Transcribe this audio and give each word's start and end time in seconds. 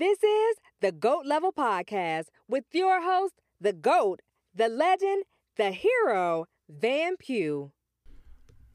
This 0.00 0.24
is 0.24 0.56
the 0.80 0.92
GOAT 0.92 1.26
Level 1.26 1.52
Podcast 1.52 2.28
with 2.48 2.64
your 2.72 3.02
host, 3.02 3.34
the 3.60 3.74
GOAT, 3.74 4.22
the 4.54 4.66
legend, 4.66 5.24
the 5.58 5.72
hero, 5.72 6.46
Van 6.70 7.18
Pugh. 7.18 7.70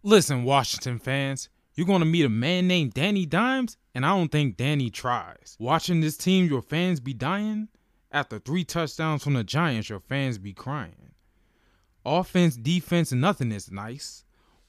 Listen, 0.03 0.43
Washington 0.43 0.99
fans, 0.99 1.49
you're 1.73 1.87
going 1.87 2.01
to 2.01 2.05
meet 2.05 2.25
a 2.25 2.29
man 2.29 2.67
named 2.67 2.93
Danny 2.93 3.25
Dimes, 3.25 3.75
and 3.95 4.05
I 4.05 4.09
don't 4.09 4.31
think 4.31 4.55
Danny 4.55 4.91
tries. 4.91 5.57
Watching 5.59 5.99
this 5.99 6.15
team, 6.15 6.45
your 6.45 6.61
fans 6.61 6.99
be 6.99 7.15
dying. 7.15 7.69
After 8.11 8.37
three 8.37 8.63
touchdowns 8.63 9.23
from 9.23 9.33
the 9.33 9.43
Giants, 9.43 9.89
your 9.89 10.01
fans 10.01 10.37
be 10.37 10.53
crying. 10.53 11.13
Offense, 12.05 12.55
defense, 12.55 13.11
nothing 13.11 13.51
is 13.51 13.71
nice. 13.71 14.25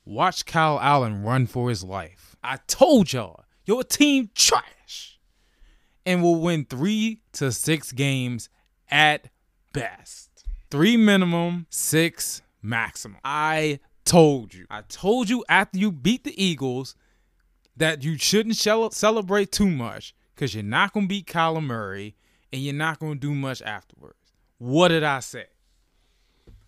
Watch 0.07 0.47
Kyle 0.47 0.81
Allen 0.81 1.23
run 1.23 1.49
for 1.49 1.69
his 1.69 1.85
life. 1.85 2.35
I 2.43 2.61
told 2.67 3.13
y'all, 3.13 3.45
your 3.67 3.85
team 3.85 4.31
trash. 4.35 5.16
And 6.07 6.23
will 6.23 6.41
win 6.41 6.65
three 6.65 7.21
to 7.33 7.53
six 7.53 7.93
games 7.93 8.49
at 8.89 9.29
best. 9.73 10.45
Three 10.71 10.97
minimum, 10.97 11.67
six 11.69 12.43
maximum. 12.63 13.19
I 13.25 13.81
told 14.05 14.55
you. 14.55 14.67
I 14.71 14.83
told 14.83 15.29
you 15.29 15.45
after 15.49 15.79
you 15.79 15.93
beat 15.93 16.25
the 16.25 16.43
Eagles 16.43 16.95
that 17.77 18.03
you 18.03 18.17
shouldn't 18.17 18.57
celebrate 18.57 19.53
too 19.53 19.69
much 19.69 20.15
because 20.35 20.55
you're 20.55 20.63
not 20.63 20.93
going 20.93 21.07
to 21.07 21.09
beat 21.09 21.27
Kyler 21.27 21.63
Murray 21.63 22.15
and 22.53 22.63
you're 22.63 22.73
not 22.73 22.99
going 22.99 23.15
to 23.15 23.19
do 23.19 23.35
much 23.35 23.61
afterwards. 23.63 24.17
What 24.59 24.89
did 24.89 25.03
I 25.03 25.21
say? 25.21 25.47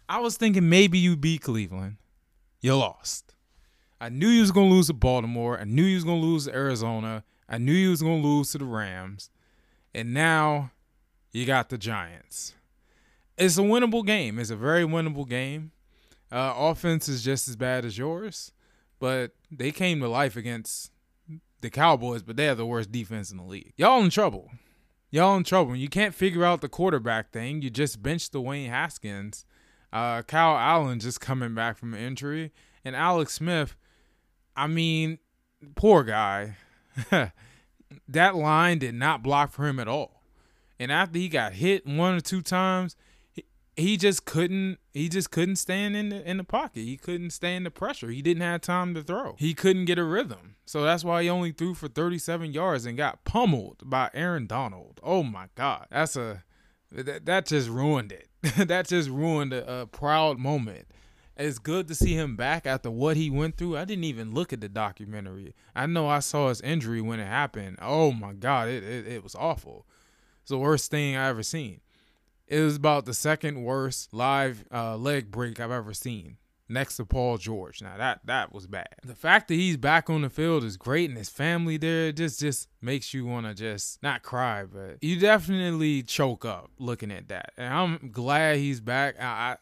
I 0.09 0.21
was 0.21 0.37
thinking 0.37 0.69
maybe 0.69 0.99
you 0.99 1.17
beat 1.17 1.43
Cleveland. 1.43 1.97
You 2.61 2.77
lost. 2.77 3.35
I 4.01 4.09
knew 4.09 4.29
you 4.29 4.41
was 4.41 4.53
going 4.53 4.69
to 4.69 4.75
lose 4.75 4.89
to 4.89 4.95
Baltimore. 4.95 5.59
I 5.59 5.65
knew 5.65 5.85
you 5.85 5.97
was 5.97 6.05
going 6.05 6.21
to 6.21 6.27
lose 6.27 6.45
to 6.45 6.55
Arizona. 6.55 7.25
I 7.49 7.59
knew 7.59 7.73
you 7.73 7.91
was 7.91 8.01
to 8.01 8.09
lose 8.09 8.53
to 8.53 8.59
the 8.59 8.65
Rams. 8.65 9.31
And 9.95 10.13
now 10.13 10.71
you 11.33 11.47
got 11.47 11.69
the 11.69 11.79
Giants. 11.79 12.55
It's 13.37 13.57
a 13.57 13.63
winnable 13.63 14.05
game. 14.05 14.39
It's 14.39 14.51
a 14.51 14.57
very 14.57 14.85
winnable 14.85 15.29
game. 15.29 15.73
Uh, 16.31 16.53
offense 16.57 17.09
is 17.09 17.23
just 17.23 17.49
as 17.49 17.57
bad 17.57 17.85
as 17.85 17.97
yours, 17.97 18.53
but 18.99 19.33
they 19.51 19.71
came 19.71 20.01
to 20.01 20.09
life 20.09 20.37
against 20.37 20.93
the 21.61 21.71
Cowboys, 21.71 22.23
but 22.23 22.37
they 22.37 22.45
have 22.45 22.59
the 22.59 22.67
worst 22.67 22.93
defense 22.93 23.31
in 23.31 23.39
the 23.39 23.45
league. 23.45 23.73
Y'all 23.77 24.03
in 24.03 24.11
trouble. 24.11 24.51
Y'all 25.11 25.37
in 25.37 25.45
trouble. 25.45 25.75
You 25.75 25.89
can't 25.89 26.15
figure 26.15 26.45
out 26.45 26.61
the 26.61 26.69
quarterback 26.69 27.33
thing. 27.33 27.63
You 27.63 27.71
just 27.71 28.03
benched 28.03 28.33
Dwayne 28.33 28.69
Haskins. 28.69 29.47
Uh, 29.91 30.21
Kyle 30.23 30.57
Allen 30.59 31.01
just 31.01 31.21
coming 31.21 31.55
back 31.55 31.79
from 31.79 31.95
an 31.95 32.01
injury. 32.01 32.53
And 32.85 32.95
Alex 32.95 33.33
Smith, 33.35 33.75
I 34.55 34.67
mean, 34.67 35.19
poor 35.77 36.05
guy. 36.05 36.57
that 38.09 38.35
line 38.35 38.79
did 38.79 38.95
not 38.95 39.23
block 39.23 39.53
for 39.53 39.67
him 39.67 39.79
at 39.79 39.89
all. 39.89 40.23
And 40.79 40.93
after 40.93 41.19
he 41.19 41.29
got 41.29 41.55
hit 41.55 41.87
one 41.87 42.15
or 42.15 42.21
two 42.21 42.43
times, 42.43 42.97
he 43.79 43.97
just 43.97 44.25
couldn't 44.25 44.79
he 44.93 45.09
just 45.09 45.31
couldn't 45.31 45.57
stand 45.57 45.97
in 45.97 46.09
the 46.09 46.29
in 46.29 46.37
the 46.37 46.45
pocket. 46.45 46.81
He 46.81 46.97
couldn't 46.97 47.31
stand 47.31 47.65
the 47.65 47.71
pressure. 47.71 48.09
He 48.11 48.23
didn't 48.23 48.43
have 48.43 48.61
time 48.61 48.95
to 48.95 49.03
throw. 49.03 49.37
He 49.39 49.55
couldn't 49.55 49.85
get 49.85 49.99
a 49.99 50.05
rhythm. 50.05 50.57
So 50.67 50.83
that's 50.83 51.05
why 51.05 51.23
he 51.23 51.31
only 51.31 51.53
threw 51.53 51.75
for 51.75 51.89
37 51.89 52.53
yards 52.53 52.85
and 52.85 52.97
got 52.97 53.25
pummeled 53.25 53.83
by 53.85 54.11
Aaron 54.13 54.47
Donald. 54.47 55.01
Oh 55.03 55.23
my 55.23 55.47
god. 55.55 55.87
That's 55.91 56.17
a 56.17 56.43
that, 56.91 57.27
that 57.27 57.47
just 57.47 57.69
ruined 57.69 58.13
it. 58.13 58.29
that 58.69 58.89
just 58.89 59.09
ruined 59.09 59.53
a, 59.53 59.83
a 59.83 59.87
proud 59.87 60.39
moment. 60.39 60.87
It's 61.39 61.61
good 61.61 61.87
to 61.87 61.95
see 61.95 62.15
him 62.15 62.35
back 62.35 62.67
after 62.67 62.91
what 62.91 63.17
he 63.17 63.31
went 63.31 63.57
through. 63.57 63.77
I 63.77 63.85
didn't 63.85 64.05
even 64.05 64.35
look 64.35 64.53
at 64.53 64.61
the 64.61 64.69
documentary. 64.69 65.55
I 65.75 65.87
know 65.87 66.09
I 66.09 66.19
saw 66.19 66.49
his 66.49 66.61
injury 66.61 67.01
when 67.01 67.21
it 67.21 67.29
happened. 67.29 67.79
Oh 67.81 68.11
my 68.11 68.33
god, 68.33 68.69
it 68.69 68.83
it, 68.83 69.07
it 69.07 69.23
was 69.23 69.37
awful. 69.37 69.87
It's 70.41 70.51
the 70.51 70.59
worst 70.59 70.91
thing 70.91 71.15
I 71.15 71.29
ever 71.29 71.45
seen. 71.45 71.81
It 72.49 72.61
was 72.61 72.77
about 72.77 73.05
the 73.05 73.15
second 73.15 73.63
worst 73.63 74.13
live 74.13 74.65
uh, 74.73 74.97
leg 74.97 75.31
break 75.31 75.61
I've 75.61 75.71
ever 75.71 75.93
seen, 75.95 76.39
next 76.69 76.97
to 76.97 77.05
Paul 77.05 77.39
George. 77.39 77.83
Now 77.83 77.97
that 77.99 78.21
that 78.25 78.53
was 78.53 78.67
bad. 78.67 78.97
The 79.05 79.15
fact 79.15 79.47
that 79.49 79.55
he's 79.55 79.77
back 79.77 80.11
on 80.11 80.23
the 80.23 80.31
field 80.31 80.65
is 80.65 80.77
great, 80.77 81.09
and 81.09 81.19
his 81.19 81.29
family 81.29 81.77
there 81.77 82.11
just 82.11 82.41
just 82.41 82.69
makes 82.81 83.15
you 83.15 83.27
want 83.27 83.47
to 83.47 83.55
just 83.55 84.03
not 84.03 84.23
cry, 84.23 84.65
but 84.65 84.97
you 85.03 85.21
definitely 85.21 86.03
choke 86.03 86.45
up 86.45 86.71
looking 86.79 87.13
at 87.13 87.29
that. 87.29 87.53
And 87.57 87.73
I'm 87.73 88.11
glad 88.11 88.57
he's 88.57 88.81
back. 88.81 89.21
I 89.21 89.25
I, 89.25 89.57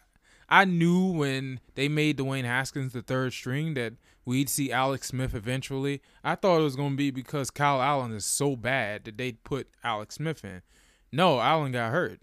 I 0.49 0.65
knew 0.65 1.13
when 1.13 1.61
they 1.75 1.89
made 1.89 2.19
Dwayne 2.19 2.45
Haskins 2.45 2.93
the 2.93 3.03
third 3.03 3.33
string 3.33 3.75
that 3.75 3.95
we'd 4.25 4.49
see 4.49 4.71
Alex 4.71 5.09
Smith 5.09 5.35
eventually. 5.35 6.03
I 6.23 6.35
thought 6.35 6.61
it 6.61 6.65
was 6.65 6.77
going 6.77 6.93
to 6.93 6.97
be 6.97 7.11
because 7.11 7.51
Kyle 7.51 7.83
Allen 7.83 8.13
is 8.13 8.25
so 8.25 8.57
bad 8.57 9.05
that 9.05 9.19
they'd 9.19 9.43
put 9.45 9.69
Alex 9.83 10.17
Smith 10.17 10.45
in. 10.45 10.63
No, 11.11 11.41
Allen 11.41 11.73
got 11.73 11.93
hurt 11.93 12.21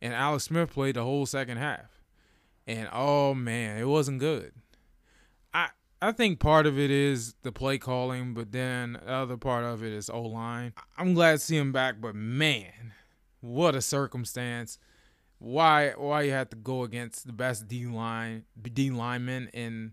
and 0.00 0.14
Alex 0.14 0.44
Smith 0.44 0.72
played 0.72 0.96
the 0.96 1.02
whole 1.02 1.26
second 1.26 1.58
half. 1.58 2.02
And 2.66 2.88
oh 2.92 3.34
man, 3.34 3.78
it 3.78 3.86
wasn't 3.88 4.20
good. 4.20 4.52
I 5.54 5.68
I 6.02 6.12
think 6.12 6.40
part 6.40 6.66
of 6.66 6.78
it 6.78 6.90
is 6.90 7.34
the 7.42 7.52
play 7.52 7.78
calling, 7.78 8.34
but 8.34 8.52
then 8.52 8.94
the 9.04 9.12
other 9.12 9.36
part 9.36 9.64
of 9.64 9.82
it 9.82 9.92
is 9.92 10.10
O 10.10 10.22
line. 10.22 10.72
I'm 10.96 11.14
glad 11.14 11.32
to 11.32 11.38
see 11.38 11.56
him 11.56 11.72
back, 11.72 12.00
but 12.00 12.14
man, 12.14 12.92
what 13.40 13.74
a 13.74 13.82
circumstance. 13.82 14.78
Why 15.38 15.90
why 15.90 16.22
you 16.22 16.32
had 16.32 16.50
to 16.50 16.56
go 16.56 16.82
against 16.82 17.26
the 17.26 17.32
best 17.32 17.68
D 17.68 17.86
line 17.86 18.44
D 18.72 18.90
lineman 18.90 19.48
in 19.52 19.92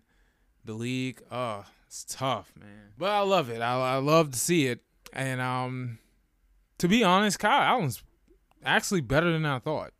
the 0.64 0.74
league? 0.74 1.22
Oh, 1.30 1.64
it's 1.86 2.04
tough, 2.04 2.52
man. 2.58 2.92
But 2.96 3.10
I 3.10 3.20
love 3.20 3.50
it. 3.50 3.60
I, 3.60 3.94
I 3.94 3.96
love 3.96 4.30
to 4.30 4.38
see 4.38 4.66
it. 4.66 4.80
And 5.12 5.40
um 5.40 5.98
to 6.78 6.88
be 6.88 7.04
honest, 7.04 7.38
Kyle 7.38 7.62
Allen's 7.62 8.02
actually 8.64 9.02
better 9.02 9.30
than 9.30 9.44
I 9.44 9.58
thought. 9.58 9.92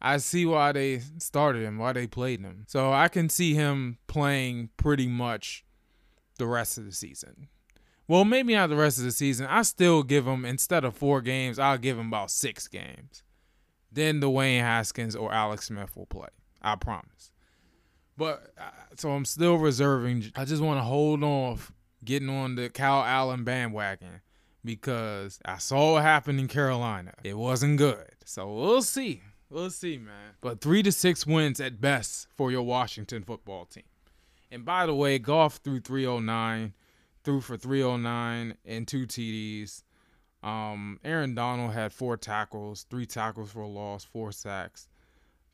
I 0.00 0.18
see 0.18 0.44
why 0.44 0.72
they 0.72 1.00
started 1.18 1.62
him, 1.62 1.78
why 1.78 1.92
they 1.92 2.06
played 2.06 2.40
him. 2.40 2.64
So 2.68 2.92
I 2.92 3.08
can 3.08 3.28
see 3.28 3.54
him 3.54 3.98
playing 4.06 4.68
pretty 4.76 5.08
much 5.08 5.64
the 6.38 6.46
rest 6.46 6.78
of 6.78 6.84
the 6.84 6.92
season. 6.92 7.48
Well, 8.06 8.24
maybe 8.24 8.54
not 8.54 8.68
the 8.68 8.76
rest 8.76 8.98
of 8.98 9.04
the 9.04 9.12
season. 9.12 9.46
I 9.46 9.62
still 9.62 10.02
give 10.02 10.26
him 10.26 10.44
instead 10.44 10.84
of 10.84 10.94
four 10.94 11.22
games, 11.22 11.58
I'll 11.58 11.78
give 11.78 11.98
him 11.98 12.08
about 12.08 12.30
six 12.30 12.68
games. 12.68 13.23
Then 13.94 14.20
Dwayne 14.20 14.60
Haskins 14.60 15.14
or 15.14 15.32
Alex 15.32 15.66
Smith 15.66 15.96
will 15.96 16.06
play. 16.06 16.28
I 16.60 16.76
promise. 16.76 17.30
But 18.16 18.52
uh, 18.58 18.70
so 18.96 19.10
I'm 19.10 19.24
still 19.24 19.56
reserving. 19.56 20.32
I 20.36 20.44
just 20.44 20.62
want 20.62 20.78
to 20.78 20.82
hold 20.84 21.22
off 21.22 21.72
getting 22.04 22.28
on 22.28 22.56
the 22.56 22.68
Kyle 22.68 23.02
Allen 23.04 23.44
bandwagon 23.44 24.20
because 24.64 25.38
I 25.44 25.58
saw 25.58 25.94
what 25.94 26.02
happened 26.02 26.40
in 26.40 26.48
Carolina. 26.48 27.12
It 27.22 27.36
wasn't 27.36 27.78
good. 27.78 28.10
So 28.24 28.52
we'll 28.52 28.82
see. 28.82 29.22
We'll 29.50 29.70
see, 29.70 29.98
man. 29.98 30.34
But 30.40 30.60
three 30.60 30.82
to 30.82 30.90
six 30.90 31.26
wins 31.26 31.60
at 31.60 31.80
best 31.80 32.28
for 32.36 32.50
your 32.50 32.62
Washington 32.62 33.22
football 33.22 33.66
team. 33.66 33.84
And 34.50 34.64
by 34.64 34.86
the 34.86 34.94
way, 34.94 35.18
Goff 35.18 35.56
threw 35.56 35.80
309, 35.80 36.74
threw 37.24 37.40
for 37.40 37.56
309 37.56 38.56
and 38.64 38.88
two 38.88 39.06
TDs. 39.06 39.82
Um, 40.44 41.00
Aaron 41.02 41.34
Donald 41.34 41.72
had 41.72 41.92
four 41.92 42.18
tackles, 42.18 42.84
three 42.90 43.06
tackles 43.06 43.50
for 43.50 43.60
a 43.60 43.66
loss, 43.66 44.04
four 44.04 44.30
sacks. 44.30 44.88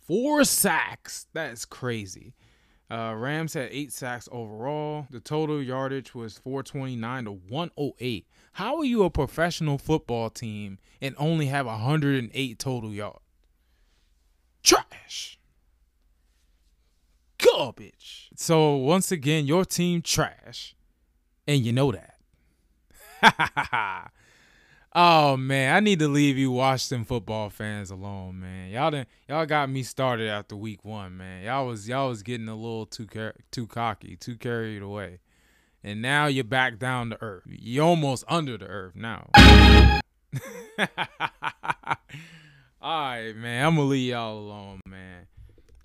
Four 0.01 0.43
sacks. 0.43 1.29
That's 1.33 1.65
crazy. 1.65 2.35
Uh, 2.91 3.15
Rams 3.17 3.55
had 3.55 3.69
eight 3.71 3.93
sacks 3.93 4.29
overall. 4.33 5.07
The 5.11 5.21
total 5.21 5.63
yardage 5.63 6.13
was 6.13 6.39
429 6.39 7.27
to 7.27 7.31
108. 7.31 8.27
How 8.55 8.79
are 8.79 8.85
you 8.85 9.05
a 9.05 9.11
professional 9.11 9.79
football 9.79 10.29
team 10.29 10.79
and 11.01 11.15
only 11.17 11.47
have 11.47 11.67
108 11.67 12.59
total 12.59 12.93
yards? 12.93 13.21
Trash. 14.65 15.39
Garbage. 17.39 18.31
So 18.35 18.75
once 18.75 19.13
again, 19.13 19.47
your 19.47 19.65
team 19.65 20.03
trash. 20.03 20.75
And 21.47 21.65
you 21.65 21.73
know 21.73 21.93
that. 21.93 24.11
oh 24.95 25.37
man, 25.37 25.75
I 25.75 25.81
need 25.81 25.99
to 26.01 26.09
leave 26.09 26.37
you 26.39 26.51
Washington 26.51 27.05
football 27.05 27.51
fans 27.51 27.91
alone, 27.91 28.41
man. 28.41 28.71
Y'all 28.71 28.91
didn't, 28.91 29.09
y'all 29.29 29.47
got 29.47 29.71
me 29.71 29.83
started 29.83 30.29
after 30.29 30.57
week 30.57 30.85
one, 30.85 31.17
man. 31.17 31.45
Y'all 31.45 31.67
was 31.67 31.89
y'all 31.89 32.09
was 32.09 32.23
getting 32.23 32.49
a 32.49 32.55
little 32.55 32.87
too 32.87 33.07
too 33.51 33.67
cocky, 33.67 34.17
too 34.17 34.37
carried 34.37 34.83
away. 34.83 35.21
And 35.83 36.03
now 36.03 36.27
you're 36.27 36.45
back 36.45 36.79
down 36.79 37.11
to 37.11 37.23
earth. 37.23 37.45
You're 37.47 37.87
almost 37.87 38.25
under 38.29 38.59
the 38.59 38.67
earth 38.67 38.95
now. 38.95 39.31
All 42.83 43.01
right, 43.01 43.33
man. 43.35 43.67
I'm 43.67 43.77
gonna 43.77 43.89
leave 43.89 44.11
y'all 44.11 44.39
alone, 44.39 44.81
man. 44.87 45.27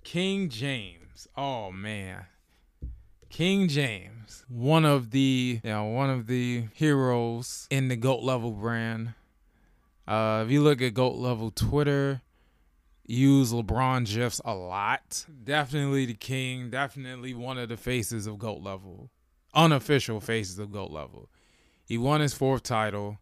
King 0.04 0.48
James. 0.48 1.26
Oh 1.36 1.72
man. 1.72 2.26
King 3.28 3.68
James, 3.68 4.44
one 4.48 4.84
of 4.84 5.10
the 5.10 5.60
you 5.62 5.70
know, 5.70 5.84
one 5.84 6.10
of 6.10 6.26
the 6.26 6.64
heroes 6.74 7.66
in 7.70 7.88
the 7.88 7.96
GOAT 7.96 8.22
level 8.22 8.52
brand. 8.52 9.14
Uh, 10.06 10.42
if 10.46 10.52
you 10.52 10.62
look 10.62 10.80
at 10.80 10.94
GOAT 10.94 11.16
level 11.16 11.50
Twitter, 11.50 12.22
use 13.06 13.52
LeBron 13.52 14.06
gifs 14.06 14.40
a 14.44 14.54
lot. 14.54 15.26
Definitely 15.42 16.06
the 16.06 16.14
king. 16.14 16.70
Definitely 16.70 17.34
one 17.34 17.58
of 17.58 17.68
the 17.68 17.76
faces 17.76 18.26
of 18.26 18.38
GOAT 18.38 18.62
level, 18.62 19.10
unofficial 19.54 20.20
faces 20.20 20.58
of 20.58 20.72
GOAT 20.72 20.90
level. 20.90 21.28
He 21.84 21.98
won 21.98 22.20
his 22.20 22.34
fourth 22.34 22.62
title. 22.62 23.18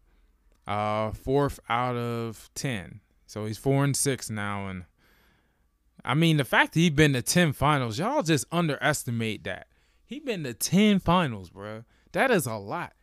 Uh, 0.67 1.11
fourth 1.11 1.59
out 1.69 1.95
of 1.95 2.49
ten. 2.55 2.99
So 3.27 3.45
he's 3.45 3.57
four 3.57 3.83
and 3.83 3.95
six 3.95 4.31
now, 4.31 4.67
and 4.67 4.85
I 6.03 6.15
mean 6.15 6.37
the 6.37 6.43
fact 6.43 6.73
that 6.73 6.79
he's 6.79 6.89
been 6.89 7.13
to 7.13 7.21
ten 7.21 7.53
finals, 7.53 7.99
y'all 7.99 8.23
just 8.23 8.45
underestimate 8.51 9.43
that. 9.43 9.67
He 10.05 10.19
been 10.19 10.43
to 10.43 10.53
ten 10.53 10.99
finals, 10.99 11.49
bro. 11.49 11.83
That 12.11 12.31
is 12.31 12.45
a 12.45 12.55
lot. 12.55 12.93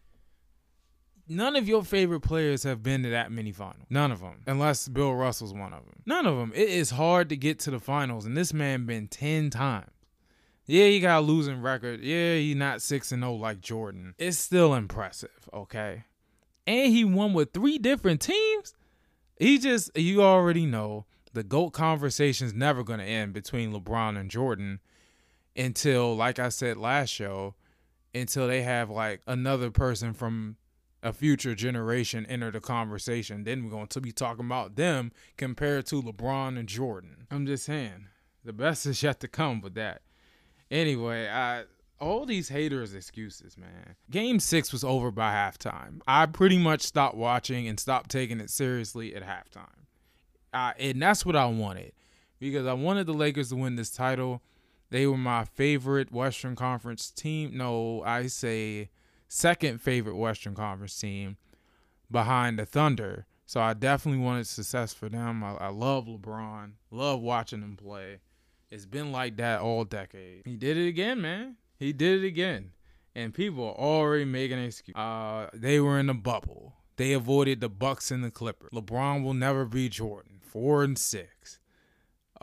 None 1.28 1.56
of 1.56 1.68
your 1.68 1.84
favorite 1.84 2.20
players 2.20 2.64
have 2.64 2.82
been 2.82 3.02
to 3.04 3.10
that 3.10 3.30
many 3.30 3.52
finals. 3.52 3.86
None 3.88 4.10
of 4.10 4.20
them, 4.20 4.42
unless 4.46 4.88
Bill 4.88 5.14
Russell's 5.14 5.54
one 5.54 5.72
of 5.72 5.84
them. 5.84 6.02
None 6.04 6.26
of 6.26 6.36
them. 6.36 6.52
It 6.54 6.68
is 6.68 6.90
hard 6.90 7.28
to 7.28 7.36
get 7.36 7.58
to 7.60 7.70
the 7.70 7.78
finals, 7.78 8.26
and 8.26 8.36
this 8.36 8.52
man 8.52 8.86
been 8.86 9.08
ten 9.08 9.50
times. 9.50 9.90
Yeah, 10.66 10.86
he 10.86 11.00
got 11.00 11.18
a 11.18 11.20
losing 11.20 11.60
record. 11.60 12.00
Yeah, 12.00 12.36
he 12.36 12.54
not 12.54 12.82
six 12.82 13.12
and 13.12 13.22
zero 13.22 13.34
like 13.34 13.60
Jordan. 13.60 14.14
It's 14.18 14.38
still 14.38 14.74
impressive, 14.74 15.48
okay. 15.52 16.04
And 16.66 16.92
he 16.92 17.04
won 17.04 17.32
with 17.34 17.52
three 17.52 17.78
different 17.78 18.20
teams. 18.20 18.74
He 19.38 19.58
just 19.58 19.96
you 19.96 20.22
already 20.22 20.66
know 20.66 21.06
the 21.32 21.42
GOAT 21.42 21.70
conversation's 21.70 22.54
never 22.54 22.84
gonna 22.84 23.04
end 23.04 23.32
between 23.32 23.72
LeBron 23.72 24.18
and 24.18 24.30
Jordan 24.30 24.80
until, 25.56 26.16
like 26.16 26.38
I 26.38 26.48
said 26.48 26.76
last 26.76 27.10
show, 27.10 27.54
until 28.14 28.48
they 28.48 28.62
have 28.62 28.90
like 28.90 29.20
another 29.26 29.70
person 29.70 30.12
from 30.12 30.56
a 31.02 31.12
future 31.12 31.54
generation 31.54 32.24
enter 32.26 32.50
the 32.50 32.60
conversation. 32.60 33.44
Then 33.44 33.64
we're 33.64 33.70
going 33.70 33.88
to 33.88 34.00
be 34.00 34.12
talking 34.12 34.46
about 34.46 34.76
them 34.76 35.12
compared 35.36 35.86
to 35.86 36.02
LeBron 36.02 36.58
and 36.58 36.68
Jordan. 36.68 37.26
I'm 37.30 37.46
just 37.46 37.64
saying, 37.64 38.06
the 38.44 38.52
best 38.52 38.86
is 38.86 39.02
yet 39.02 39.20
to 39.20 39.28
come 39.28 39.60
with 39.60 39.74
that. 39.74 40.02
Anyway, 40.70 41.28
I 41.28 41.64
all 42.00 42.26
these 42.26 42.48
haters 42.48 42.94
excuses, 42.94 43.56
man. 43.56 43.94
Game 44.10 44.40
6 44.40 44.72
was 44.72 44.82
over 44.82 45.12
by 45.12 45.32
halftime. 45.32 46.00
I 46.06 46.26
pretty 46.26 46.58
much 46.58 46.80
stopped 46.80 47.16
watching 47.16 47.68
and 47.68 47.78
stopped 47.78 48.10
taking 48.10 48.40
it 48.40 48.50
seriously 48.50 49.14
at 49.14 49.22
halftime. 49.22 49.86
Uh, 50.52 50.72
and 50.78 51.00
that's 51.00 51.24
what 51.24 51.36
I 51.36 51.46
wanted 51.46 51.92
because 52.40 52.66
I 52.66 52.72
wanted 52.72 53.06
the 53.06 53.14
Lakers 53.14 53.50
to 53.50 53.56
win 53.56 53.76
this 53.76 53.90
title. 53.90 54.42
They 54.92 55.06
were 55.06 55.16
my 55.16 55.46
favorite 55.46 56.12
Western 56.12 56.54
Conference 56.54 57.10
team. 57.10 57.56
No, 57.56 58.02
I 58.04 58.26
say 58.26 58.90
second 59.26 59.80
favorite 59.80 60.16
Western 60.16 60.54
Conference 60.54 61.00
team 61.00 61.38
behind 62.10 62.58
the 62.58 62.66
Thunder. 62.66 63.24
So 63.46 63.58
I 63.58 63.72
definitely 63.72 64.20
wanted 64.20 64.46
success 64.46 64.92
for 64.92 65.08
them. 65.08 65.42
I, 65.42 65.54
I 65.54 65.68
love 65.68 66.04
LeBron, 66.08 66.72
love 66.90 67.22
watching 67.22 67.62
him 67.62 67.74
play. 67.74 68.18
It's 68.70 68.84
been 68.84 69.12
like 69.12 69.38
that 69.38 69.62
all 69.62 69.84
decade. 69.84 70.42
He 70.44 70.56
did 70.56 70.76
it 70.76 70.88
again, 70.88 71.22
man. 71.22 71.56
He 71.78 71.94
did 71.94 72.22
it 72.22 72.26
again. 72.26 72.72
And 73.14 73.32
people 73.32 73.64
are 73.64 73.74
already 73.74 74.26
making 74.26 74.58
an 74.58 74.66
excuse. 74.66 74.94
Uh, 74.94 75.48
they 75.54 75.80
were 75.80 75.98
in 75.98 76.10
a 76.10 76.14
bubble. 76.14 76.74
They 76.96 77.14
avoided 77.14 77.62
the 77.62 77.70
Bucks 77.70 78.10
and 78.10 78.22
the 78.22 78.30
Clippers. 78.30 78.72
LeBron 78.74 79.24
will 79.24 79.32
never 79.32 79.64
be 79.64 79.88
Jordan. 79.88 80.40
Four 80.42 80.84
and 80.84 80.98
six. 80.98 81.60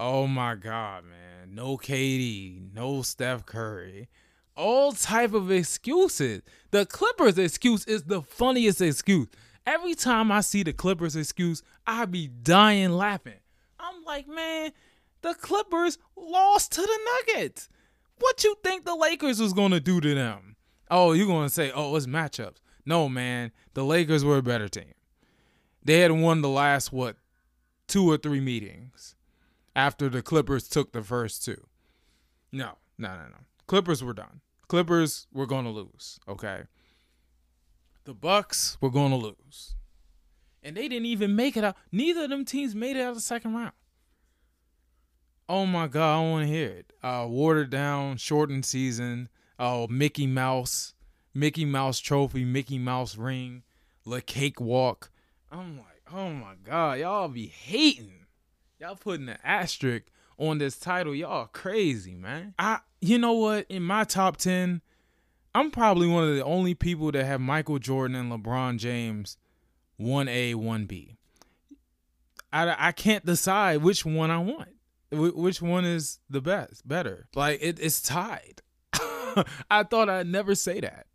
Oh 0.02 0.28
my 0.28 0.56
God, 0.56 1.04
man. 1.04 1.54
No 1.54 1.76
KD, 1.76 2.74
no 2.74 3.02
Steph 3.02 3.46
Curry. 3.46 4.08
All 4.56 4.94
type 4.94 5.34
of 5.34 5.52
excuses. 5.52 6.42
The 6.72 6.86
Clippers 6.86 7.38
excuse 7.38 7.84
is 7.84 8.04
the 8.04 8.22
funniest 8.22 8.80
excuse. 8.80 9.28
Every 9.68 9.96
time 9.96 10.32
I 10.32 10.40
see 10.40 10.64
the 10.64 10.72
Clippers 10.72 11.18
excuse, 11.18 11.64
I 11.86 12.06
be 12.06 12.30
dying 12.30 12.92
laughing. 12.92 13.42
I'm 13.78 14.06
like, 14.06 14.26
man, 14.30 14.72
the 15.22 15.34
Clippers 15.34 15.98
lost 16.16 16.72
to 16.74 16.82
the 16.82 17.00
Nuggets. 17.28 17.68
What 18.20 18.42
you 18.46 18.56
think 18.64 18.86
the 18.86 18.96
Lakers 18.96 19.42
was 19.42 19.52
gonna 19.52 19.82
do 19.82 20.00
to 20.00 20.16
them? 20.16 20.56
Oh, 20.90 21.12
you're 21.12 21.28
gonna 21.28 21.50
say, 21.50 21.74
oh, 21.76 21.94
it's 21.98 22.06
matchups. 22.06 22.58
No, 22.86 23.10
man, 23.10 23.52
the 23.74 23.84
Lakers 23.84 24.24
were 24.24 24.38
a 24.38 24.44
better 24.44 24.70
team. 24.70 24.94
They 25.84 26.00
had 26.00 26.14
won 26.14 26.42
the 26.42 26.50
last 26.50 26.94
what 26.94 27.18
two 27.90 28.10
or 28.10 28.16
three 28.16 28.40
meetings 28.40 29.16
after 29.80 30.10
the 30.10 30.22
Clippers 30.22 30.68
took 30.68 30.92
the 30.92 31.02
first 31.02 31.46
two. 31.46 31.66
No, 32.52 32.72
no, 32.98 33.08
no, 33.16 33.24
no. 33.30 33.38
Clippers 33.66 34.04
were 34.04 34.14
done. 34.14 34.42
Clippers 34.68 35.26
were 35.32 35.48
gonna 35.48 35.72
lose. 35.72 36.20
Okay. 36.28 36.64
The 38.04 38.14
Bucks 38.14 38.78
were 38.82 38.90
gonna 38.90 39.16
lose. 39.16 39.76
And 40.62 40.76
they 40.76 40.90
didn't 40.90 41.06
even 41.06 41.34
make 41.34 41.56
it 41.56 41.64
out. 41.64 41.78
Neither 41.94 42.26
of 42.26 42.30
them 42.30 42.44
teams 42.44 42.76
made 42.76 42.98
it 42.98 43.02
out 43.02 43.12
of 43.12 43.16
the 43.16 43.22
second 43.22 43.54
round. 43.54 43.72
Oh 45.48 45.66
my 45.66 45.88
god, 45.88 46.18
I 46.18 46.30
want 46.30 46.46
to 46.46 46.54
hear 46.54 46.70
it. 46.70 46.94
Uh, 47.02 47.26
watered 47.30 47.70
down, 47.70 48.18
shortened 48.18 48.66
season. 48.66 49.30
Oh, 49.58 49.88
Mickey 49.88 50.28
Mouse, 50.28 50.94
Mickey 51.34 51.64
Mouse 51.64 52.00
trophy, 52.00 52.44
Mickey 52.44 52.78
Mouse 52.78 53.18
ring, 53.18 53.64
the 54.06 54.22
cakewalk. 54.22 55.10
I'm 55.50 55.78
like, 55.78 56.02
oh 56.14 56.32
my 56.32 56.56
god, 56.66 57.00
y'all 57.00 57.30
be 57.30 57.48
hating. 57.48 58.19
Y'all 58.80 58.96
putting 58.96 59.30
an 59.30 59.38
asterisk 59.44 60.06
on 60.38 60.58
this 60.58 60.78
title. 60.78 61.14
Y'all 61.14 61.48
crazy, 61.48 62.16
man. 62.16 62.54
I, 62.58 62.80
you 63.02 63.18
know 63.18 63.34
what? 63.34 63.66
In 63.70 63.84
my 63.84 64.04
top 64.04 64.38
ten, 64.38 64.82
I'm 65.54 65.72
probably 65.72 66.08
one 66.08 66.24
of 66.28 66.36
the 66.36 66.44
only 66.44 66.74
people 66.74 67.12
that 67.12 67.26
have 67.26 67.42
Michael 67.42 67.80
Jordan 67.80 68.16
and 68.16 68.32
LeBron 68.32 68.78
James, 68.78 69.38
one 69.98 70.28
A, 70.28 70.56
one 70.56 70.86
B. 70.86 71.18
I 72.52 72.88
I 72.88 72.92
can't 72.92 73.26
decide 73.26 73.84
which 73.84 74.06
one 74.06 74.32
I 74.32 74.40
want 74.40 74.70
which 75.12 75.62
one 75.62 75.86
is 75.86 76.20
the 76.30 76.42
best, 76.42 76.88
better? 76.88 77.28
Like 77.36 77.60
it, 77.62 77.80
it's 77.80 78.02
tied. 78.02 78.62
I 78.94 79.84
thought 79.84 80.10
I'd 80.10 80.28
never 80.28 80.56
say 80.56 80.80
that, 80.82 81.08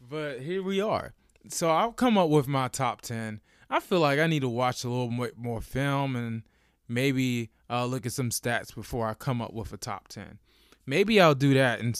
but 0.00 0.40
here 0.40 0.62
we 0.62 0.80
are. 0.80 1.14
So 1.48 1.70
I'll 1.70 1.92
come 1.92 2.18
up 2.18 2.28
with 2.28 2.46
my 2.46 2.68
top 2.68 3.00
ten. 3.00 3.40
I 3.68 3.80
feel 3.80 4.00
like 4.00 4.18
I 4.18 4.26
need 4.26 4.40
to 4.40 4.48
watch 4.48 4.84
a 4.84 4.88
little 4.88 5.10
more, 5.10 5.30
more 5.36 5.60
film 5.60 6.16
and 6.16 6.42
maybe 6.90 7.50
uh, 7.70 7.86
look 7.86 8.04
at 8.04 8.12
some 8.12 8.30
stats 8.30 8.74
before 8.74 9.06
I 9.06 9.14
come 9.14 9.40
up 9.40 9.52
with 9.54 9.72
a 9.72 9.76
top 9.76 10.08
ten. 10.08 10.38
Maybe 10.86 11.20
I'll 11.20 11.34
do 11.34 11.54
that 11.54 11.80
in 11.80 11.94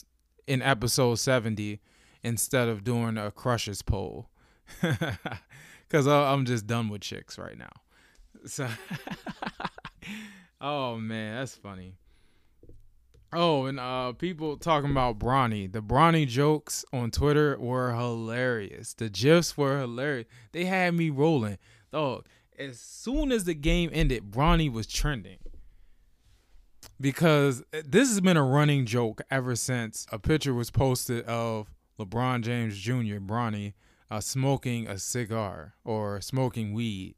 in 0.46 0.60
episode 0.62 1.14
seventy 1.16 1.80
instead 2.22 2.68
of 2.68 2.84
doing 2.84 3.16
a 3.16 3.30
crushes 3.30 3.82
poll, 3.82 4.28
because 5.88 6.06
I'm 6.06 6.44
just 6.44 6.66
done 6.66 6.88
with 6.88 7.02
chicks 7.02 7.38
right 7.38 7.56
now. 7.56 7.70
So. 8.46 8.66
Oh 10.60 10.96
man, 10.96 11.36
that's 11.36 11.54
funny. 11.54 11.94
Oh, 13.32 13.66
and 13.66 13.78
uh 13.80 14.12
people 14.12 14.56
talking 14.56 14.90
about 14.90 15.18
Bronny. 15.18 15.70
The 15.70 15.80
Bronny 15.80 16.26
jokes 16.26 16.84
on 16.92 17.10
Twitter 17.10 17.56
were 17.58 17.92
hilarious. 17.94 18.94
The 18.94 19.08
gifs 19.08 19.56
were 19.56 19.78
hilarious. 19.78 20.26
They 20.52 20.64
had 20.64 20.94
me 20.94 21.10
rolling. 21.10 21.58
Dog, 21.92 22.26
as 22.60 22.78
soon 22.78 23.32
as 23.32 23.44
the 23.44 23.54
game 23.54 23.90
ended, 23.92 24.30
Bronny 24.30 24.70
was 24.70 24.86
trending. 24.86 25.38
Because 27.00 27.62
this 27.72 28.08
has 28.08 28.20
been 28.20 28.36
a 28.36 28.44
running 28.44 28.84
joke 28.86 29.22
ever 29.30 29.56
since 29.56 30.06
a 30.12 30.18
picture 30.18 30.52
was 30.52 30.70
posted 30.70 31.24
of 31.24 31.70
LeBron 31.98 32.42
James 32.42 32.78
Jr., 32.78 33.18
Bronny, 33.18 33.72
uh, 34.10 34.20
smoking 34.20 34.86
a 34.86 34.98
cigar 34.98 35.74
or 35.84 36.20
smoking 36.20 36.74
weed. 36.74 37.14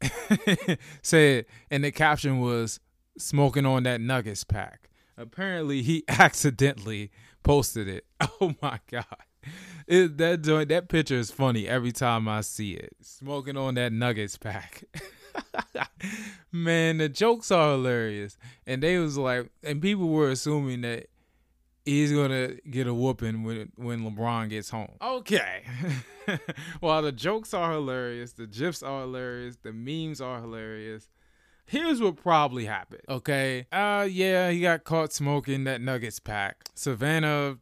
Said, 1.01 1.45
and 1.69 1.83
the 1.83 1.91
caption 1.91 2.39
was, 2.39 2.79
smoking 3.17 3.65
on 3.65 3.83
that 3.83 4.01
Nuggets 4.01 4.43
pack. 4.43 4.89
Apparently, 5.17 5.81
he 5.81 6.03
accidentally 6.07 7.11
posted 7.43 7.87
it. 7.87 8.05
Oh 8.41 8.55
my 8.61 8.79
god, 8.91 9.05
it, 9.87 10.17
that 10.17 10.41
joint, 10.41 10.67
that 10.69 10.89
picture 10.89 11.15
is 11.15 11.31
funny 11.31 11.65
every 11.67 11.91
time 11.93 12.27
I 12.27 12.41
see 12.41 12.73
it. 12.73 12.93
Smoking 13.01 13.55
on 13.55 13.75
that 13.75 13.93
Nuggets 13.93 14.37
pack. 14.37 14.83
Man, 16.51 16.97
the 16.97 17.09
jokes 17.09 17.51
are 17.51 17.71
hilarious, 17.71 18.37
and 18.67 18.83
they 18.83 18.97
was 18.97 19.17
like, 19.17 19.49
and 19.63 19.81
people 19.81 20.09
were 20.09 20.29
assuming 20.29 20.81
that 20.81 21.07
he's 21.85 22.11
gonna 22.11 22.55
get 22.69 22.87
a 22.87 22.93
whooping 22.93 23.43
when 23.43 23.71
when 23.75 24.01
LeBron 24.01 24.49
gets 24.49 24.69
home. 24.69 24.91
Okay. 25.01 25.63
While 26.79 27.01
the 27.01 27.11
jokes 27.11 27.53
are 27.53 27.71
hilarious, 27.71 28.33
the 28.33 28.47
gifs 28.47 28.83
are 28.83 29.01
hilarious, 29.01 29.57
the 29.61 29.73
memes 29.73 30.21
are 30.21 30.39
hilarious. 30.39 31.09
Here's 31.65 32.01
what 32.01 32.17
probably 32.17 32.65
happened. 32.65 33.03
Okay. 33.09 33.67
Uh 33.71 34.07
yeah, 34.09 34.49
he 34.51 34.61
got 34.61 34.83
caught 34.83 35.13
smoking 35.13 35.63
that 35.65 35.81
Nuggets 35.81 36.19
pack. 36.19 36.69
Savannah 36.75 37.57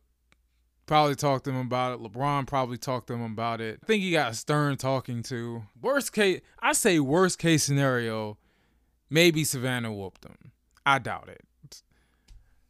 probably 0.91 1.15
talked 1.15 1.45
to 1.45 1.51
him 1.51 1.55
about 1.67 1.93
it. 1.93 2.03
LeBron 2.03 2.45
probably 2.45 2.77
talked 2.77 3.07
to 3.07 3.13
him 3.13 3.24
about 3.24 3.62
it. 3.62 3.79
I 3.81 3.86
think 3.86 4.03
he 4.03 4.12
got 4.12 4.36
Stern 4.36 4.75
talking 4.75 5.24
to. 5.24 5.63
Worst 5.81 6.12
case, 6.12 6.41
I 6.60 6.74
say 6.74 7.00
worst 7.00 7.39
case 7.39 7.63
scenario, 7.63 8.38
maybe 9.10 9.45
Savannah 9.45 9.93
whooped 9.93 10.25
him. 10.25 10.51
I 10.86 11.00
doubt 11.00 11.29
it. 11.29 11.45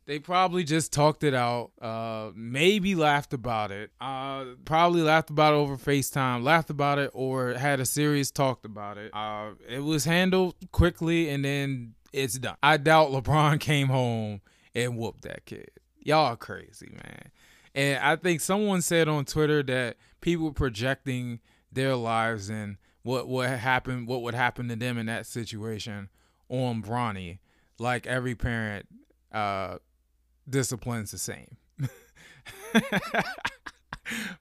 They 0.05 0.19
probably 0.19 0.63
just 0.63 0.93
talked 0.93 1.23
it 1.23 1.33
out. 1.33 1.71
Uh, 1.81 2.29
maybe 2.35 2.93
laughed 2.93 3.33
about 3.33 3.71
it. 3.71 3.89
Uh, 3.99 4.45
probably 4.65 5.01
laughed 5.01 5.31
about 5.31 5.53
it 5.53 5.57
over 5.57 5.75
FaceTime. 5.75 6.43
Laughed 6.43 6.69
about 6.69 6.99
it 6.99 7.09
or 7.15 7.53
had 7.53 7.79
a 7.79 7.85
serious 7.85 8.29
talk 8.29 8.63
about 8.65 8.99
it. 8.99 9.09
Uh, 9.15 9.53
it 9.67 9.79
was 9.79 10.05
handled 10.05 10.53
quickly 10.71 11.27
and 11.27 11.43
then 11.43 11.95
it's 12.13 12.37
done. 12.37 12.57
I 12.61 12.77
doubt 12.77 13.09
LeBron 13.09 13.59
came 13.61 13.87
home 13.87 14.41
and 14.75 14.95
whooped 14.95 15.23
that 15.23 15.47
kid. 15.47 15.71
Y'all 16.03 16.35
crazy, 16.35 16.91
man. 16.91 17.31
And 17.73 18.03
I 18.03 18.15
think 18.15 18.41
someone 18.41 18.81
said 18.81 19.07
on 19.07 19.25
Twitter 19.25 19.63
that 19.63 19.97
people 20.19 20.51
projecting 20.51 21.39
their 21.71 21.95
lives 21.95 22.49
and 22.49 22.77
what 23.03 23.27
what 23.27 23.49
happened 23.49 24.07
what 24.07 24.21
would 24.21 24.35
happen 24.35 24.67
to 24.67 24.75
them 24.75 24.97
in 24.97 25.05
that 25.07 25.25
situation 25.25 26.09
on 26.49 26.83
Bronny. 26.83 27.39
Like 27.79 28.05
every 28.05 28.35
parent 28.35 28.87
uh 29.31 29.77
disciplines 30.49 31.11
the 31.11 31.17
same. 31.17 31.57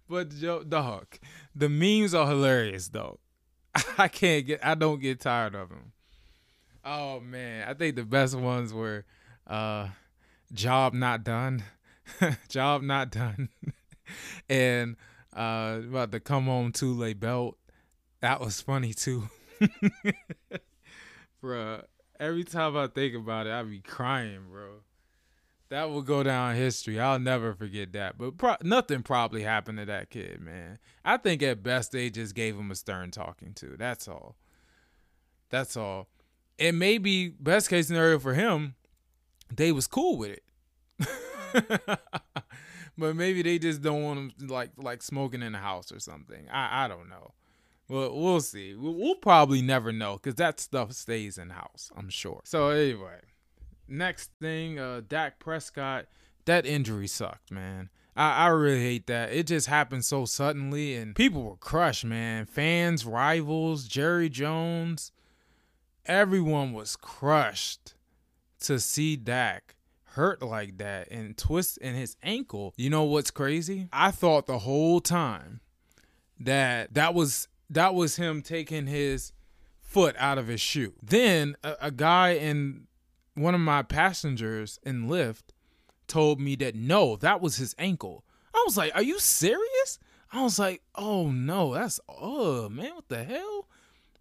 but 0.08 0.28
dog, 0.68 1.06
the 1.54 1.68
memes 1.68 2.14
are 2.14 2.26
hilarious 2.26 2.88
though. 2.88 3.20
I 3.98 4.08
can't 4.08 4.46
get 4.46 4.64
I 4.64 4.74
don't 4.74 5.00
get 5.00 5.20
tired 5.20 5.54
of 5.54 5.68
them. 5.68 5.92
Oh 6.84 7.20
man, 7.20 7.68
I 7.68 7.74
think 7.74 7.94
the 7.96 8.04
best 8.04 8.34
ones 8.34 8.74
were 8.74 9.04
uh 9.46 9.88
job 10.52 10.94
not 10.94 11.22
done. 11.22 11.62
job 12.48 12.82
not 12.82 13.10
done. 13.10 13.48
and 14.48 14.96
uh 15.34 15.80
about 15.88 16.10
the 16.10 16.20
come 16.20 16.46
home 16.46 16.72
too 16.72 16.92
late 16.92 17.20
belt. 17.20 17.56
That 18.20 18.40
was 18.40 18.60
funny 18.60 18.92
too. 18.92 19.28
Bruh, 21.42 21.84
every 22.18 22.44
time 22.44 22.76
I 22.76 22.86
think 22.86 23.14
about 23.14 23.46
it, 23.46 23.52
I 23.52 23.62
be 23.62 23.80
crying, 23.80 24.40
bro. 24.50 24.82
That 25.70 25.88
will 25.88 26.02
go 26.02 26.22
down 26.24 26.56
history. 26.56 26.98
I'll 26.98 27.20
never 27.20 27.54
forget 27.54 27.92
that. 27.92 28.18
But 28.18 28.36
pro- 28.36 28.56
nothing 28.62 29.02
probably 29.04 29.42
happened 29.42 29.78
to 29.78 29.84
that 29.86 30.10
kid, 30.10 30.40
man. 30.40 30.78
I 31.04 31.16
think 31.16 31.42
at 31.44 31.62
best 31.62 31.92
they 31.92 32.10
just 32.10 32.34
gave 32.34 32.56
him 32.56 32.72
a 32.72 32.74
stern 32.74 33.12
talking 33.12 33.54
to. 33.54 33.76
That's 33.78 34.08
all. 34.08 34.34
That's 35.48 35.76
all. 35.76 36.08
And 36.58 36.78
maybe 36.78 37.28
best 37.28 37.70
case 37.70 37.86
scenario 37.86 38.18
for 38.18 38.34
him, 38.34 38.74
they 39.54 39.70
was 39.70 39.86
cool 39.86 40.18
with 40.18 40.30
it. 40.30 41.08
but 42.98 43.16
maybe 43.16 43.42
they 43.42 43.58
just 43.58 43.82
don't 43.82 44.02
want 44.02 44.18
him 44.18 44.48
like 44.48 44.70
like 44.76 45.02
smoking 45.02 45.42
in 45.42 45.52
the 45.52 45.58
house 45.58 45.92
or 45.92 45.98
something. 45.98 46.48
I 46.50 46.84
I 46.84 46.88
don't 46.88 47.08
know. 47.08 47.32
Well, 47.88 48.16
we'll 48.16 48.40
see. 48.40 48.74
We'll, 48.74 48.94
we'll 48.94 49.16
probably 49.16 49.62
never 49.62 49.92
know 49.92 50.14
because 50.14 50.36
that 50.36 50.60
stuff 50.60 50.92
stays 50.92 51.38
in 51.38 51.50
house. 51.50 51.90
I'm 51.96 52.08
sure. 52.08 52.40
So 52.44 52.68
anyway, 52.68 53.18
next 53.88 54.30
thing, 54.40 54.78
uh, 54.78 55.02
Dak 55.08 55.40
Prescott, 55.40 56.06
that 56.44 56.64
injury 56.64 57.08
sucked, 57.08 57.50
man. 57.50 57.90
I, 58.16 58.44
I 58.44 58.48
really 58.48 58.80
hate 58.80 59.06
that. 59.08 59.32
It 59.32 59.48
just 59.48 59.66
happened 59.66 60.04
so 60.04 60.24
suddenly, 60.24 60.94
and 60.94 61.16
people 61.16 61.42
were 61.42 61.56
crushed, 61.56 62.04
man. 62.04 62.46
Fans, 62.46 63.04
rivals, 63.04 63.88
Jerry 63.88 64.28
Jones, 64.28 65.10
everyone 66.06 66.72
was 66.72 66.94
crushed 66.94 67.94
to 68.60 68.78
see 68.78 69.16
Dak 69.16 69.74
hurt 70.20 70.42
like 70.42 70.76
that 70.76 71.10
and 71.10 71.34
twist 71.36 71.78
in 71.78 71.94
his 71.94 72.14
ankle. 72.22 72.74
You 72.76 72.90
know 72.90 73.04
what's 73.04 73.30
crazy? 73.30 73.88
I 73.90 74.10
thought 74.10 74.46
the 74.46 74.58
whole 74.58 75.00
time 75.00 75.60
that 76.38 76.92
that 76.92 77.14
was 77.14 77.48
that 77.70 77.94
was 77.94 78.16
him 78.16 78.42
taking 78.42 78.86
his 78.86 79.32
foot 79.80 80.14
out 80.18 80.36
of 80.36 80.46
his 80.46 80.60
shoe. 80.60 80.92
Then 81.02 81.56
a, 81.64 81.76
a 81.80 81.90
guy 81.90 82.32
in 82.32 82.86
one 83.34 83.54
of 83.54 83.62
my 83.62 83.82
passengers 83.82 84.78
in 84.82 85.08
Lyft 85.08 85.54
told 86.06 86.38
me 86.38 86.54
that 86.56 86.74
no, 86.74 87.16
that 87.16 87.40
was 87.40 87.56
his 87.56 87.74
ankle. 87.78 88.24
I 88.54 88.62
was 88.66 88.76
like, 88.76 88.94
"Are 88.94 89.02
you 89.02 89.18
serious?" 89.18 89.98
I 90.32 90.42
was 90.42 90.58
like, 90.58 90.82
"Oh 90.96 91.30
no, 91.30 91.72
that's 91.72 91.98
oh 92.08 92.68
man, 92.68 92.94
what 92.94 93.08
the 93.08 93.24
hell? 93.24 93.68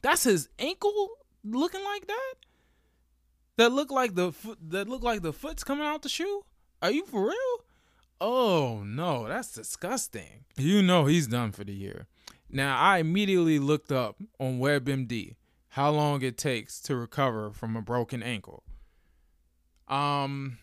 That's 0.01 0.23
his 0.23 0.47
ankle 0.59 1.09
looking 1.43 1.83
like 1.83 2.07
that? 2.07 2.33
That 3.59 3.73
look 3.73 3.91
like 3.91 4.15
the 4.15 4.31
foot 4.31 4.57
that 4.69 4.87
look 4.87 5.03
like 5.03 5.21
the 5.21 5.33
foot's 5.33 5.65
coming 5.65 5.85
out 5.85 6.01
the 6.01 6.07
shoe? 6.07 6.45
Are 6.81 6.91
you 6.91 7.05
for 7.05 7.25
real? 7.25 7.65
Oh 8.21 8.83
no, 8.85 9.27
that's 9.27 9.51
disgusting. 9.51 10.45
You 10.55 10.81
know 10.81 11.07
he's 11.07 11.27
done 11.27 11.51
for 11.51 11.65
the 11.65 11.73
year. 11.73 12.07
Now 12.49 12.79
I 12.79 12.99
immediately 12.99 13.59
looked 13.59 13.91
up 13.91 14.15
on 14.39 14.59
WebMD 14.59 15.35
how 15.71 15.89
long 15.89 16.21
it 16.21 16.37
takes 16.37 16.79
to 16.83 16.95
recover 16.95 17.51
from 17.51 17.75
a 17.75 17.81
broken 17.81 18.23
ankle. 18.23 18.63
Um, 19.89 20.59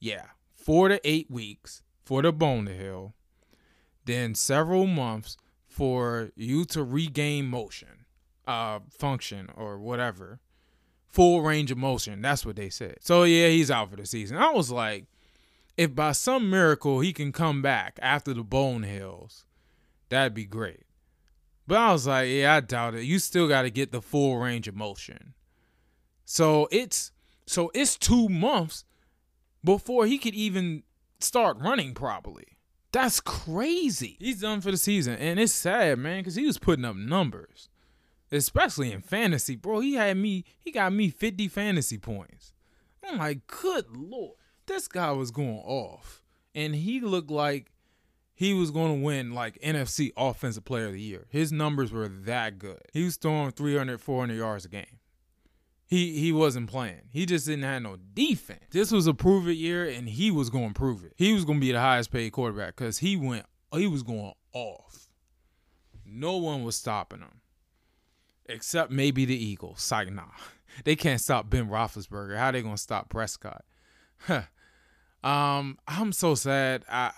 yeah, 0.00 0.26
four 0.52 0.88
to 0.88 1.00
eight 1.04 1.30
weeks 1.30 1.84
for 2.04 2.22
the 2.22 2.32
bone 2.32 2.66
to 2.66 2.76
heal, 2.76 3.14
then 4.06 4.34
several 4.34 4.88
months 4.88 5.36
for 5.68 6.32
you 6.34 6.64
to 6.64 6.82
regain 6.82 7.46
motion, 7.46 8.06
uh, 8.44 8.80
function 8.90 9.50
or 9.54 9.78
whatever, 9.78 10.40
full 11.08 11.42
range 11.42 11.70
of 11.70 11.78
motion. 11.78 12.22
That's 12.22 12.44
what 12.44 12.56
they 12.56 12.70
said. 12.70 12.98
So 13.00 13.24
yeah, 13.24 13.48
he's 13.48 13.70
out 13.70 13.90
for 13.90 13.96
the 13.96 14.06
season. 14.06 14.36
I 14.36 14.50
was 14.50 14.70
like, 14.70 15.06
if 15.76 15.94
by 15.94 16.12
some 16.12 16.50
miracle 16.50 17.00
he 17.00 17.12
can 17.12 17.32
come 17.32 17.62
back 17.62 17.98
after 18.02 18.34
the 18.34 18.42
bone 18.42 18.82
heals, 18.82 19.44
that'd 20.08 20.34
be 20.34 20.44
great. 20.44 20.84
But 21.66 21.78
I 21.78 21.92
was 21.92 22.06
like, 22.06 22.28
yeah, 22.30 22.56
I 22.56 22.60
doubt 22.60 22.94
it. 22.94 23.04
You 23.04 23.18
still 23.18 23.46
got 23.46 23.62
to 23.62 23.70
get 23.70 23.92
the 23.92 24.00
full 24.00 24.38
range 24.38 24.68
of 24.68 24.74
motion. 24.74 25.34
So 26.24 26.68
it's 26.70 27.12
so 27.46 27.70
it's 27.74 27.96
two 27.96 28.28
months 28.28 28.84
before 29.64 30.06
he 30.06 30.18
could 30.18 30.34
even 30.34 30.82
start 31.20 31.58
running 31.58 31.94
properly. 31.94 32.58
That's 32.92 33.20
crazy. 33.20 34.16
He's 34.18 34.40
done 34.40 34.60
for 34.60 34.70
the 34.70 34.76
season. 34.76 35.14
And 35.16 35.38
it's 35.38 35.52
sad, 35.52 35.98
man, 35.98 36.20
because 36.20 36.36
he 36.36 36.46
was 36.46 36.58
putting 36.58 36.84
up 36.84 36.96
numbers. 36.96 37.68
Especially 38.30 38.92
in 38.92 39.00
fantasy, 39.00 39.56
bro. 39.56 39.80
He 39.80 39.94
had 39.94 40.16
me, 40.16 40.44
he 40.58 40.70
got 40.70 40.92
me 40.92 41.10
50 41.10 41.48
fantasy 41.48 41.98
points. 41.98 42.52
I'm 43.06 43.18
like, 43.18 43.46
good 43.46 43.96
lord. 43.96 44.36
This 44.66 44.86
guy 44.88 45.12
was 45.12 45.30
going 45.30 45.62
off. 45.64 46.22
And 46.54 46.74
he 46.74 47.00
looked 47.00 47.30
like 47.30 47.72
he 48.34 48.52
was 48.52 48.70
going 48.70 48.98
to 48.98 49.04
win 49.04 49.32
like 49.32 49.60
NFC 49.60 50.12
Offensive 50.16 50.64
Player 50.64 50.86
of 50.86 50.92
the 50.92 51.00
Year. 51.00 51.26
His 51.30 51.52
numbers 51.52 51.92
were 51.92 52.08
that 52.08 52.58
good. 52.58 52.82
He 52.92 53.04
was 53.04 53.16
throwing 53.16 53.52
300, 53.52 54.00
400 54.00 54.34
yards 54.34 54.64
a 54.64 54.68
game 54.68 54.98
he 55.88 56.20
he 56.20 56.32
wasn't 56.32 56.68
playing. 56.68 57.08
He 57.10 57.26
just 57.26 57.46
didn't 57.46 57.64
have 57.64 57.82
no 57.82 57.96
defense. 57.96 58.64
This 58.70 58.92
was 58.92 59.06
a 59.06 59.14
prove 59.14 59.48
it 59.48 59.52
year, 59.56 59.88
and 59.88 60.08
he 60.08 60.30
was 60.30 60.50
going 60.50 60.68
to 60.68 60.74
prove 60.74 61.02
it. 61.02 61.14
He 61.16 61.32
was 61.32 61.44
going 61.44 61.58
to 61.58 61.66
be 61.66 61.72
the 61.72 61.80
highest 61.80 62.12
paid 62.12 62.30
quarterback 62.30 62.76
because 62.76 62.98
he 62.98 63.16
went. 63.16 63.46
He 63.72 63.86
was 63.86 64.02
going 64.02 64.34
off. 64.52 65.08
No 66.04 66.36
one 66.36 66.62
was 66.62 66.76
stopping 66.76 67.20
him, 67.20 67.37
except 68.48 68.90
maybe 68.90 69.24
the 69.24 69.36
Eagles. 69.36 69.90
Like 69.90 70.12
nah, 70.12 70.24
they 70.84 70.96
can't 70.96 71.20
stop 71.20 71.50
Ben 71.50 71.68
Roethlisberger. 71.68 72.36
How 72.36 72.50
they 72.50 72.62
gonna 72.62 72.76
stop 72.76 73.08
Prescott? 73.08 73.64
Um, 75.24 75.78
I'm 75.88 76.12
so 76.12 76.34
sad. 76.34 76.84
I 76.88 77.10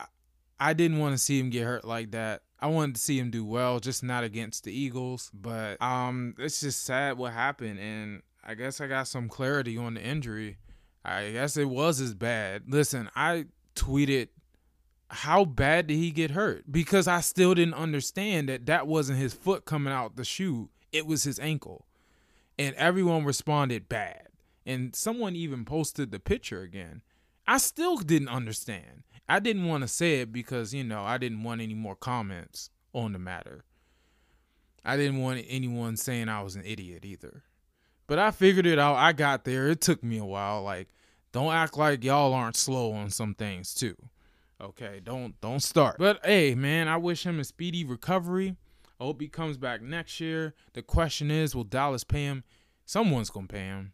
I 0.58 0.72
didn't 0.72 0.98
want 0.98 1.14
to 1.14 1.18
see 1.18 1.38
him 1.38 1.50
get 1.50 1.64
hurt 1.64 1.84
like 1.84 2.12
that. 2.12 2.42
I 2.58 2.66
wanted 2.66 2.96
to 2.96 3.00
see 3.00 3.18
him 3.18 3.30
do 3.30 3.44
well, 3.44 3.80
just 3.80 4.02
not 4.02 4.24
against 4.24 4.64
the 4.64 4.72
Eagles. 4.72 5.30
But 5.32 5.80
um, 5.82 6.34
it's 6.38 6.60
just 6.60 6.84
sad 6.84 7.18
what 7.18 7.32
happened, 7.32 7.78
and 7.78 8.22
I 8.44 8.54
guess 8.54 8.80
I 8.80 8.86
got 8.86 9.08
some 9.08 9.28
clarity 9.28 9.76
on 9.76 9.94
the 9.94 10.02
injury. 10.02 10.58
I 11.04 11.30
guess 11.30 11.56
it 11.56 11.68
was 11.68 12.00
as 12.00 12.14
bad. 12.14 12.64
Listen, 12.68 13.10
I 13.16 13.46
tweeted 13.74 14.28
how 15.08 15.44
bad 15.44 15.86
did 15.86 15.96
he 15.96 16.10
get 16.10 16.32
hurt? 16.32 16.70
Because 16.70 17.08
I 17.08 17.20
still 17.20 17.54
didn't 17.54 17.74
understand 17.74 18.48
that 18.48 18.66
that 18.66 18.86
wasn't 18.86 19.18
his 19.18 19.32
foot 19.32 19.64
coming 19.64 19.92
out 19.92 20.16
the 20.16 20.24
shoe, 20.24 20.68
it 20.92 21.06
was 21.06 21.24
his 21.24 21.38
ankle. 21.38 21.86
And 22.58 22.74
everyone 22.76 23.24
responded 23.24 23.88
bad. 23.88 24.28
And 24.66 24.94
someone 24.94 25.34
even 25.34 25.64
posted 25.64 26.10
the 26.10 26.20
picture 26.20 26.60
again. 26.62 27.02
I 27.46 27.58
still 27.58 27.96
didn't 27.96 28.28
understand. 28.28 29.02
I 29.28 29.40
didn't 29.40 29.66
want 29.66 29.82
to 29.82 29.88
say 29.88 30.20
it 30.20 30.32
because, 30.32 30.74
you 30.74 30.84
know, 30.84 31.02
I 31.02 31.18
didn't 31.18 31.42
want 31.42 31.60
any 31.60 31.74
more 31.74 31.96
comments 31.96 32.70
on 32.92 33.12
the 33.12 33.18
matter. 33.18 33.64
I 34.84 34.96
didn't 34.96 35.20
want 35.20 35.44
anyone 35.48 35.96
saying 35.96 36.28
I 36.28 36.42
was 36.42 36.56
an 36.56 36.64
idiot 36.64 37.04
either. 37.04 37.44
But 38.06 38.18
I 38.18 38.32
figured 38.32 38.66
it 38.66 38.78
out. 38.78 38.96
I 38.96 39.12
got 39.12 39.44
there. 39.44 39.68
It 39.68 39.80
took 39.80 40.02
me 40.02 40.18
a 40.18 40.24
while. 40.24 40.62
Like, 40.62 40.88
don't 41.32 41.52
act 41.52 41.78
like 41.78 42.02
y'all 42.02 42.34
aren't 42.34 42.56
slow 42.56 42.92
on 42.92 43.10
some 43.10 43.34
things 43.34 43.72
too. 43.72 43.96
Okay, 44.60 45.00
don't 45.02 45.40
don't 45.40 45.62
start. 45.62 45.96
But 45.98 46.24
hey, 46.24 46.54
man, 46.54 46.88
I 46.88 46.96
wish 46.96 47.24
him 47.24 47.40
a 47.40 47.44
speedy 47.44 47.84
recovery. 47.84 48.56
I 49.00 49.04
hope 49.04 49.20
he 49.20 49.28
comes 49.28 49.56
back 49.56 49.80
next 49.80 50.20
year. 50.20 50.54
The 50.74 50.82
question 50.82 51.30
is, 51.30 51.54
will 51.54 51.64
Dallas 51.64 52.04
pay 52.04 52.24
him? 52.24 52.44
Someone's 52.84 53.30
gonna 53.30 53.46
pay 53.46 53.64
him. 53.64 53.92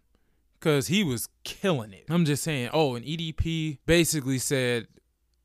Cause 0.58 0.88
he 0.88 1.04
was 1.04 1.28
killing 1.44 1.92
it. 1.92 2.06
I'm 2.08 2.24
just 2.24 2.42
saying, 2.42 2.70
oh, 2.72 2.96
and 2.96 3.04
EDP 3.04 3.78
basically 3.86 4.38
said 4.38 4.88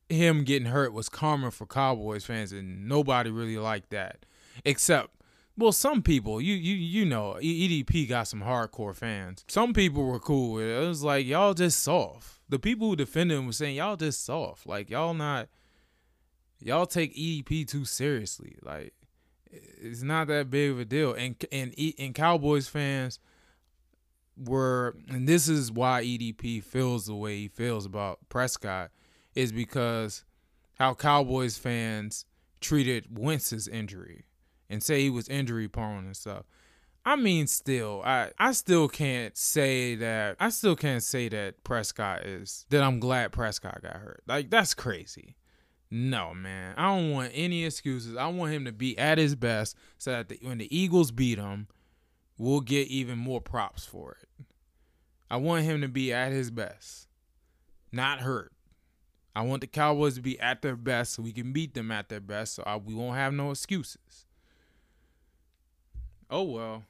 him 0.09 0.43
getting 0.43 0.69
hurt 0.69 0.93
was 0.93 1.09
karma 1.09 1.51
for 1.51 1.67
Cowboys 1.67 2.25
fans, 2.25 2.51
and 2.51 2.87
nobody 2.87 3.29
really 3.29 3.57
liked 3.57 3.91
that. 3.91 4.25
Except 4.65 5.09
well, 5.57 5.71
some 5.71 6.01
people, 6.01 6.41
you 6.41 6.55
you 6.55 6.75
you 6.75 7.05
know, 7.05 7.37
EDP 7.39 8.09
got 8.09 8.27
some 8.27 8.41
hardcore 8.41 8.95
fans. 8.95 9.45
Some 9.47 9.73
people 9.73 10.05
were 10.05 10.19
cool 10.19 10.53
with 10.53 10.65
it. 10.65 10.83
It 10.83 10.87
was 10.87 11.03
like 11.03 11.27
y'all 11.27 11.53
just 11.53 11.83
soft. 11.83 12.39
The 12.49 12.57
people 12.57 12.89
who 12.89 12.95
defended 12.95 13.37
him 13.37 13.45
were 13.45 13.53
saying 13.53 13.75
y'all 13.75 13.97
just 13.97 14.25
soft. 14.25 14.65
Like 14.65 14.89
y'all 14.89 15.13
not, 15.13 15.49
y'all 16.59 16.87
take 16.87 17.15
EDP 17.15 17.67
too 17.67 17.85
seriously. 17.85 18.55
Like 18.63 18.93
it's 19.51 20.01
not 20.01 20.27
that 20.27 20.49
big 20.49 20.71
of 20.71 20.79
a 20.79 20.85
deal. 20.85 21.13
And 21.13 21.35
and 21.51 21.73
and 21.99 22.15
Cowboys 22.15 22.67
fans 22.67 23.19
were, 24.37 24.95
and 25.09 25.27
this 25.27 25.47
is 25.47 25.71
why 25.71 26.03
EDP 26.03 26.63
feels 26.63 27.05
the 27.05 27.15
way 27.15 27.37
he 27.37 27.47
feels 27.47 27.85
about 27.85 28.19
Prescott, 28.29 28.91
is 29.35 29.51
because 29.51 30.23
how 30.79 30.93
Cowboys 30.93 31.57
fans 31.57 32.25
treated 32.59 33.17
Wentz's 33.17 33.67
injury 33.67 34.25
and 34.69 34.81
say 34.81 35.01
he 35.01 35.09
was 35.09 35.27
injury 35.27 35.67
prone 35.67 36.05
and 36.05 36.15
stuff. 36.15 36.45
I 37.03 37.15
mean, 37.15 37.47
still, 37.47 38.01
I 38.05 38.31
I 38.37 38.51
still 38.51 38.87
can't 38.87 39.35
say 39.35 39.95
that. 39.95 40.37
I 40.39 40.49
still 40.49 40.75
can't 40.75 41.03
say 41.03 41.29
that 41.29 41.63
Prescott 41.63 42.25
is 42.25 42.65
that 42.69 42.83
I'm 42.83 42.99
glad 42.99 43.31
Prescott 43.31 43.81
got 43.81 43.97
hurt. 43.97 44.23
Like 44.27 44.49
that's 44.49 44.73
crazy. 44.73 45.35
No, 45.93 46.33
man, 46.33 46.73
I 46.77 46.95
don't 46.95 47.11
want 47.11 47.31
any 47.35 47.65
excuses. 47.65 48.15
I 48.15 48.27
want 48.27 48.53
him 48.53 48.63
to 48.63 48.71
be 48.71 48.97
at 48.97 49.17
his 49.17 49.35
best, 49.35 49.75
so 49.97 50.11
that 50.11 50.29
the, 50.29 50.39
when 50.41 50.57
the 50.57 50.75
Eagles 50.75 51.11
beat 51.11 51.37
him, 51.37 51.67
we'll 52.37 52.61
get 52.61 52.87
even 52.87 53.19
more 53.19 53.41
props 53.41 53.85
for 53.85 54.15
it. 54.21 54.45
I 55.29 55.35
want 55.35 55.65
him 55.65 55.81
to 55.81 55.89
be 55.89 56.13
at 56.13 56.31
his 56.31 56.49
best, 56.49 57.09
not 57.91 58.21
hurt. 58.21 58.53
I 59.35 59.41
want 59.41 59.61
the 59.61 59.67
Cowboys 59.67 60.15
to 60.15 60.21
be 60.21 60.39
at 60.39 60.61
their 60.61 60.77
best 60.77 61.13
so 61.13 61.23
we 61.23 61.33
can 61.33 61.51
beat 61.51 61.73
them 61.73 61.91
at 61.91 62.07
their 62.07 62.19
best, 62.21 62.55
so 62.55 62.63
I, 62.65 62.77
we 62.77 62.93
won't 62.93 63.17
have 63.17 63.33
no 63.33 63.51
excuses. 63.51 64.25
Oh 66.29 66.43
well. 66.43 66.83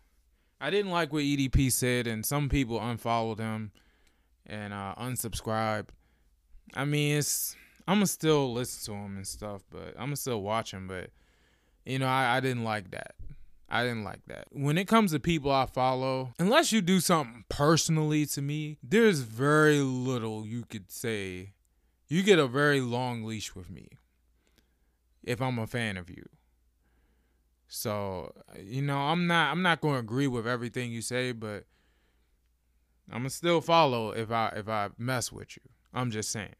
I 0.59 0.69
didn't 0.69 0.91
like 0.91 1.11
what 1.11 1.23
EDP 1.23 1.71
said, 1.71 2.05
and 2.05 2.23
some 2.23 2.47
people 2.47 2.79
unfollowed 2.79 3.39
him 3.39 3.71
and 4.45 4.73
uh, 4.73 4.93
unsubscribed. 4.99 5.87
I 6.75 6.85
mean, 6.85 7.17
it's 7.17 7.55
I'm 7.87 7.97
gonna 7.97 8.07
still 8.07 8.53
listen 8.53 8.93
to 8.93 8.99
him 8.99 9.17
and 9.17 9.27
stuff, 9.27 9.63
but 9.69 9.89
I'm 9.97 10.07
gonna 10.07 10.15
still 10.15 10.41
watch 10.41 10.73
him. 10.73 10.87
But 10.87 11.09
you 11.85 11.99
know, 11.99 12.07
I, 12.07 12.37
I 12.37 12.39
didn't 12.39 12.63
like 12.63 12.91
that. 12.91 13.15
I 13.69 13.83
didn't 13.83 14.03
like 14.03 14.25
that. 14.27 14.47
When 14.51 14.77
it 14.77 14.87
comes 14.87 15.13
to 15.13 15.19
people 15.19 15.49
I 15.49 15.65
follow, 15.65 16.33
unless 16.37 16.73
you 16.73 16.81
do 16.81 16.99
something 16.99 17.45
personally 17.47 18.25
to 18.27 18.41
me, 18.41 18.77
there's 18.83 19.19
very 19.19 19.79
little 19.79 20.45
you 20.45 20.65
could 20.69 20.91
say. 20.91 21.53
You 22.09 22.23
get 22.23 22.39
a 22.39 22.47
very 22.47 22.81
long 22.81 23.23
leash 23.23 23.55
with 23.55 23.69
me 23.69 23.87
if 25.23 25.41
I'm 25.41 25.57
a 25.57 25.67
fan 25.67 25.95
of 25.95 26.09
you. 26.09 26.27
So, 27.69 28.33
you 28.61 28.81
know, 28.81 28.97
I'm 28.97 29.27
not 29.27 29.51
I'm 29.51 29.61
not 29.61 29.79
going 29.79 29.93
to 29.93 29.99
agree 29.99 30.27
with 30.27 30.45
everything 30.45 30.91
you 30.91 31.01
say, 31.01 31.31
but 31.31 31.63
I'm 33.09 33.23
to 33.23 33.29
still 33.29 33.61
follow 33.61 34.11
if 34.11 34.29
I 34.29 34.51
if 34.57 34.67
I 34.67 34.89
mess 34.97 35.31
with 35.31 35.55
you. 35.55 35.63
I'm 35.93 36.11
just 36.11 36.29
saying. 36.31 36.55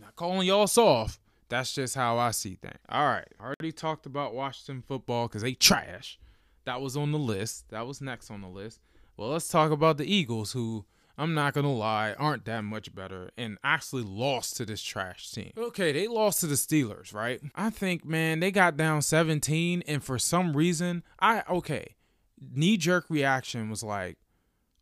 Not 0.00 0.16
calling 0.16 0.46
y'all 0.46 0.66
soft. 0.66 1.20
That's 1.48 1.72
just 1.72 1.94
how 1.94 2.18
I 2.18 2.32
see 2.32 2.56
things. 2.56 2.78
All 2.88 3.06
right. 3.06 3.28
Already 3.40 3.72
talked 3.72 4.06
about 4.06 4.34
Washington 4.34 4.82
football 4.82 5.28
cuz 5.28 5.42
they 5.42 5.54
trash. 5.54 6.18
That 6.64 6.80
was 6.80 6.96
on 6.96 7.12
the 7.12 7.18
list. 7.18 7.68
That 7.70 7.86
was 7.86 8.00
next 8.00 8.30
on 8.30 8.40
the 8.40 8.48
list. 8.48 8.80
Well, 9.16 9.30
let's 9.30 9.48
talk 9.48 9.70
about 9.70 9.96
the 9.98 10.12
Eagles 10.12 10.52
who 10.52 10.84
I'm 11.18 11.32
not 11.32 11.54
gonna 11.54 11.72
lie, 11.72 12.12
aren't 12.14 12.44
that 12.44 12.62
much 12.62 12.94
better 12.94 13.30
and 13.38 13.56
actually 13.64 14.02
lost 14.02 14.56
to 14.58 14.66
this 14.66 14.82
trash 14.82 15.30
team. 15.30 15.52
Okay, 15.56 15.92
they 15.92 16.08
lost 16.08 16.40
to 16.40 16.46
the 16.46 16.56
Steelers, 16.56 17.14
right? 17.14 17.40
I 17.54 17.70
think, 17.70 18.04
man, 18.04 18.40
they 18.40 18.50
got 18.50 18.76
down 18.76 19.00
17, 19.00 19.82
and 19.86 20.04
for 20.04 20.18
some 20.18 20.56
reason, 20.56 21.02
I 21.18 21.42
okay, 21.48 21.96
knee 22.38 22.76
jerk 22.76 23.06
reaction 23.08 23.70
was 23.70 23.82
like, 23.82 24.18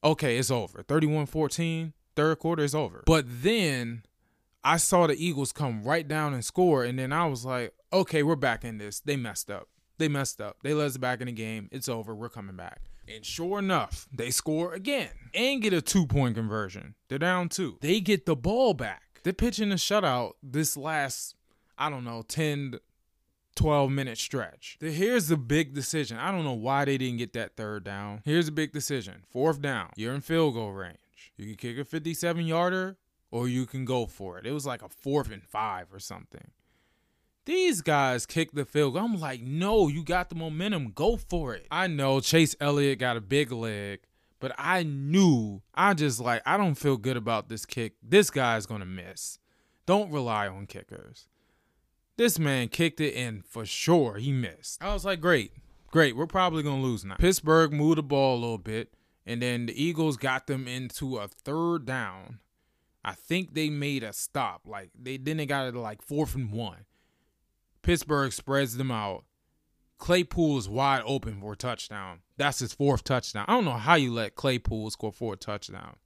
okay, 0.02 0.36
it's 0.36 0.50
over. 0.50 0.82
31 0.82 1.26
14, 1.26 1.92
third 2.16 2.38
quarter 2.40 2.64
is 2.64 2.74
over. 2.74 3.04
But 3.06 3.26
then 3.28 4.02
I 4.64 4.78
saw 4.78 5.06
the 5.06 5.22
Eagles 5.22 5.52
come 5.52 5.84
right 5.84 6.06
down 6.08 6.32
and 6.32 6.44
score, 6.44 6.84
and 6.84 6.98
then 6.98 7.12
I 7.12 7.26
was 7.26 7.44
like, 7.44 7.74
okay, 7.92 8.22
we're 8.22 8.34
back 8.34 8.64
in 8.64 8.78
this. 8.78 9.00
They 9.00 9.16
messed 9.16 9.50
up. 9.50 9.68
They 9.98 10.08
messed 10.08 10.40
up. 10.40 10.56
They 10.62 10.72
let 10.72 10.86
us 10.86 10.96
back 10.96 11.20
in 11.20 11.26
the 11.26 11.32
game. 11.32 11.68
It's 11.70 11.88
over. 11.88 12.14
We're 12.14 12.30
coming 12.30 12.56
back. 12.56 12.80
And 13.06 13.24
sure 13.24 13.58
enough, 13.58 14.08
they 14.12 14.30
score 14.30 14.72
again 14.72 15.10
and 15.34 15.60
get 15.60 15.74
a 15.74 15.82
two 15.82 16.06
point 16.06 16.34
conversion. 16.34 16.94
They're 17.08 17.18
down 17.18 17.50
two. 17.50 17.76
They 17.82 18.00
get 18.00 18.24
the 18.24 18.34
ball 18.34 18.72
back. 18.72 19.20
They're 19.22 19.34
pitching 19.34 19.70
a 19.72 19.76
shutout 19.76 20.32
this 20.42 20.76
last, 20.76 21.34
I 21.76 21.90
don't 21.90 22.04
know, 22.04 22.22
10, 22.22 22.78
12 23.56 23.90
minute 23.90 24.18
stretch. 24.18 24.78
Here's 24.80 25.28
the 25.28 25.36
big 25.36 25.74
decision. 25.74 26.16
I 26.16 26.32
don't 26.32 26.44
know 26.44 26.54
why 26.54 26.86
they 26.86 26.96
didn't 26.96 27.18
get 27.18 27.34
that 27.34 27.56
third 27.56 27.84
down. 27.84 28.22
Here's 28.24 28.48
a 28.48 28.52
big 28.52 28.72
decision. 28.72 29.24
Fourth 29.30 29.60
down. 29.60 29.90
You're 29.96 30.14
in 30.14 30.22
field 30.22 30.54
goal 30.54 30.72
range. 30.72 30.98
You 31.36 31.46
can 31.46 31.56
kick 31.56 31.78
a 31.78 31.84
57 31.84 32.46
yarder 32.46 32.96
or 33.34 33.48
you 33.48 33.66
can 33.66 33.84
go 33.84 34.06
for 34.06 34.38
it. 34.38 34.46
It 34.46 34.52
was 34.52 34.64
like 34.64 34.80
a 34.80 34.88
fourth 34.88 35.28
and 35.28 35.42
five 35.42 35.92
or 35.92 35.98
something. 35.98 36.52
These 37.46 37.82
guys 37.82 38.26
kick 38.26 38.52
the 38.52 38.64
field. 38.64 38.96
I'm 38.96 39.18
like, 39.18 39.42
no, 39.42 39.88
you 39.88 40.04
got 40.04 40.28
the 40.28 40.36
momentum. 40.36 40.92
Go 40.94 41.16
for 41.16 41.52
it. 41.52 41.66
I 41.68 41.88
know 41.88 42.20
Jake 42.20 42.54
Elliott 42.60 43.00
got 43.00 43.16
a 43.16 43.20
big 43.20 43.50
leg, 43.50 44.02
but 44.38 44.52
I 44.56 44.84
knew, 44.84 45.62
I 45.74 45.94
just 45.94 46.20
like, 46.20 46.42
I 46.46 46.56
don't 46.56 46.76
feel 46.76 46.96
good 46.96 47.16
about 47.16 47.48
this 47.48 47.66
kick. 47.66 47.94
This 48.00 48.30
guy's 48.30 48.66
to 48.80 48.86
miss. 48.86 49.40
Don't 49.84 50.12
rely 50.12 50.46
on 50.46 50.66
kickers. 50.66 51.26
This 52.16 52.38
man 52.38 52.68
kicked 52.68 53.00
it 53.00 53.16
and 53.16 53.44
for 53.44 53.66
sure 53.66 54.14
he 54.14 54.30
missed. 54.30 54.80
I 54.80 54.94
was 54.94 55.04
like, 55.04 55.20
great, 55.20 55.54
great. 55.90 56.16
We're 56.16 56.28
probably 56.28 56.62
to 56.80 56.86
lose 56.86 57.04
now. 57.04 57.16
Pittsburgh 57.16 57.72
moved 57.72 57.98
the 57.98 58.04
ball 58.04 58.36
a 58.36 58.40
little 58.40 58.58
bit, 58.58 58.94
and 59.26 59.42
then 59.42 59.66
the 59.66 59.84
Eagles 59.84 60.16
got 60.16 60.46
them 60.46 60.68
into 60.68 61.16
a 61.16 61.26
third 61.26 61.84
down. 61.84 62.38
I 63.04 63.12
think 63.12 63.54
they 63.54 63.68
made 63.68 64.02
a 64.02 64.12
stop. 64.12 64.62
Like, 64.66 64.90
they 64.98 65.16
then 65.16 65.36
they 65.36 65.46
got 65.46 65.66
it 65.66 65.74
like 65.74 66.02
fourth 66.02 66.34
and 66.34 66.50
one. 66.50 66.86
Pittsburgh 67.82 68.32
spreads 68.32 68.76
them 68.76 68.90
out. 68.90 69.24
Claypool 69.98 70.58
is 70.58 70.68
wide 70.68 71.02
open 71.06 71.40
for 71.40 71.52
a 71.52 71.56
touchdown. 71.56 72.20
That's 72.36 72.58
his 72.58 72.72
fourth 72.72 73.04
touchdown. 73.04 73.44
I 73.46 73.52
don't 73.52 73.64
know 73.64 73.72
how 73.72 73.94
you 73.94 74.12
let 74.12 74.34
Claypool 74.34 74.90
score 74.90 75.12
four 75.12 75.36
touchdowns. 75.36 75.98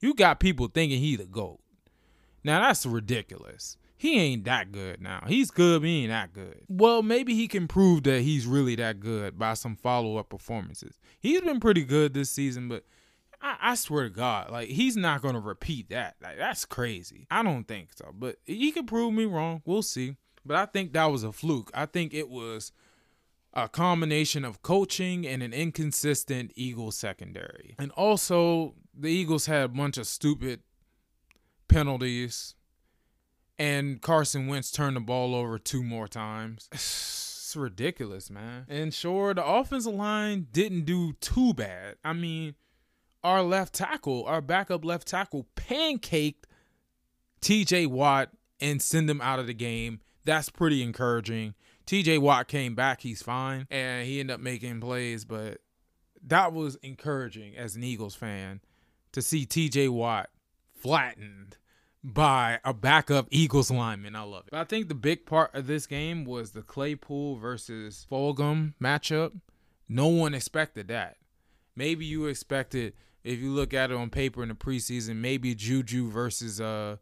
You 0.00 0.14
got 0.14 0.40
people 0.40 0.68
thinking 0.68 1.00
he 1.00 1.16
the 1.16 1.24
GOAT. 1.24 1.60
Now 2.42 2.60
that's 2.60 2.86
ridiculous. 2.86 3.76
He 3.96 4.18
ain't 4.18 4.44
that 4.44 4.70
good 4.72 5.00
now. 5.00 5.24
He's 5.26 5.50
good, 5.50 5.82
but 5.82 5.88
he 5.88 6.02
ain't 6.02 6.10
that 6.10 6.32
good. 6.32 6.62
Well, 6.68 7.02
maybe 7.02 7.34
he 7.34 7.48
can 7.48 7.68
prove 7.68 8.02
that 8.04 8.20
he's 8.20 8.46
really 8.46 8.76
that 8.76 9.00
good 9.00 9.38
by 9.38 9.54
some 9.54 9.76
follow-up 9.76 10.28
performances. 10.28 10.98
He's 11.20 11.40
been 11.40 11.60
pretty 11.60 11.84
good 11.84 12.12
this 12.12 12.30
season, 12.30 12.68
but 12.68 12.84
I, 13.44 13.56
I 13.60 13.74
swear 13.74 14.04
to 14.04 14.10
God, 14.10 14.50
like 14.50 14.70
he's 14.70 14.96
not 14.96 15.20
gonna 15.20 15.38
repeat 15.38 15.90
that. 15.90 16.16
Like 16.22 16.38
that's 16.38 16.64
crazy. 16.64 17.26
I 17.30 17.42
don't 17.42 17.68
think 17.68 17.90
so. 17.94 18.10
But 18.12 18.36
he 18.44 18.72
can 18.72 18.86
prove 18.86 19.12
me 19.12 19.26
wrong. 19.26 19.62
We'll 19.66 19.82
see. 19.82 20.16
But 20.46 20.56
I 20.56 20.66
think 20.66 20.94
that 20.94 21.06
was 21.06 21.24
a 21.24 21.32
fluke. 21.32 21.70
I 21.74 21.86
think 21.86 22.14
it 22.14 22.28
was 22.30 22.72
a 23.52 23.68
combination 23.68 24.44
of 24.44 24.62
coaching 24.62 25.26
and 25.26 25.42
an 25.42 25.52
inconsistent 25.52 26.52
Eagles 26.54 26.96
secondary. 26.96 27.74
And 27.78 27.92
also, 27.92 28.74
the 28.98 29.08
Eagles 29.08 29.46
had 29.46 29.62
a 29.62 29.68
bunch 29.68 29.96
of 29.96 30.06
stupid 30.06 30.60
penalties, 31.68 32.54
and 33.58 34.02
Carson 34.02 34.48
Wentz 34.48 34.70
turned 34.70 34.96
the 34.96 35.00
ball 35.00 35.34
over 35.34 35.58
two 35.58 35.82
more 35.82 36.08
times. 36.08 36.68
It's 37.54 37.60
ridiculous, 37.60 38.30
man. 38.30 38.66
And 38.68 38.92
sure, 38.92 39.32
the 39.32 39.46
offensive 39.46 39.94
line 39.94 40.48
didn't 40.50 40.86
do 40.86 41.12
too 41.20 41.54
bad. 41.54 41.94
I 42.04 42.12
mean, 42.12 42.56
our 43.24 43.42
left 43.42 43.74
tackle, 43.74 44.24
our 44.26 44.40
backup 44.40 44.84
left 44.84 45.08
tackle, 45.08 45.46
pancaked 45.56 46.44
TJ 47.40 47.88
Watt 47.88 48.30
and 48.60 48.80
send 48.80 49.10
him 49.10 49.20
out 49.20 49.38
of 49.38 49.46
the 49.46 49.54
game 49.54 50.00
that's 50.24 50.48
pretty 50.48 50.82
encouraging. 50.82 51.54
TJ 51.86 52.18
Watt 52.18 52.48
came 52.48 52.74
back, 52.74 53.02
he's 53.02 53.22
fine, 53.22 53.66
and 53.70 54.06
he 54.06 54.20
ended 54.20 54.34
up 54.34 54.40
making 54.40 54.80
plays, 54.80 55.24
but 55.24 55.58
that 56.26 56.52
was 56.52 56.76
encouraging 56.76 57.56
as 57.56 57.76
an 57.76 57.84
Eagles 57.84 58.14
fan 58.14 58.60
to 59.12 59.20
see 59.20 59.44
TJ 59.44 59.90
Watt 59.90 60.30
flattened 60.74 61.58
by 62.02 62.58
a 62.64 62.72
backup 62.72 63.26
Eagles 63.30 63.70
lineman. 63.70 64.16
I 64.16 64.22
love 64.22 64.44
it. 64.46 64.50
But 64.50 64.60
I 64.60 64.64
think 64.64 64.88
the 64.88 64.94
big 64.94 65.26
part 65.26 65.54
of 65.54 65.66
this 65.66 65.86
game 65.86 66.24
was 66.24 66.52
the 66.52 66.62
Claypool 66.62 67.36
versus 67.36 68.06
Fulgham 68.10 68.74
matchup. 68.82 69.32
No 69.88 70.08
one 70.08 70.34
expected 70.34 70.88
that. 70.88 71.16
Maybe 71.76 72.06
you 72.06 72.26
expected, 72.26 72.94
if 73.24 73.40
you 73.40 73.50
look 73.50 73.74
at 73.74 73.90
it 73.90 73.96
on 73.96 74.10
paper 74.10 74.42
in 74.42 74.50
the 74.50 74.54
preseason, 74.54 75.16
maybe 75.16 75.54
Juju 75.54 76.10
versus 76.10 76.60
uh 76.60 76.96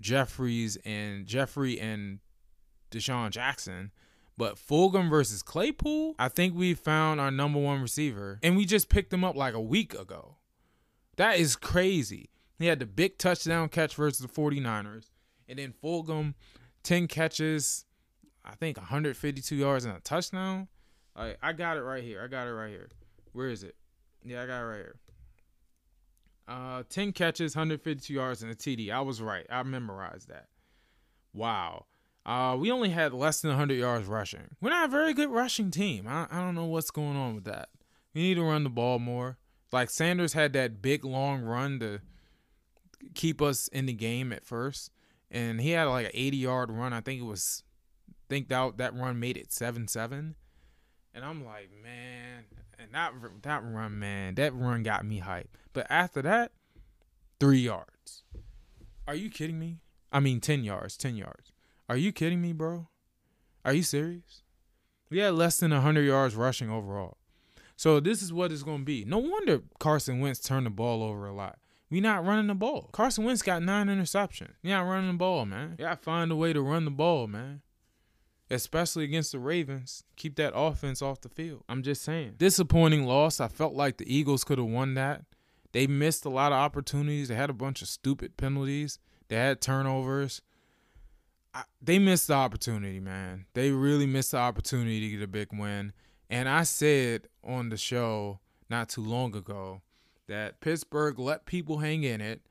Jeffries 0.00 0.76
and 0.84 1.26
Jeffrey 1.26 1.80
and 1.80 2.18
DeSean 2.90 3.30
Jackson. 3.30 3.92
But 4.36 4.56
Fulgham 4.56 5.08
versus 5.08 5.42
Claypool, 5.42 6.16
I 6.18 6.28
think 6.28 6.54
we 6.54 6.74
found 6.74 7.20
our 7.20 7.30
number 7.30 7.58
one 7.58 7.80
receiver, 7.82 8.40
and 8.42 8.56
we 8.56 8.64
just 8.64 8.88
picked 8.88 9.12
him 9.12 9.24
up 9.24 9.36
like 9.36 9.54
a 9.54 9.60
week 9.60 9.94
ago. 9.94 10.36
That 11.16 11.38
is 11.38 11.54
crazy. 11.54 12.30
He 12.58 12.66
had 12.66 12.78
the 12.78 12.86
big 12.86 13.18
touchdown 13.18 13.68
catch 13.68 13.94
versus 13.94 14.20
the 14.20 14.28
49ers, 14.28 15.10
and 15.48 15.58
then 15.58 15.74
Fulgham, 15.82 16.34
10 16.82 17.08
catches, 17.08 17.84
I 18.44 18.54
think 18.54 18.78
152 18.78 19.54
yards 19.54 19.84
and 19.84 19.96
a 19.96 20.00
touchdown. 20.00 20.68
Like, 21.14 21.38
I 21.42 21.52
got 21.52 21.76
it 21.76 21.82
right 21.82 22.02
here. 22.02 22.22
I 22.22 22.26
got 22.28 22.46
it 22.46 22.52
right 22.52 22.70
here. 22.70 22.88
Where 23.32 23.48
is 23.48 23.62
it? 23.62 23.76
Yeah, 24.24 24.42
I 24.42 24.46
got 24.46 24.62
it 24.62 24.64
right 24.64 24.76
here. 24.76 24.96
Uh, 26.48 26.82
10 26.88 27.12
catches, 27.12 27.54
152 27.54 28.12
yards, 28.12 28.42
and 28.42 28.50
a 28.50 28.54
TD. 28.54 28.90
I 28.90 29.00
was 29.00 29.22
right. 29.22 29.46
I 29.48 29.62
memorized 29.62 30.28
that. 30.28 30.48
Wow. 31.32 31.86
Uh, 32.24 32.56
we 32.58 32.70
only 32.70 32.90
had 32.90 33.12
less 33.12 33.40
than 33.40 33.50
100 33.50 33.74
yards 33.74 34.06
rushing. 34.06 34.56
We're 34.60 34.70
not 34.70 34.86
a 34.86 34.90
very 34.90 35.12
good 35.14 35.30
rushing 35.30 35.70
team. 35.70 36.06
I, 36.06 36.26
I 36.30 36.40
don't 36.40 36.54
know 36.54 36.66
what's 36.66 36.90
going 36.90 37.16
on 37.16 37.34
with 37.34 37.44
that. 37.44 37.68
We 38.14 38.22
need 38.22 38.34
to 38.34 38.42
run 38.42 38.64
the 38.64 38.70
ball 38.70 38.98
more. 38.98 39.38
Like 39.72 39.90
Sanders 39.90 40.34
had 40.34 40.52
that 40.52 40.82
big 40.82 41.04
long 41.04 41.42
run 41.42 41.80
to 41.80 42.00
keep 43.14 43.40
us 43.40 43.68
in 43.68 43.86
the 43.86 43.92
game 43.92 44.32
at 44.32 44.44
first, 44.44 44.90
and 45.30 45.60
he 45.60 45.70
had 45.70 45.84
like 45.84 46.06
an 46.06 46.12
80 46.14 46.36
yard 46.36 46.70
run. 46.70 46.92
I 46.92 47.00
think 47.00 47.20
it 47.20 47.24
was, 47.24 47.62
think 48.28 48.48
that 48.48 48.76
that 48.76 48.94
run 48.94 49.18
made 49.18 49.36
it 49.36 49.50
seven 49.52 49.88
seven. 49.88 50.34
And 51.14 51.24
I'm 51.24 51.44
like, 51.44 51.70
man, 51.82 52.44
and 52.78 52.88
that 52.92 53.12
that 53.42 53.62
run, 53.64 53.98
man, 53.98 54.34
that 54.36 54.54
run 54.54 54.82
got 54.82 55.04
me 55.04 55.20
hyped. 55.20 55.46
But 55.72 55.86
after 55.90 56.22
that, 56.22 56.52
three 57.38 57.60
yards. 57.60 58.22
Are 59.06 59.14
you 59.14 59.28
kidding 59.28 59.58
me? 59.58 59.80
I 60.10 60.20
mean, 60.20 60.40
ten 60.40 60.64
yards, 60.64 60.96
ten 60.96 61.16
yards. 61.16 61.52
Are 61.88 61.96
you 61.96 62.12
kidding 62.12 62.40
me, 62.40 62.52
bro? 62.52 62.88
Are 63.64 63.74
you 63.74 63.82
serious? 63.82 64.42
We 65.10 65.18
had 65.18 65.34
less 65.34 65.58
than 65.58 65.70
hundred 65.70 66.02
yards 66.02 66.34
rushing 66.34 66.70
overall. 66.70 67.18
So 67.76 68.00
this 68.00 68.22
is 68.22 68.32
what 68.32 68.52
it's 68.52 68.62
gonna 68.62 68.84
be. 68.84 69.04
No 69.04 69.18
wonder 69.18 69.60
Carson 69.78 70.20
Wentz 70.20 70.40
turned 70.40 70.66
the 70.66 70.70
ball 70.70 71.02
over 71.02 71.26
a 71.26 71.34
lot. 71.34 71.58
We 71.90 72.00
not 72.00 72.24
running 72.24 72.46
the 72.46 72.54
ball. 72.54 72.88
Carson 72.92 73.24
Wentz 73.24 73.42
got 73.42 73.62
nine 73.62 73.88
interceptions. 73.88 74.52
We 74.62 74.70
not 74.70 74.86
running 74.86 75.12
the 75.12 75.18
ball, 75.18 75.44
man. 75.44 75.76
You 75.78 75.84
gotta 75.84 76.00
find 76.00 76.32
a 76.32 76.36
way 76.36 76.54
to 76.54 76.62
run 76.62 76.86
the 76.86 76.90
ball, 76.90 77.26
man 77.26 77.60
especially 78.52 79.04
against 79.04 79.32
the 79.32 79.38
Ravens. 79.38 80.04
Keep 80.16 80.36
that 80.36 80.52
offense 80.54 81.00
off 81.00 81.22
the 81.22 81.28
field. 81.28 81.64
I'm 81.68 81.82
just 81.82 82.02
saying. 82.02 82.34
Disappointing 82.36 83.06
loss. 83.06 83.40
I 83.40 83.48
felt 83.48 83.74
like 83.74 83.96
the 83.96 84.14
Eagles 84.14 84.44
could 84.44 84.58
have 84.58 84.68
won 84.68 84.94
that. 84.94 85.24
They 85.72 85.86
missed 85.86 86.26
a 86.26 86.28
lot 86.28 86.52
of 86.52 86.58
opportunities. 86.58 87.28
They 87.28 87.34
had 87.34 87.48
a 87.48 87.54
bunch 87.54 87.80
of 87.80 87.88
stupid 87.88 88.36
penalties. 88.36 88.98
They 89.28 89.36
had 89.36 89.62
turnovers. 89.62 90.42
I, 91.54 91.62
they 91.80 91.98
missed 91.98 92.28
the 92.28 92.34
opportunity, 92.34 93.00
man. 93.00 93.46
They 93.54 93.70
really 93.70 94.06
missed 94.06 94.32
the 94.32 94.38
opportunity 94.38 95.00
to 95.00 95.16
get 95.16 95.24
a 95.24 95.28
big 95.28 95.48
win. 95.52 95.92
And 96.28 96.48
I 96.48 96.64
said 96.64 97.28
on 97.42 97.70
the 97.70 97.78
show 97.78 98.40
not 98.68 98.90
too 98.90 99.02
long 99.02 99.34
ago 99.34 99.80
that 100.28 100.60
Pittsburgh 100.60 101.18
let 101.18 101.46
people 101.46 101.78
hang 101.78 102.04
in 102.04 102.20
it. 102.20 102.42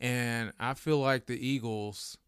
And 0.00 0.52
I 0.58 0.74
feel 0.74 0.98
like 0.98 1.26
the 1.26 1.38
Eagles 1.38 2.18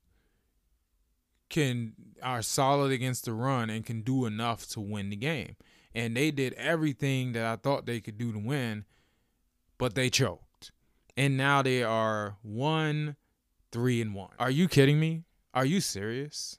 can 1.48 1.94
are 2.22 2.42
solid 2.42 2.92
against 2.92 3.24
the 3.24 3.32
run 3.32 3.70
and 3.70 3.86
can 3.86 4.02
do 4.02 4.26
enough 4.26 4.66
to 4.68 4.80
win 4.80 5.10
the 5.10 5.16
game. 5.16 5.56
And 5.94 6.16
they 6.16 6.30
did 6.30 6.52
everything 6.54 7.32
that 7.32 7.44
I 7.44 7.56
thought 7.56 7.86
they 7.86 8.00
could 8.00 8.18
do 8.18 8.32
to 8.32 8.38
win, 8.38 8.84
but 9.78 9.94
they 9.94 10.10
choked. 10.10 10.72
And 11.16 11.36
now 11.36 11.62
they 11.62 11.82
are 11.82 12.36
one, 12.42 13.16
three, 13.72 14.00
and 14.00 14.14
one. 14.14 14.30
Are 14.38 14.50
you 14.50 14.68
kidding 14.68 15.00
me? 15.00 15.24
Are 15.54 15.64
you 15.64 15.80
serious? 15.80 16.58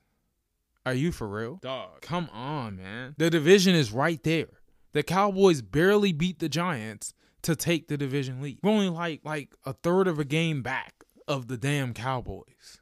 Are 0.85 0.93
you 0.93 1.11
for 1.11 1.27
real? 1.27 1.59
Dog. 1.61 2.01
Come 2.01 2.29
on, 2.33 2.77
man. 2.77 3.15
The 3.17 3.29
division 3.29 3.75
is 3.75 3.91
right 3.91 4.21
there. 4.23 4.47
The 4.93 5.03
Cowboys 5.03 5.61
barely 5.61 6.11
beat 6.11 6.39
the 6.39 6.49
Giants 6.49 7.13
to 7.43 7.55
take 7.55 7.87
the 7.87 7.97
division 7.97 8.41
lead. 8.41 8.59
We're 8.63 8.71
only 8.71 8.89
like 8.89 9.21
like 9.23 9.55
a 9.65 9.73
third 9.73 10.07
of 10.07 10.19
a 10.19 10.25
game 10.25 10.61
back 10.61 11.05
of 11.27 11.47
the 11.47 11.57
damn 11.57 11.93
Cowboys. 11.93 12.78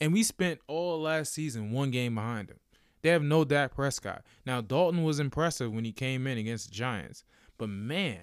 And 0.00 0.12
we 0.12 0.22
spent 0.22 0.60
all 0.66 1.00
last 1.00 1.32
season 1.32 1.72
one 1.72 1.90
game 1.90 2.14
behind 2.14 2.48
them. 2.48 2.58
They 3.02 3.10
have 3.10 3.22
no 3.22 3.44
Dak 3.44 3.74
Prescott. 3.74 4.22
Now 4.46 4.60
Dalton 4.60 5.04
was 5.04 5.20
impressive 5.20 5.72
when 5.72 5.84
he 5.84 5.92
came 5.92 6.26
in 6.26 6.38
against 6.38 6.68
the 6.68 6.74
Giants, 6.74 7.24
but 7.58 7.68
man, 7.68 8.20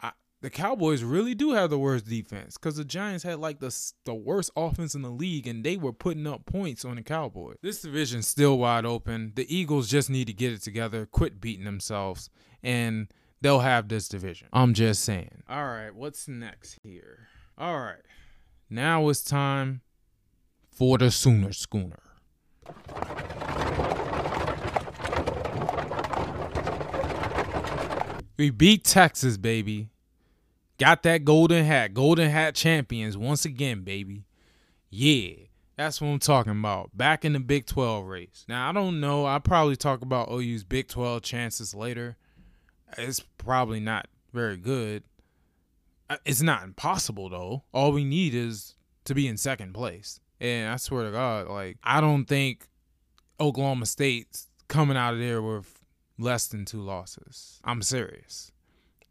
I, 0.00 0.12
the 0.42 0.50
Cowboys 0.50 1.02
really 1.02 1.34
do 1.34 1.52
have 1.52 1.70
the 1.70 1.78
worst 1.78 2.06
defense 2.06 2.56
because 2.56 2.76
the 2.76 2.84
Giants 2.84 3.24
had 3.24 3.38
like 3.38 3.58
the 3.58 3.74
the 4.04 4.14
worst 4.14 4.50
offense 4.56 4.94
in 4.94 5.02
the 5.02 5.10
league, 5.10 5.46
and 5.46 5.64
they 5.64 5.76
were 5.76 5.92
putting 5.92 6.26
up 6.26 6.46
points 6.46 6.84
on 6.84 6.96
the 6.96 7.02
Cowboys. 7.02 7.56
This 7.62 7.82
division's 7.82 8.28
still 8.28 8.58
wide 8.58 8.86
open. 8.86 9.32
The 9.34 9.52
Eagles 9.54 9.88
just 9.88 10.08
need 10.08 10.26
to 10.26 10.32
get 10.32 10.52
it 10.52 10.62
together, 10.62 11.06
quit 11.06 11.40
beating 11.40 11.64
themselves, 11.64 12.30
and 12.62 13.08
they'll 13.40 13.60
have 13.60 13.88
this 13.88 14.08
division. 14.08 14.48
I'm 14.52 14.74
just 14.74 15.02
saying. 15.02 15.42
All 15.48 15.64
right, 15.64 15.94
what's 15.94 16.28
next 16.28 16.78
here? 16.82 17.26
All 17.58 17.80
right, 17.80 18.02
now 18.70 19.08
it's 19.08 19.22
time 19.22 19.80
for 20.76 20.98
the 20.98 21.10
Sooner 21.10 21.52
Schooner. 21.52 21.98
We 28.36 28.50
beat 28.50 28.84
Texas, 28.84 29.38
baby. 29.38 29.88
Got 30.78 31.02
that 31.04 31.24
golden 31.24 31.64
hat. 31.64 31.94
Golden 31.94 32.28
hat 32.28 32.54
champions 32.54 33.16
once 33.16 33.46
again, 33.46 33.80
baby. 33.82 34.24
Yeah, 34.90 35.46
that's 35.76 36.02
what 36.02 36.08
I'm 36.08 36.18
talking 36.18 36.52
about. 36.52 36.94
Back 36.94 37.24
in 37.24 37.32
the 37.32 37.40
Big 37.40 37.64
12 37.64 38.04
race. 38.04 38.44
Now, 38.46 38.68
I 38.68 38.72
don't 38.72 39.00
know. 39.00 39.24
I'll 39.24 39.40
probably 39.40 39.76
talk 39.76 40.02
about 40.02 40.30
OU's 40.30 40.64
Big 40.64 40.88
12 40.88 41.22
chances 41.22 41.74
later. 41.74 42.18
It's 42.98 43.20
probably 43.38 43.80
not 43.80 44.08
very 44.34 44.58
good. 44.58 45.04
Uh, 46.10 46.18
it's 46.26 46.42
not 46.42 46.62
impossible, 46.62 47.30
though. 47.30 47.64
All 47.72 47.92
we 47.92 48.04
need 48.04 48.34
is 48.34 48.74
to 49.04 49.14
be 49.14 49.26
in 49.26 49.38
second 49.38 49.72
place. 49.72 50.20
And 50.40 50.70
I 50.70 50.76
swear 50.76 51.04
to 51.04 51.10
God, 51.10 51.48
like 51.48 51.78
I 51.82 52.00
don't 52.00 52.24
think 52.26 52.68
Oklahoma 53.40 53.86
State's 53.86 54.48
coming 54.68 54.96
out 54.96 55.14
of 55.14 55.20
there 55.20 55.40
with 55.42 55.80
less 56.18 56.46
than 56.48 56.64
two 56.64 56.80
losses. 56.80 57.60
I'm 57.64 57.82
serious. 57.82 58.52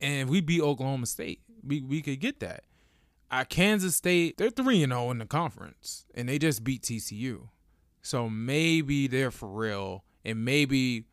And 0.01 0.23
if 0.23 0.29
we 0.29 0.41
beat 0.41 0.61
Oklahoma 0.61 1.05
State, 1.05 1.41
we, 1.65 1.81
we 1.81 2.01
could 2.01 2.19
get 2.19 2.39
that. 2.41 2.63
At 3.31 3.49
Kansas 3.49 3.95
State, 3.95 4.37
they're 4.37 4.49
3 4.49 4.83
and 4.83 4.93
0 4.93 5.11
in 5.11 5.17
the 5.17 5.25
conference, 5.25 6.05
and 6.13 6.29
they 6.29 6.37
just 6.37 6.63
beat 6.63 6.83
TCU. 6.83 7.49
So 8.01 8.29
maybe 8.29 9.07
they're 9.07 9.31
for 9.31 9.49
real, 9.49 10.03
and 10.23 10.45
maybe 10.45 11.05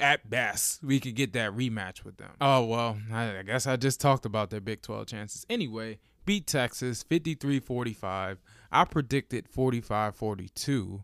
at 0.00 0.28
best 0.28 0.82
we 0.82 1.00
could 1.00 1.14
get 1.14 1.32
that 1.34 1.52
rematch 1.52 2.04
with 2.04 2.16
them. 2.16 2.30
Oh, 2.40 2.64
well, 2.64 2.98
I, 3.12 3.38
I 3.38 3.42
guess 3.42 3.66
I 3.66 3.76
just 3.76 4.00
talked 4.00 4.24
about 4.24 4.50
their 4.50 4.60
Big 4.60 4.82
12 4.82 5.06
chances. 5.06 5.46
Anyway, 5.48 5.98
beat 6.28 6.46
Texas 6.46 7.02
53 7.04 7.58
45. 7.58 8.42
I 8.70 8.84
predicted 8.84 9.48
45 9.48 10.14
42. 10.14 11.02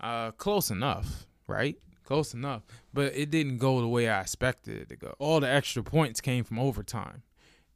Uh, 0.00 0.30
close 0.32 0.70
enough, 0.70 1.26
right? 1.46 1.76
Close 2.04 2.34
enough. 2.34 2.62
But 2.92 3.14
it 3.16 3.30
didn't 3.30 3.56
go 3.56 3.80
the 3.80 3.88
way 3.88 4.06
I 4.06 4.20
expected 4.20 4.82
it 4.82 4.90
to 4.90 4.96
go. 4.96 5.14
All 5.18 5.40
the 5.40 5.48
extra 5.48 5.82
points 5.82 6.20
came 6.20 6.44
from 6.44 6.58
overtime. 6.58 7.22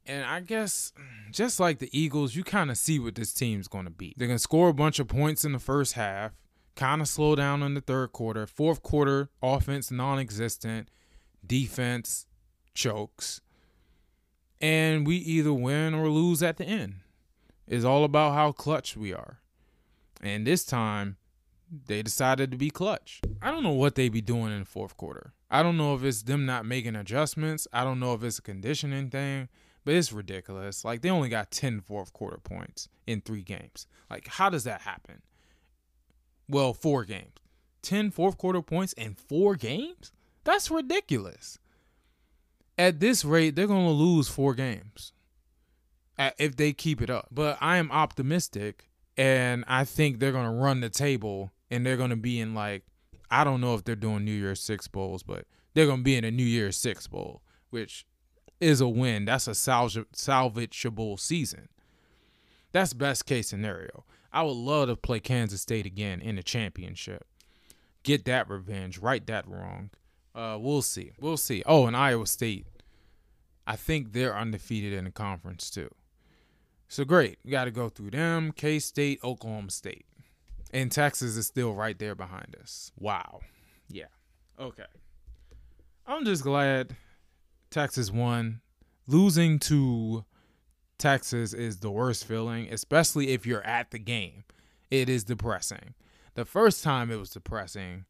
And 0.05 0.25
I 0.25 0.41
guess 0.41 0.93
just 1.31 1.59
like 1.59 1.79
the 1.79 1.89
Eagles, 1.91 2.35
you 2.35 2.43
kind 2.43 2.69
of 2.69 2.77
see 2.77 2.99
what 2.99 3.15
this 3.15 3.33
team's 3.33 3.67
going 3.67 3.85
to 3.85 3.91
be. 3.91 4.13
They're 4.15 4.27
going 4.27 4.37
to 4.37 4.43
score 4.43 4.69
a 4.69 4.73
bunch 4.75 4.99
of 4.99 5.07
points 5.07 5.43
in 5.43 5.53
the 5.53 5.59
first 5.59 5.93
half, 5.93 6.33
kind 6.75 7.01
of 7.01 7.07
slow 7.07 7.35
down 7.35 7.63
in 7.63 7.73
the 7.73 7.81
third 7.81 8.11
quarter. 8.11 8.45
Fourth 8.45 8.83
quarter, 8.83 9.29
offense 9.41 9.89
non 9.89 10.19
existent, 10.19 10.89
defense 11.43 12.27
chokes. 12.75 13.41
And 14.63 15.05
we 15.05 15.17
either 15.17 15.51
win 15.51 15.93
or 15.93 16.07
lose 16.07 16.41
at 16.41 16.55
the 16.55 16.63
end 16.63 17.01
It's 17.67 17.83
all 17.83 18.05
about 18.05 18.33
how 18.33 18.53
clutch 18.53 18.95
we 18.95 19.13
are. 19.13 19.41
And 20.21 20.47
this 20.47 20.63
time, 20.63 21.17
they 21.85 22.01
decided 22.01 22.49
to 22.51 22.57
be 22.57 22.69
clutch. 22.69 23.19
I 23.41 23.51
don't 23.51 23.63
know 23.63 23.71
what 23.71 23.95
they 23.95 24.07
be 24.07 24.21
doing 24.21 24.53
in 24.53 24.59
the 24.59 24.65
fourth 24.65 24.95
quarter. 24.95 25.33
I 25.51 25.63
don't 25.63 25.75
know 25.75 25.95
if 25.95 26.03
it's 26.05 26.23
them 26.23 26.45
not 26.45 26.65
making 26.65 26.95
adjustments. 26.95 27.67
I 27.73 27.83
don't 27.83 27.99
know 27.99 28.13
if 28.13 28.23
it's 28.23 28.39
a 28.39 28.41
conditioning 28.41 29.09
thing, 29.09 29.49
but 29.83 29.95
it's 29.95 30.13
ridiculous. 30.13 30.85
Like 30.85 31.01
they 31.01 31.09
only 31.09 31.27
got 31.27 31.51
10 31.51 31.81
fourth 31.81 32.13
quarter 32.13 32.37
points 32.37 32.87
in 33.05 33.19
3 33.19 33.41
games. 33.41 33.85
Like 34.09 34.27
how 34.27 34.49
does 34.49 34.63
that 34.63 34.83
happen? 34.83 35.23
Well, 36.47 36.73
4 36.73 37.03
games. 37.03 37.33
10 37.81 38.11
fourth 38.11 38.37
quarter 38.37 38.61
points 38.61 38.93
in 38.93 39.15
4 39.15 39.57
games? 39.57 40.13
That's 40.45 40.71
ridiculous. 40.71 41.59
At 42.83 42.99
this 42.99 43.23
rate, 43.23 43.55
they're 43.55 43.67
going 43.67 43.85
to 43.85 43.91
lose 43.91 44.27
4 44.27 44.53
games 44.55 45.13
if 46.37 46.55
they 46.55 46.73
keep 46.73 47.01
it 47.01 47.09
up. 47.09 47.27
But 47.31 47.57
I 47.61 47.77
am 47.77 47.91
optimistic, 47.91 48.89
and 49.17 49.63
I 49.67 49.85
think 49.85 50.19
they're 50.19 50.31
gonna 50.31 50.53
run 50.53 50.81
the 50.81 50.89
table, 50.89 51.51
and 51.71 51.85
they're 51.85 51.97
gonna 51.97 52.15
be 52.15 52.39
in 52.39 52.53
like 52.53 52.83
I 53.31 53.43
don't 53.43 53.61
know 53.61 53.73
if 53.73 53.83
they're 53.83 53.95
doing 53.95 54.25
New 54.25 54.31
Year's 54.31 54.61
Six 54.61 54.87
bowls, 54.87 55.23
but 55.23 55.45
they're 55.73 55.87
gonna 55.87 56.03
be 56.03 56.15
in 56.15 56.23
a 56.23 56.31
New 56.31 56.43
Year's 56.43 56.77
Six 56.77 57.07
bowl, 57.07 57.41
which 57.69 58.05
is 58.59 58.79
a 58.79 58.87
win. 58.87 59.25
That's 59.25 59.47
a 59.47 59.51
salvageable 59.51 61.19
season. 61.19 61.69
That's 62.71 62.93
best 62.93 63.25
case 63.25 63.47
scenario. 63.47 64.05
I 64.31 64.43
would 64.43 64.51
love 64.51 64.87
to 64.87 64.95
play 64.95 65.19
Kansas 65.19 65.61
State 65.61 65.85
again 65.85 66.21
in 66.21 66.35
the 66.35 66.43
championship. 66.43 67.25
Get 68.03 68.25
that 68.25 68.49
revenge, 68.49 68.97
right 68.97 69.25
that 69.27 69.47
wrong. 69.47 69.91
Uh, 70.33 70.57
we'll 70.59 70.81
see. 70.81 71.11
We'll 71.19 71.37
see. 71.37 71.61
Oh, 71.65 71.85
and 71.85 71.95
Iowa 71.95 72.25
State. 72.25 72.65
I 73.65 73.75
think 73.75 74.11
they're 74.11 74.35
undefeated 74.35 74.93
in 74.93 75.05
the 75.05 75.11
conference 75.11 75.69
too. 75.69 75.89
So 76.87 77.05
great. 77.05 77.39
You 77.43 77.51
got 77.51 77.65
to 77.65 77.71
go 77.71 77.89
through 77.89 78.11
them, 78.11 78.51
K 78.51 78.79
State, 78.79 79.19
Oklahoma 79.23 79.71
State. 79.71 80.05
And 80.71 80.91
Texas 80.91 81.37
is 81.37 81.47
still 81.47 81.73
right 81.73 81.97
there 81.97 82.15
behind 82.15 82.55
us. 82.61 82.91
Wow. 82.99 83.41
Yeah. 83.87 84.05
Okay. 84.59 84.85
I'm 86.05 86.25
just 86.25 86.43
glad 86.43 86.95
Texas 87.69 88.11
won. 88.11 88.61
Losing 89.07 89.59
to 89.59 90.25
Texas 90.97 91.53
is 91.53 91.77
the 91.77 91.91
worst 91.91 92.25
feeling, 92.25 92.71
especially 92.71 93.29
if 93.29 93.45
you're 93.45 93.65
at 93.65 93.91
the 93.91 93.99
game. 93.99 94.43
It 94.89 95.09
is 95.09 95.23
depressing. 95.23 95.95
The 96.35 96.45
first 96.45 96.83
time 96.83 97.11
it 97.11 97.17
was 97.17 97.29
depressing, 97.29 98.05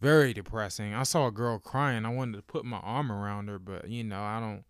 very 0.00 0.34
depressing. 0.34 0.94
I 0.94 1.02
saw 1.04 1.26
a 1.26 1.32
girl 1.32 1.58
crying. 1.58 2.04
I 2.04 2.10
wanted 2.10 2.36
to 2.36 2.42
put 2.42 2.64
my 2.64 2.78
arm 2.78 3.10
around 3.10 3.48
her, 3.48 3.58
but 3.58 3.88
you 3.88 4.04
know, 4.04 4.22
I 4.22 4.40
don't 4.40 4.64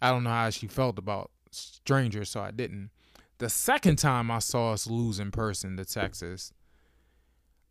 I 0.00 0.10
don't 0.10 0.24
know 0.24 0.30
how 0.30 0.50
she 0.50 0.66
felt 0.66 0.98
about 0.98 1.30
strangers, 1.50 2.30
so 2.30 2.40
I 2.40 2.50
didn't. 2.50 2.90
The 3.38 3.48
second 3.48 3.96
time 3.96 4.30
I 4.30 4.38
saw 4.38 4.72
us 4.72 4.86
lose 4.86 5.18
in 5.18 5.30
person 5.30 5.76
to 5.76 5.84
Texas, 5.84 6.52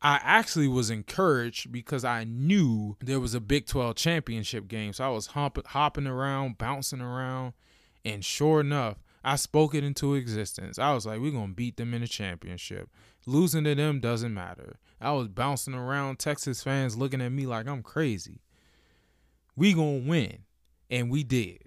I 0.01 0.19
actually 0.23 0.67
was 0.67 0.89
encouraged 0.89 1.71
because 1.71 2.03
I 2.03 2.23
knew 2.23 2.97
there 2.99 3.19
was 3.19 3.33
a 3.33 3.39
Big 3.39 3.67
12 3.67 3.95
championship 3.95 4.67
game. 4.67 4.93
So 4.93 5.05
I 5.05 5.09
was 5.09 5.27
hop- 5.27 5.67
hopping 5.67 6.07
around, 6.07 6.57
bouncing 6.57 7.01
around, 7.01 7.53
and 8.03 8.25
sure 8.25 8.61
enough, 8.61 8.97
I 9.23 9.35
spoke 9.35 9.75
it 9.75 9.83
into 9.83 10.15
existence. 10.15 10.79
I 10.79 10.93
was 10.93 11.05
like, 11.05 11.19
we're 11.19 11.31
going 11.31 11.49
to 11.49 11.53
beat 11.53 11.77
them 11.77 11.93
in 11.93 12.01
the 12.01 12.07
championship. 12.07 12.89
Losing 13.27 13.63
to 13.65 13.75
them 13.75 13.99
doesn't 13.99 14.33
matter. 14.33 14.79
I 15.01 15.11
was 15.11 15.27
bouncing 15.27 15.73
around, 15.73 16.19
Texas 16.19 16.61
fans 16.61 16.95
looking 16.95 17.21
at 17.21 17.31
me 17.31 17.45
like 17.45 17.67
I'm 17.67 17.81
crazy. 17.81 18.41
We 19.55 19.73
going 19.73 20.03
to 20.03 20.09
win. 20.09 20.37
And 20.89 21.09
we 21.09 21.23
did. 21.23 21.63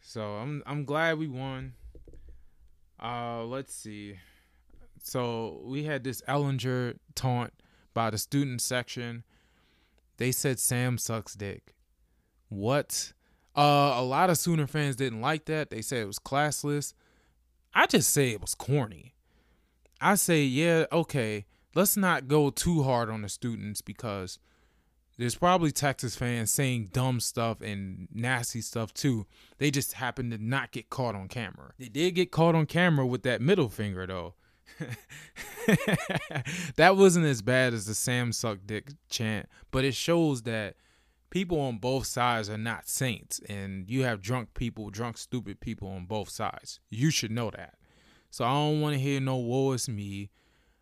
So 0.00 0.22
I'm 0.22 0.62
I'm 0.66 0.84
glad 0.84 1.18
we 1.18 1.28
won. 1.28 1.74
Uh 3.02 3.44
let's 3.44 3.74
see. 3.74 4.16
So 5.02 5.60
we 5.64 5.84
had 5.84 6.04
this 6.04 6.22
Ehlinger 6.22 6.96
taunt 7.14 7.52
by 7.94 8.10
the 8.10 8.18
student 8.18 8.60
section. 8.62 9.24
They 10.16 10.32
said 10.32 10.58
Sam 10.58 10.98
sucks 10.98 11.34
dick. 11.34 11.74
What? 12.48 13.12
Uh, 13.56 13.94
a 13.96 14.02
lot 14.02 14.30
of 14.30 14.38
Sooner 14.38 14.66
fans 14.66 14.96
didn't 14.96 15.20
like 15.20 15.44
that. 15.46 15.70
They 15.70 15.82
said 15.82 16.02
it 16.02 16.06
was 16.06 16.18
classless. 16.18 16.94
I 17.74 17.86
just 17.86 18.10
say 18.10 18.30
it 18.30 18.40
was 18.40 18.54
corny. 18.54 19.14
I 20.00 20.14
say, 20.14 20.42
yeah, 20.42 20.86
okay, 20.92 21.46
let's 21.74 21.96
not 21.96 22.28
go 22.28 22.50
too 22.50 22.82
hard 22.82 23.10
on 23.10 23.22
the 23.22 23.28
students 23.28 23.80
because 23.80 24.38
there's 25.18 25.34
probably 25.34 25.72
Texas 25.72 26.14
fans 26.14 26.52
saying 26.52 26.90
dumb 26.92 27.18
stuff 27.20 27.60
and 27.60 28.06
nasty 28.12 28.60
stuff 28.60 28.94
too. 28.94 29.26
They 29.58 29.70
just 29.70 29.94
happen 29.94 30.30
to 30.30 30.38
not 30.38 30.70
get 30.70 30.90
caught 30.90 31.16
on 31.16 31.26
camera. 31.28 31.72
They 31.78 31.88
did 31.88 32.14
get 32.14 32.30
caught 32.30 32.54
on 32.54 32.66
camera 32.66 33.06
with 33.06 33.24
that 33.24 33.40
middle 33.40 33.68
finger 33.68 34.06
though. 34.06 34.34
that 36.76 36.96
wasn't 36.96 37.26
as 37.26 37.42
bad 37.42 37.74
as 37.74 37.86
the 37.86 37.94
Sam 37.94 38.32
suck 38.32 38.58
dick 38.64 38.92
chant, 39.08 39.48
but 39.72 39.84
it 39.84 39.94
shows 39.94 40.42
that 40.42 40.76
people 41.30 41.60
on 41.60 41.78
both 41.78 42.06
sides 42.06 42.48
are 42.48 42.58
not 42.58 42.88
saints 42.88 43.40
and 43.48 43.90
you 43.90 44.04
have 44.04 44.22
drunk 44.22 44.54
people, 44.54 44.90
drunk 44.90 45.18
stupid 45.18 45.58
people 45.58 45.88
on 45.88 46.06
both 46.06 46.28
sides. 46.28 46.78
You 46.90 47.10
should 47.10 47.32
know 47.32 47.50
that. 47.50 47.74
So 48.30 48.44
I 48.44 48.52
don't 48.52 48.80
want 48.80 48.94
to 48.94 49.00
hear 49.00 49.20
no 49.20 49.36
woe 49.36 49.76
me. 49.88 50.30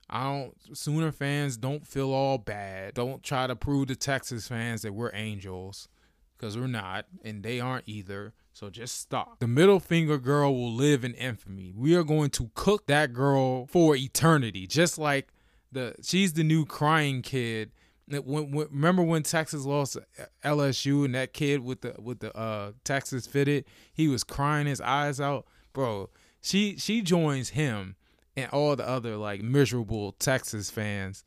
I 0.08 0.24
don't 0.24 0.76
Sooner 0.76 1.12
fans 1.12 1.56
don't 1.56 1.86
feel 1.86 2.12
all 2.12 2.38
bad. 2.38 2.94
Don't 2.94 3.22
try 3.22 3.46
to 3.46 3.56
prove 3.56 3.88
to 3.88 3.96
Texas 3.96 4.46
fans 4.46 4.82
that 4.82 4.92
we're 4.92 5.10
angels 5.14 5.88
because 6.36 6.56
we're 6.56 6.66
not 6.66 7.06
and 7.24 7.42
they 7.42 7.60
aren't 7.60 7.88
either. 7.88 8.32
So 8.52 8.70
just 8.70 9.00
stop. 9.00 9.40
The 9.40 9.48
middle 9.48 9.80
finger 9.80 10.18
girl 10.18 10.54
will 10.54 10.72
live 10.72 11.04
in 11.04 11.14
infamy. 11.14 11.74
We 11.76 11.94
are 11.94 12.04
going 12.04 12.30
to 12.30 12.50
cook 12.54 12.86
that 12.86 13.12
girl 13.12 13.66
for 13.66 13.96
eternity. 13.96 14.66
Just 14.66 14.98
like 14.98 15.28
the 15.72 15.94
she's 16.02 16.32
the 16.32 16.44
new 16.44 16.64
crying 16.64 17.22
kid. 17.22 17.72
When, 18.08 18.52
when, 18.52 18.68
remember 18.70 19.02
when 19.02 19.24
Texas 19.24 19.64
lost 19.64 19.98
LSU 20.44 21.04
and 21.04 21.14
that 21.16 21.32
kid 21.32 21.64
with 21.64 21.80
the 21.80 21.96
with 21.98 22.20
the 22.20 22.34
uh, 22.36 22.72
Texas 22.84 23.26
fitted, 23.26 23.64
he 23.92 24.06
was 24.06 24.22
crying 24.22 24.66
his 24.66 24.80
eyes 24.80 25.20
out, 25.20 25.46
bro. 25.72 26.08
She 26.46 26.76
she 26.78 27.02
joins 27.02 27.50
him 27.50 27.96
and 28.36 28.48
all 28.52 28.76
the 28.76 28.86
other 28.88 29.16
like 29.16 29.42
miserable 29.42 30.12
Texas 30.12 30.70
fans 30.70 31.24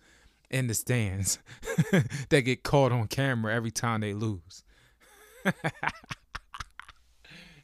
in 0.49 0.67
the 0.67 0.73
stands 0.73 1.39
that 2.29 2.41
get 2.41 2.63
caught 2.63 2.91
on 2.91 3.07
camera 3.07 3.53
every 3.53 3.71
time 3.71 4.01
they 4.01 4.13
lose. 4.13 4.63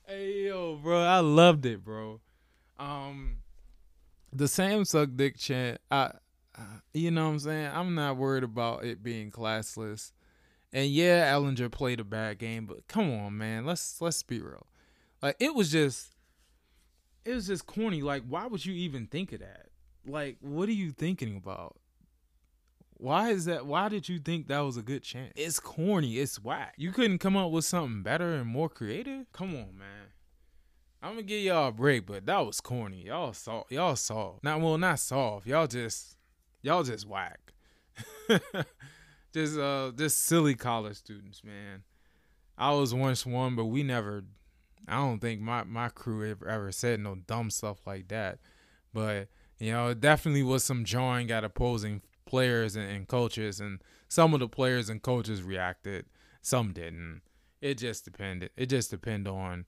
Hey 0.08 0.46
yo, 0.46 0.76
bro, 0.76 1.02
I 1.02 1.22
loved 1.22 1.66
it, 1.66 1.84
bro. 1.84 2.22
Um, 2.78 3.38
the 4.32 4.48
Sam 4.48 4.86
suck 4.86 5.10
dick 5.16 5.36
chant. 5.36 5.82
I, 5.90 6.12
you 6.94 7.10
know 7.10 7.26
what 7.26 7.32
I'm 7.32 7.40
saying. 7.40 7.72
I'm 7.74 7.96
not 7.96 8.16
worried 8.16 8.44
about 8.44 8.86
it 8.86 9.02
being 9.02 9.32
classless. 9.32 10.12
And 10.72 10.92
yeah, 10.92 11.34
Ehlinger 11.34 11.72
played 11.72 12.00
a 12.00 12.04
bad 12.04 12.38
game, 12.38 12.68
but 12.68 12.88
come 12.88 13.12
on, 13.12 13.36
man. 13.36 13.66
Let's 13.66 14.00
let's 14.00 14.22
be 14.22 14.40
real. 14.40 14.68
Like 15.24 15.38
it 15.40 15.56
was 15.56 15.72
just, 15.72 16.15
it 17.26 17.34
was 17.34 17.48
just 17.48 17.66
corny. 17.66 18.02
Like, 18.02 18.24
why 18.28 18.46
would 18.46 18.66
you 18.66 18.74
even 18.74 19.08
think 19.08 19.34
of 19.34 19.40
that? 19.40 19.68
Like, 20.06 20.38
what 20.40 20.70
are 20.70 20.74
you 20.74 20.92
thinking 20.92 21.36
about? 21.36 21.78
Why 22.98 23.32
is 23.32 23.46
that? 23.46 23.66
Why 23.66 23.90
did 23.90 24.08
you 24.08 24.20
think 24.20 24.48
that 24.48 24.60
was 24.60 24.78
a 24.78 24.82
good 24.82 25.04
chance? 25.04 25.34
It's 25.36 25.60
corny. 25.60 26.18
It's 26.18 26.42
whack. 26.42 26.76
You 26.78 26.92
couldn't 26.92 27.18
come 27.18 27.36
up 27.36 27.52
with 27.52 27.66
something 27.66 28.04
better 28.04 28.36
and 28.36 28.48
more 28.48 28.70
creative? 28.70 29.26
Come 29.34 29.50
on, 29.50 29.78
man. 29.78 30.12
I'm 31.02 31.12
gonna 31.12 31.24
give 31.24 31.42
y'all 31.42 31.68
a 31.68 31.72
break, 31.72 32.06
but 32.06 32.26
that 32.26 32.46
was 32.46 32.62
corny. 32.62 33.06
Y'all 33.08 33.34
saw, 33.34 33.64
y'all 33.70 33.96
saw. 33.96 34.36
Not 34.42 34.62
well, 34.62 34.78
not 34.78 35.00
soft. 35.00 35.46
Y'all 35.46 35.68
just, 35.68 36.18
y'all 36.62 36.84
just 36.84 37.08
whack. 37.08 37.54
just, 39.34 39.58
uh, 39.58 39.92
just 39.96 40.24
silly 40.24 40.56
college 40.56 40.98
students, 40.98 41.44
man. 41.44 41.84
I 42.58 42.72
was 42.72 42.94
once 42.94 43.26
one, 43.26 43.56
but 43.56 43.66
we 43.66 43.84
never. 43.84 44.24
I 44.88 44.98
don't 44.98 45.20
think 45.20 45.42
my 45.42 45.64
my 45.64 45.90
crew 45.90 46.30
ever, 46.30 46.48
ever 46.48 46.72
said 46.72 47.00
no 47.00 47.16
dumb 47.16 47.50
stuff 47.50 47.86
like 47.86 48.08
that. 48.10 48.40
But 48.94 49.28
you 49.60 49.72
know, 49.72 49.90
it 49.90 50.02
definitely 50.02 50.44
was 50.44 50.64
some 50.64 50.86
jarring 50.86 51.32
at 51.32 51.44
opposing 51.44 52.02
players 52.26 52.76
and, 52.76 52.90
and 52.90 53.08
coaches, 53.08 53.60
and 53.60 53.82
some 54.08 54.34
of 54.34 54.40
the 54.40 54.48
players 54.48 54.90
and 54.90 55.02
coaches 55.02 55.44
reacted, 55.44 56.06
some 56.42 56.74
didn't. 56.74 57.22
It 57.62 57.78
just 57.78 58.06
depended. 58.06 58.52
It 58.58 58.68
just 58.68 58.92
depended 58.92 59.32
on 59.32 59.66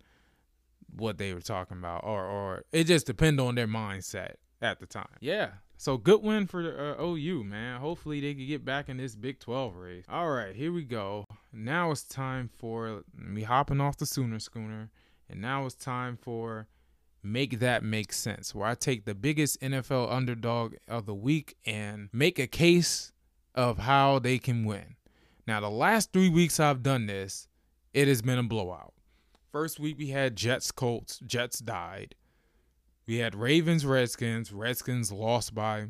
what 0.95 1.17
they 1.17 1.33
were 1.33 1.41
talking 1.41 1.77
about, 1.77 2.03
or 2.03 2.25
or 2.25 2.63
it 2.71 2.85
just 2.85 3.05
depended 3.05 3.45
on 3.45 3.55
their 3.55 3.67
mindset 3.67 4.35
at 4.61 4.79
the 4.79 4.85
time. 4.85 5.07
Yeah. 5.19 5.49
So 5.79 5.97
good 5.97 6.23
win 6.23 6.47
for 6.47 6.63
the 6.63 6.99
uh, 6.99 7.03
OU, 7.03 7.43
man. 7.43 7.79
Hopefully 7.79 8.19
they 8.19 8.33
could 8.33 8.47
get 8.47 8.65
back 8.65 8.89
in 8.89 8.97
this 8.97 9.15
Big 9.15 9.39
12 9.39 9.75
race. 9.75 10.05
All 10.09 10.31
right, 10.31 10.55
here 10.55 10.73
we 10.73 10.83
go. 10.83 11.25
Now 11.53 11.91
it's 11.91 12.01
time 12.01 12.49
for 12.57 13.03
me 13.15 13.43
hopping 13.43 13.79
off 13.79 13.97
the 13.97 14.07
Sooner 14.07 14.39
schooner, 14.39 14.89
and 15.29 15.41
now 15.41 15.65
it's 15.65 15.75
time 15.75 16.17
for 16.17 16.67
make 17.23 17.59
that 17.59 17.83
make 17.83 18.13
sense, 18.13 18.55
where 18.55 18.67
I 18.67 18.75
take 18.75 19.05
the 19.05 19.15
biggest 19.15 19.59
NFL 19.61 20.11
underdog 20.11 20.75
of 20.87 21.05
the 21.05 21.15
week 21.15 21.55
and 21.65 22.09
make 22.13 22.39
a 22.39 22.47
case 22.47 23.11
of 23.53 23.79
how 23.79 24.19
they 24.19 24.37
can 24.37 24.65
win. 24.65 24.95
Now, 25.45 25.59
the 25.59 25.69
last 25.69 26.11
three 26.13 26.29
weeks 26.29 26.59
I've 26.59 26.83
done 26.83 27.05
this, 27.07 27.47
it 27.93 28.07
has 28.07 28.21
been 28.21 28.37
a 28.37 28.43
blowout. 28.43 28.93
First 29.51 29.79
week 29.79 29.97
we 29.97 30.07
had 30.07 30.35
Jets 30.35 30.71
Colts, 30.71 31.19
Jets 31.25 31.59
died. 31.59 32.15
We 33.07 33.17
had 33.17 33.33
Ravens 33.33 33.85
Redskins, 33.85 34.51
Redskins 34.51 35.11
lost 35.11 35.55
by 35.55 35.87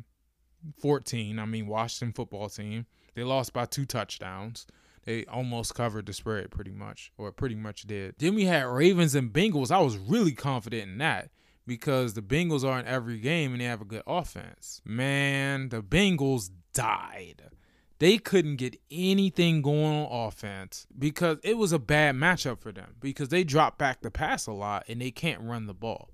14. 0.80 1.38
I 1.38 1.44
mean, 1.44 1.66
Washington 1.66 2.12
football 2.12 2.48
team. 2.48 2.86
They 3.14 3.24
lost 3.24 3.52
by 3.52 3.64
two 3.64 3.84
touchdowns. 3.84 4.66
They 5.08 5.24
almost 5.24 5.74
covered 5.74 6.04
the 6.04 6.12
spread 6.12 6.50
pretty 6.50 6.70
much, 6.70 7.12
or 7.16 7.32
pretty 7.32 7.54
much 7.54 7.86
did. 7.86 8.16
Then 8.18 8.34
we 8.34 8.44
had 8.44 8.66
Ravens 8.66 9.14
and 9.14 9.32
Bengals. 9.32 9.70
I 9.70 9.80
was 9.80 9.96
really 9.96 10.32
confident 10.32 10.82
in 10.82 10.98
that 10.98 11.30
because 11.66 12.12
the 12.12 12.20
Bengals 12.20 12.62
are 12.62 12.78
in 12.78 12.84
every 12.84 13.18
game 13.18 13.52
and 13.52 13.60
they 13.62 13.64
have 13.64 13.80
a 13.80 13.86
good 13.86 14.02
offense. 14.06 14.82
Man, 14.84 15.70
the 15.70 15.82
Bengals 15.82 16.50
died. 16.74 17.44
They 17.98 18.18
couldn't 18.18 18.56
get 18.56 18.78
anything 18.90 19.62
going 19.62 20.04
on 20.04 20.26
offense 20.28 20.86
because 20.98 21.38
it 21.42 21.56
was 21.56 21.72
a 21.72 21.78
bad 21.78 22.14
matchup 22.14 22.60
for 22.60 22.70
them 22.70 22.96
because 23.00 23.30
they 23.30 23.44
dropped 23.44 23.78
back 23.78 24.02
the 24.02 24.10
pass 24.10 24.46
a 24.46 24.52
lot 24.52 24.84
and 24.88 25.00
they 25.00 25.10
can't 25.10 25.40
run 25.40 25.64
the 25.64 25.72
ball. 25.72 26.10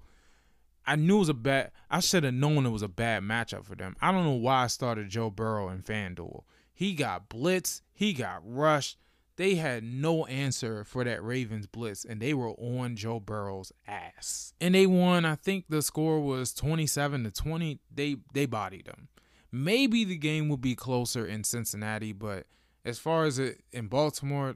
I 0.87 0.94
knew 0.94 1.16
it 1.16 1.18
was 1.18 1.28
a 1.30 1.35
bad. 1.35 1.72
I 1.90 1.98
should 1.98 2.22
have 2.22 2.35
known 2.35 2.64
it 2.64 2.70
was 2.70 2.83
a 2.83 2.88
bad 2.88 3.24
matchup 3.24 3.64
for 3.64 3.74
them. 3.74 3.96
I 4.00 4.12
don't 4.12 4.24
know 4.24 4.35
why 4.35 4.62
I 4.62 4.66
started 4.68 5.09
Joe 5.09 5.30
Burrow 5.30 5.66
and 5.66 5.85
FanDuel. 5.85 6.44
He 6.74 6.94
got 6.94 7.30
blitzed. 7.30 7.82
He 7.92 8.12
got 8.12 8.42
rushed. 8.44 8.98
They 9.37 9.54
had 9.54 9.82
no 9.82 10.26
answer 10.26 10.84
for 10.84 11.02
that 11.04 11.22
Ravens 11.22 11.66
blitz, 11.66 12.04
and 12.04 12.20
they 12.20 12.34
were 12.34 12.50
on 12.50 12.94
Joe 12.96 13.18
Burrow's 13.18 13.72
ass. 13.87 14.52
And 14.60 14.74
they 14.74 14.87
won. 14.87 15.24
I 15.24 15.34
think 15.34 15.66
the 15.68 15.82
score 15.82 16.20
was 16.20 16.52
27 16.52 17.24
to 17.24 17.30
20. 17.30 17.80
They 17.92 18.16
they 18.32 18.46
bodied 18.46 18.87
them. 18.87 19.08
Maybe 19.50 20.04
the 20.04 20.16
game 20.16 20.48
will 20.48 20.56
be 20.56 20.74
closer 20.74 21.24
in 21.24 21.44
Cincinnati, 21.44 22.12
but 22.12 22.46
as 22.84 22.98
far 22.98 23.24
as 23.24 23.38
it 23.38 23.62
in 23.72 23.87
Baltimore, 23.87 24.54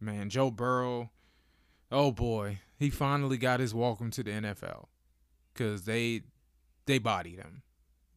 man, 0.00 0.30
Joe 0.30 0.50
Burrow, 0.50 1.10
oh 1.90 2.12
boy, 2.12 2.60
he 2.78 2.90
finally 2.90 3.38
got 3.38 3.60
his 3.60 3.74
welcome 3.74 4.10
to 4.12 4.22
the 4.22 4.30
NFL 4.30 4.86
because 5.52 5.84
they 5.84 6.22
they 6.86 6.98
bodied 6.98 7.38
him. 7.38 7.62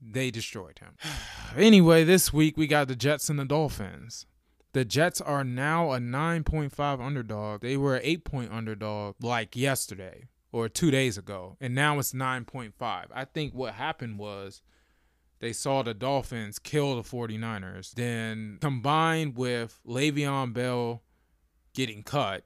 They 0.01 0.31
destroyed 0.31 0.79
him. 0.79 0.95
anyway, 1.55 2.03
this 2.03 2.33
week 2.33 2.57
we 2.57 2.67
got 2.67 2.87
the 2.87 2.95
Jets 2.95 3.29
and 3.29 3.39
the 3.39 3.45
Dolphins. 3.45 4.25
The 4.73 4.85
Jets 4.85 5.19
are 5.21 5.43
now 5.43 5.91
a 5.91 5.99
9.5 5.99 7.01
underdog. 7.01 7.61
They 7.61 7.77
were 7.77 7.97
an 7.97 8.01
8 8.03 8.25
point 8.25 8.51
underdog 8.51 9.15
like 9.21 9.55
yesterday 9.55 10.27
or 10.51 10.67
two 10.67 10.91
days 10.91 11.17
ago, 11.17 11.57
and 11.61 11.75
now 11.75 11.99
it's 11.99 12.13
9.5. 12.13 12.73
I 12.81 13.25
think 13.25 13.53
what 13.53 13.73
happened 13.75 14.17
was 14.17 14.61
they 15.39 15.53
saw 15.53 15.81
the 15.81 15.93
Dolphins 15.93 16.59
kill 16.59 16.95
the 16.95 17.03
49ers. 17.03 17.91
Then 17.91 18.57
combined 18.61 19.35
with 19.35 19.79
Le'Veon 19.85 20.53
Bell 20.53 21.03
getting 21.73 22.03
cut 22.03 22.45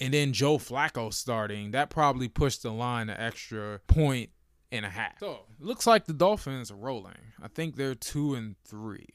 and 0.00 0.12
then 0.12 0.32
Joe 0.32 0.58
Flacco 0.58 1.12
starting, 1.12 1.70
that 1.70 1.90
probably 1.90 2.28
pushed 2.28 2.62
the 2.62 2.72
line 2.72 3.08
an 3.08 3.18
extra 3.18 3.80
point 3.86 4.30
and 4.72 4.84
a 4.84 4.90
half. 4.90 5.18
So 5.20 5.40
looks 5.60 5.86
like 5.86 6.06
the 6.06 6.12
Dolphins 6.12 6.70
are 6.70 6.76
rolling. 6.76 7.32
I 7.42 7.48
think 7.48 7.76
they're 7.76 7.94
two 7.94 8.34
and 8.34 8.56
three. 8.64 9.06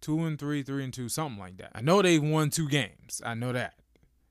Two 0.00 0.24
and 0.24 0.38
three, 0.38 0.62
three 0.62 0.84
and 0.84 0.92
two, 0.94 1.08
something 1.08 1.38
like 1.38 1.56
that. 1.58 1.72
I 1.74 1.80
know 1.80 2.02
they've 2.02 2.22
won 2.22 2.50
two 2.50 2.68
games. 2.68 3.20
I 3.24 3.34
know 3.34 3.52
that. 3.52 3.74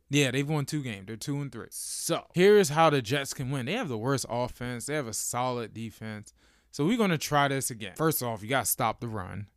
Yeah, 0.09 0.31
they've 0.31 0.47
won 0.47 0.65
two 0.65 0.81
games. 0.81 1.07
They're 1.07 1.17
two 1.17 1.41
and 1.41 1.51
three. 1.51 1.67
So 1.71 2.25
here's 2.33 2.69
how 2.69 2.89
the 2.89 3.01
Jets 3.01 3.33
can 3.33 3.51
win. 3.51 3.65
They 3.65 3.73
have 3.73 3.89
the 3.89 3.97
worst 3.97 4.25
offense. 4.29 4.85
They 4.85 4.93
have 4.93 5.07
a 5.07 5.13
solid 5.13 5.73
defense. 5.73 6.33
So 6.71 6.85
we're 6.85 6.97
gonna 6.97 7.17
try 7.17 7.47
this 7.47 7.69
again. 7.69 7.93
First 7.95 8.23
off, 8.23 8.41
you 8.41 8.49
gotta 8.49 8.65
stop 8.65 9.01
the 9.01 9.07
run, 9.07 9.47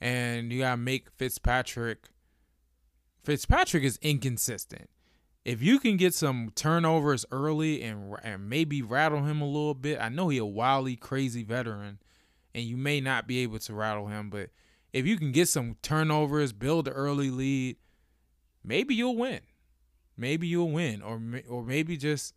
and 0.00 0.52
you 0.52 0.60
gotta 0.60 0.76
make 0.78 1.10
Fitzpatrick. 1.10 2.08
Fitzpatrick 3.24 3.82
is 3.84 3.98
inconsistent. 4.02 4.88
If 5.44 5.62
you 5.62 5.78
can 5.78 5.96
get 5.98 6.14
some 6.14 6.52
turnovers 6.54 7.26
early 7.30 7.82
and 7.82 8.16
and 8.22 8.48
maybe 8.48 8.80
rattle 8.80 9.24
him 9.24 9.42
a 9.42 9.46
little 9.46 9.74
bit, 9.74 10.00
I 10.00 10.08
know 10.08 10.30
he 10.30 10.38
a 10.38 10.44
wildly 10.44 10.96
crazy 10.96 11.42
veteran, 11.42 11.98
and 12.54 12.64
you 12.64 12.76
may 12.76 13.00
not 13.00 13.26
be 13.26 13.40
able 13.40 13.58
to 13.58 13.74
rattle 13.74 14.06
him, 14.06 14.30
but 14.30 14.50
if 14.92 15.06
you 15.06 15.18
can 15.18 15.32
get 15.32 15.48
some 15.48 15.76
turnovers, 15.82 16.52
build 16.52 16.88
an 16.88 16.94
early 16.94 17.30
lead, 17.30 17.76
maybe 18.62 18.94
you'll 18.94 19.16
win. 19.16 19.40
Maybe 20.16 20.46
you'll 20.46 20.70
win, 20.70 21.02
or 21.02 21.20
or 21.48 21.64
maybe 21.64 21.96
just 21.96 22.34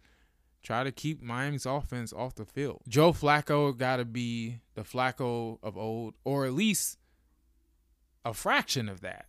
try 0.63 0.84
to 0.84 0.91
keep 0.91 1.22
Miami's 1.22 1.65
offense 1.65 2.12
off 2.12 2.36
the 2.36 2.43
field. 2.43 2.82
Joe 2.89 3.13
Flacco 3.13 3.78
got 3.78 3.98
to 3.98 4.06
be 4.06 4.60
the 4.74 4.82
Flacco 4.82 5.60
of 5.63 5.78
old, 5.78 6.15
or 6.26 6.46
at 6.46 6.54
least 6.54 6.98
a 8.26 8.34
fraction 8.34 8.89
of 8.89 9.00
that, 9.02 9.28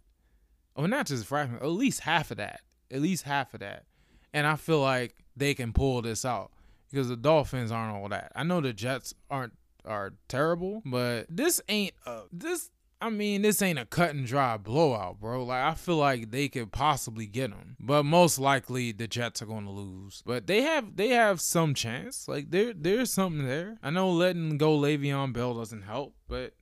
or 0.74 0.88
not 0.88 1.06
just 1.06 1.22
a 1.22 1.26
fraction, 1.26 1.56
at 1.56 1.66
least 1.66 2.00
half 2.00 2.32
of 2.32 2.38
that, 2.38 2.62
at 2.90 3.00
least 3.00 3.24
half 3.24 3.54
of 3.54 3.60
that. 3.60 3.84
And 4.32 4.46
I 4.46 4.56
feel 4.56 4.80
like 4.80 5.14
they 5.36 5.54
can 5.54 5.72
pull 5.72 6.02
this 6.02 6.24
out 6.24 6.50
because 6.90 7.08
the 7.08 7.16
Dolphins 7.16 7.72
aren't 7.72 7.96
all 7.96 8.08
that. 8.08 8.32
I 8.34 8.42
know 8.42 8.60
the 8.60 8.72
Jets 8.72 9.14
aren't 9.30 9.54
are 9.84 10.12
terrible, 10.28 10.82
but 10.84 11.26
this 11.30 11.60
ain't 11.68 11.94
a 12.04 12.22
this 12.32 12.70
I 13.00 13.10
mean, 13.10 13.42
this 13.42 13.62
ain't 13.62 13.78
a 13.78 13.86
cut 13.86 14.10
and 14.10 14.26
dry 14.26 14.56
blowout, 14.56 15.20
bro. 15.20 15.44
Like, 15.44 15.62
I 15.62 15.74
feel 15.74 15.98
like 15.98 16.32
they 16.32 16.48
could 16.48 16.72
possibly 16.72 17.26
get 17.26 17.50
them, 17.50 17.76
but 17.78 18.02
most 18.02 18.40
likely 18.40 18.90
the 18.90 19.06
Jets 19.06 19.40
are 19.40 19.46
going 19.46 19.66
to 19.66 19.70
lose. 19.70 20.22
But 20.26 20.48
they 20.48 20.62
have 20.62 20.96
they 20.96 21.08
have 21.08 21.40
some 21.40 21.74
chance. 21.74 22.26
Like, 22.26 22.50
there 22.50 22.72
there's 22.74 23.12
something 23.12 23.46
there. 23.46 23.78
I 23.82 23.90
know 23.90 24.10
letting 24.10 24.58
go 24.58 24.76
Le'Veon 24.76 25.32
Bell 25.32 25.54
doesn't 25.54 25.82
help, 25.82 26.14
but 26.26 26.54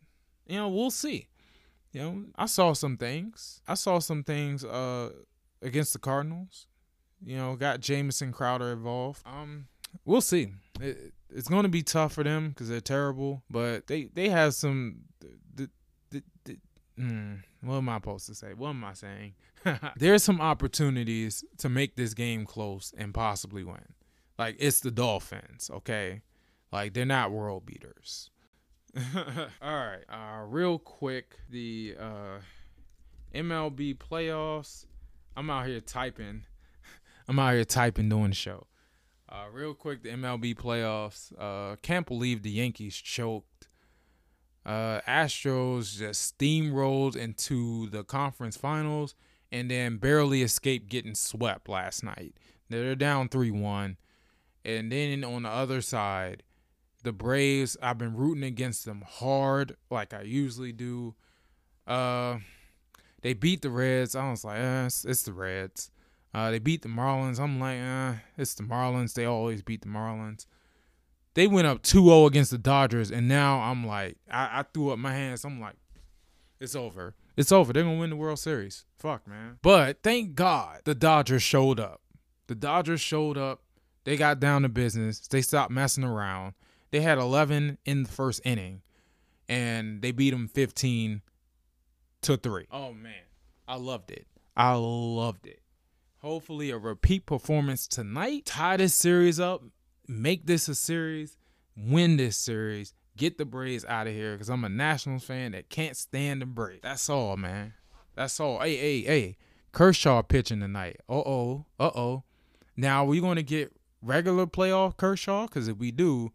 you 0.47 0.57
know 0.57 0.69
we'll 0.69 0.91
see. 0.91 1.29
You 1.93 2.03
know, 2.03 2.25
I 2.37 2.47
saw 2.47 2.75
some 2.75 2.99
things. 2.99 3.63
I 3.67 3.75
saw 3.75 4.01
some 4.01 4.23
things 4.23 4.63
uh 4.65 5.13
against 5.63 5.93
the 5.93 5.99
Cardinals. 5.99 6.67
You 7.25 7.37
know, 7.37 7.57
got 7.57 7.81
Jamison 7.81 8.33
Crowder 8.33 8.73
involved. 8.73 9.23
Um, 9.25 9.67
we'll 10.05 10.21
see. 10.21 10.53
It, 10.81 11.13
it's 11.31 11.49
going 11.49 11.65
to 11.65 11.69
be 11.69 11.83
tough 11.83 12.13
for 12.13 12.23
them 12.23 12.51
because 12.51 12.69
they're 12.69 12.81
terrible, 12.81 13.43
but 13.51 13.87
they 13.87 14.05
they 14.05 14.29
have 14.29 14.55
some 14.55 15.01
mm, 16.99 17.43
what 17.61 17.77
am 17.77 17.89
I 17.89 17.97
supposed 17.97 18.27
to 18.27 18.35
say? 18.35 18.55
What 18.55 18.71
am 18.71 18.85
I 18.85 18.95
saying? 18.95 19.35
There's 19.97 20.23
some 20.23 20.41
opportunities 20.41 21.45
to 21.59 21.69
make 21.69 21.97
this 21.97 22.15
game 22.15 22.45
close 22.45 22.93
and 22.97 23.13
possibly 23.13 23.65
win. 23.65 23.95
Like 24.39 24.57
it's 24.59 24.81
the 24.81 24.91
Dolphins, 24.91 25.71
okay? 25.73 26.23
Like 26.73 26.95
they're 26.95 27.05
not 27.05 27.33
world 27.33 27.67
beaters. 27.67 28.31
All 29.15 29.45
right, 29.63 30.05
uh, 30.09 30.45
real 30.47 30.79
quick, 30.79 31.37
the 31.51 31.97
uh, 32.01 32.39
MLB 33.35 33.97
playoffs. 33.99 34.87
I'm 35.37 35.51
out 35.51 35.67
here 35.67 35.81
typing. 35.81 36.45
I'm 37.29 37.39
out 37.39 37.55
here 37.55 37.65
typing 37.65 38.09
doing 38.09 38.31
the 38.31 38.35
show. 38.35 38.67
Uh, 39.29 39.45
real 39.53 39.75
quick, 39.75 40.03
the 40.03 40.11
MLB 40.11 40.55
playoffs. 40.55 41.33
Uh, 41.39 41.77
can't 41.83 42.07
believe 42.07 42.43
the 42.43 42.51
Yankees 42.51 42.97
choked 42.97 43.69
uh, 44.67 45.01
Astros 45.07 45.97
just 45.97 46.37
steamrolled 46.37 47.15
into 47.15 47.89
the 47.89 48.03
conference 48.03 48.57
finals 48.57 49.15
and 49.53 49.71
then 49.71 49.97
barely 49.97 50.43
escaped 50.43 50.89
getting 50.89 51.15
swept 51.15 51.69
last 51.69 52.03
night. 52.03 52.35
They're 52.69 52.97
down 52.97 53.29
3 53.29 53.53
1. 53.53 53.97
And 54.65 54.91
then 54.91 55.23
on 55.23 55.45
the 55.45 55.49
other 55.49 55.81
side, 55.81 56.43
the 57.05 57.13
Braves, 57.13 57.77
I've 57.81 57.99
been 57.99 58.17
rooting 58.17 58.43
against 58.43 58.85
them 58.85 59.05
hard 59.07 59.77
like 59.89 60.13
I 60.13 60.23
usually 60.23 60.73
do. 60.73 61.15
Uh, 61.87 62.39
they 63.27 63.35
beat 63.35 63.63
the 63.63 63.71
Reds. 63.71 64.15
I 64.15 64.31
was 64.31 64.45
like, 64.45 64.59
eh, 64.59 64.87
it's, 64.87 65.05
it's 65.05 65.23
the 65.23 65.33
Reds. 65.33 65.91
Uh, 66.33 66.51
they 66.51 66.59
beat 66.59 66.83
the 66.83 66.89
Marlins. 66.89 67.41
I'm 67.41 67.59
like, 67.59 67.79
eh, 67.79 68.15
it's 68.39 68.55
the 68.55 68.63
Marlins. 68.63 69.15
They 69.15 69.25
always 69.25 69.63
beat 69.63 69.83
the 69.83 69.89
Marlins 69.89 70.47
they 71.37 71.47
went 71.47 71.67
up 71.67 71.83
2-0 71.83 72.27
against 72.27 72.51
the 72.51 72.57
Dodgers, 72.57 73.11
and 73.11 73.29
now 73.29 73.59
I'm 73.59 73.87
like, 73.87 74.17
I, 74.31 74.61
I 74.61 74.65
threw 74.73 74.91
up 74.91 74.99
my 74.99 75.13
hands. 75.13 75.45
I'm 75.45 75.61
like, 75.61 75.75
it's 76.59 76.75
over. 76.75 77.15
It's 77.37 77.53
over. 77.53 77.75
They're 77.75 77.83
gonna 77.83 77.99
win 77.99 78.09
the 78.09 78.17
World 78.17 78.39
Series. 78.39 78.87
Fuck, 78.97 79.29
man. 79.29 79.59
But 79.61 80.03
thank 80.03 80.35
God 80.35 80.81
the 80.85 80.95
Dodgers 80.95 81.43
showed 81.43 81.79
up. 81.79 82.01
The 82.47 82.55
Dodgers 82.55 83.03
showed 83.03 83.37
up. 83.37 83.61
They 84.05 84.17
got 84.17 84.41
down 84.41 84.63
to 84.63 84.71
business. 84.71 85.21
They 85.29 85.43
stopped 85.43 85.71
messing 85.71 86.05
around. 86.05 86.55
They 86.91 87.03
had 87.03 87.19
11 87.19 87.77
in 87.85 88.05
the 88.05 88.11
first 88.11 88.41
inning, 88.43 88.81
and 89.47 90.01
they 90.01 90.13
beat 90.13 90.31
them 90.31 90.49
15 90.49 91.21
to 92.27 92.37
three. 92.37 92.67
Oh 92.71 92.93
man, 92.93 93.25
I 93.67 93.77
loved 93.77 94.11
it. 94.11 94.27
I 94.57 94.75
loved 94.75 95.47
it. 95.47 95.61
Hopefully, 96.21 96.71
a 96.71 96.79
repeat 96.79 97.27
performance 97.27 97.87
tonight. 97.87 98.47
Tie 98.47 98.79
this 98.79 98.95
series 98.95 99.39
up 99.39 99.63
make 100.09 100.47
this 100.47 100.69
a 100.69 100.75
series, 100.75 101.37
win 101.77 102.17
this 102.17 102.37
series, 102.37 102.95
get 103.17 103.39
the 103.39 103.45
Braves 103.45 103.85
out 103.85 104.07
of 104.07 104.13
here 104.13 104.33
because 104.33 104.49
I'm 104.49 104.65
a 104.65 104.69
Nationals 104.69 105.25
fan 105.25 105.53
that 105.53 105.69
can't 105.69 105.97
stand 105.97 106.43
the 106.43 106.47
Braves. 106.47 106.81
That's 106.83 107.09
all, 107.09 107.37
man. 107.37 107.75
That's 108.15 108.39
all. 108.41 108.61
Hey, 108.61 108.77
hey, 108.77 109.03
hey. 109.03 109.37
Kershaw 109.73 110.23
pitching 110.23 110.61
tonight. 110.61 111.01
Uh 111.09 111.15
oh. 111.19 111.67
Uh 111.79 111.91
oh. 111.95 112.23
Now, 112.77 113.05
are 113.05 113.09
we 113.09 113.21
going 113.21 113.37
to 113.37 113.43
get 113.43 113.73
regular 114.01 114.47
playoff 114.47 114.97
Kershaw? 114.97 115.47
Because 115.47 115.69
if 115.69 115.77
we 115.77 115.91
do, 115.91 116.33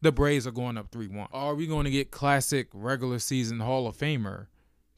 the 0.00 0.12
Braves 0.12 0.46
are 0.46 0.52
going 0.52 0.78
up 0.78 0.90
3 0.90 1.08
1. 1.08 1.28
Are 1.32 1.54
we 1.54 1.66
going 1.66 1.84
to 1.84 1.90
get 1.90 2.10
classic 2.10 2.68
regular 2.72 3.18
season 3.18 3.60
Hall 3.60 3.86
of 3.86 3.96
Famer 3.96 4.46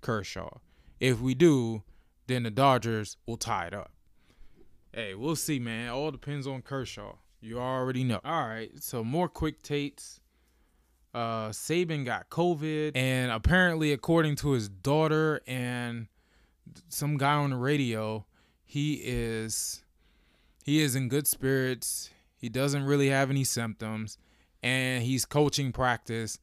Kershaw? 0.03 0.59
If 1.01 1.21
we 1.21 1.35
do, 1.35 1.83
then 2.27 2.43
the 2.43 2.51
Dodgers 2.51 3.17
will 3.27 3.37
tie 3.37 3.67
it 3.67 3.75
up. 3.75 3.93
Hey, 4.93 5.15
we'll 5.15 5.37
see, 5.37 5.59
man. 5.59 5.89
All 5.89 6.11
depends 6.11 6.47
on 6.47 6.61
Kershaw. 6.63 7.15
You 7.41 7.59
already 7.59 8.05
know. 8.05 8.21
All 8.25 8.47
right, 8.47 8.71
so 8.81 9.03
more 9.03 9.29
quick 9.29 9.63
takes. 9.63 10.21
Uh, 11.15 11.49
Saban 11.49 12.05
got 12.05 12.31
COVID, 12.31 12.93
and 12.95 13.33
apparently, 13.33 13.93
according 13.93 14.37
to 14.37 14.53
his 14.53 14.69
daughter 14.69 15.41
and 15.47 16.07
some 16.89 17.17
guy 17.17 17.35
on 17.35 17.51
the 17.51 17.57
radio, 17.57 18.25
he 18.65 19.01
is 19.03 19.85
he 20.65 20.81
is 20.81 20.95
in 20.95 21.09
good 21.09 21.27
spirits. 21.27 22.11
He 22.37 22.49
doesn't 22.49 22.85
really 22.85 23.09
have 23.09 23.29
any 23.29 23.45
symptoms, 23.45 24.19
and 24.63 25.03
he's 25.03 25.25
coaching 25.25 25.73
practice 25.73 26.39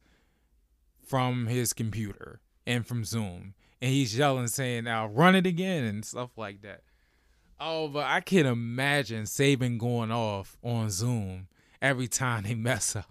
from 1.02 1.46
his 1.46 1.72
computer 1.72 2.40
and 2.66 2.86
from 2.86 3.04
Zoom, 3.04 3.54
and 3.80 3.90
he's 3.90 4.16
yelling, 4.16 4.48
saying, 4.48 4.84
"Now 4.84 5.06
run 5.06 5.34
it 5.34 5.46
again" 5.46 5.84
and 5.84 6.04
stuff 6.04 6.36
like 6.36 6.62
that. 6.62 6.82
Oh, 7.58 7.88
but 7.88 8.06
I 8.06 8.20
can 8.20 8.46
imagine 8.46 9.24
Saban 9.24 9.78
going 9.78 10.10
off 10.10 10.56
on 10.62 10.90
Zoom 10.90 11.48
every 11.82 12.08
time 12.08 12.44
they 12.44 12.54
mess 12.56 12.96
up. 12.96 13.10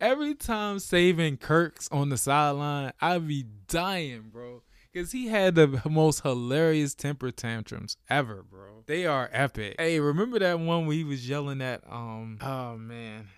every 0.00 0.34
time 0.34 0.78
Saban 0.78 1.38
Kirk's 1.38 1.88
on 1.92 2.08
the 2.08 2.16
sideline, 2.16 2.92
I'd 3.00 3.28
be 3.28 3.46
dying, 3.68 4.30
bro. 4.32 4.62
Cause 4.94 5.12
he 5.12 5.28
had 5.28 5.54
the 5.54 5.80
most 5.88 6.20
hilarious 6.20 6.94
temper 6.94 7.30
tantrums 7.30 7.96
ever, 8.10 8.42
bro. 8.42 8.82
They 8.84 9.06
are 9.06 9.30
epic. 9.32 9.76
Hey, 9.78 9.98
remember 10.00 10.38
that 10.40 10.60
one 10.60 10.86
where 10.86 10.94
he 10.94 11.02
was 11.02 11.26
yelling 11.26 11.62
at 11.62 11.82
um 11.90 12.38
oh 12.42 12.76
man. 12.76 13.28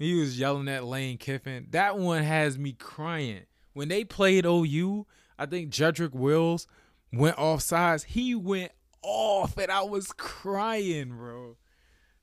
He 0.00 0.14
was 0.14 0.38
yelling 0.38 0.66
at 0.68 0.84
Lane 0.84 1.18
Kiffin. 1.18 1.66
That 1.72 1.98
one 1.98 2.22
has 2.22 2.58
me 2.58 2.72
crying. 2.72 3.42
When 3.74 3.88
they 3.88 4.02
played 4.02 4.46
OU, 4.46 5.06
I 5.38 5.44
think 5.44 5.70
Jedrick 5.70 6.14
Wills 6.14 6.66
went 7.12 7.36
off 7.36 7.60
sides. 7.60 8.04
He 8.04 8.34
went 8.34 8.72
off, 9.02 9.58
and 9.58 9.70
I 9.70 9.82
was 9.82 10.10
crying, 10.16 11.10
bro. 11.10 11.58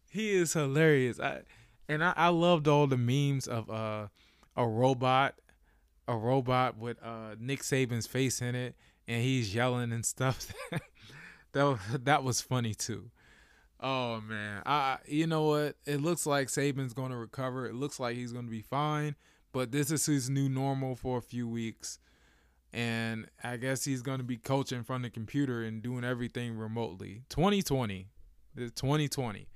He 0.09 0.31
is 0.31 0.53
hilarious. 0.53 1.19
I 1.19 1.41
and 1.87 2.03
I, 2.03 2.13
I 2.17 2.29
loved 2.29 2.67
all 2.67 2.87
the 2.87 2.97
memes 2.97 3.47
of 3.47 3.69
uh 3.69 4.07
a 4.55 4.67
robot, 4.67 5.35
a 6.07 6.17
robot 6.17 6.79
with 6.79 6.97
uh 7.03 7.35
Nick 7.39 7.61
Saban's 7.61 8.07
face 8.07 8.41
in 8.41 8.55
it, 8.55 8.75
and 9.07 9.21
he's 9.21 9.53
yelling 9.53 9.91
and 9.91 10.03
stuff. 10.03 10.51
that 11.51 11.79
that 12.05 12.23
was 12.23 12.41
funny 12.41 12.73
too. 12.73 13.11
Oh 13.79 14.21
man, 14.21 14.63
I 14.65 14.97
you 15.05 15.27
know 15.27 15.43
what? 15.43 15.75
It 15.85 16.01
looks 16.01 16.25
like 16.25 16.47
Saban's 16.47 16.93
going 16.93 17.11
to 17.11 17.17
recover. 17.17 17.67
It 17.67 17.75
looks 17.75 17.99
like 17.99 18.15
he's 18.15 18.33
going 18.33 18.45
to 18.45 18.51
be 18.51 18.61
fine. 18.61 19.15
But 19.53 19.71
this 19.71 19.91
is 19.91 20.05
his 20.05 20.29
new 20.29 20.49
normal 20.49 20.95
for 20.95 21.17
a 21.17 21.21
few 21.21 21.47
weeks 21.47 21.99
and 22.73 23.27
I 23.43 23.57
guess 23.57 23.85
he's 23.85 24.01
going 24.01 24.19
to 24.19 24.23
be 24.23 24.37
coaching 24.37 24.83
from 24.83 25.01
the 25.01 25.09
computer 25.09 25.63
and 25.63 25.81
doing 25.81 26.03
everything 26.03 26.57
remotely. 26.57 27.23
2020, 27.29 28.07
2020. 28.55 29.47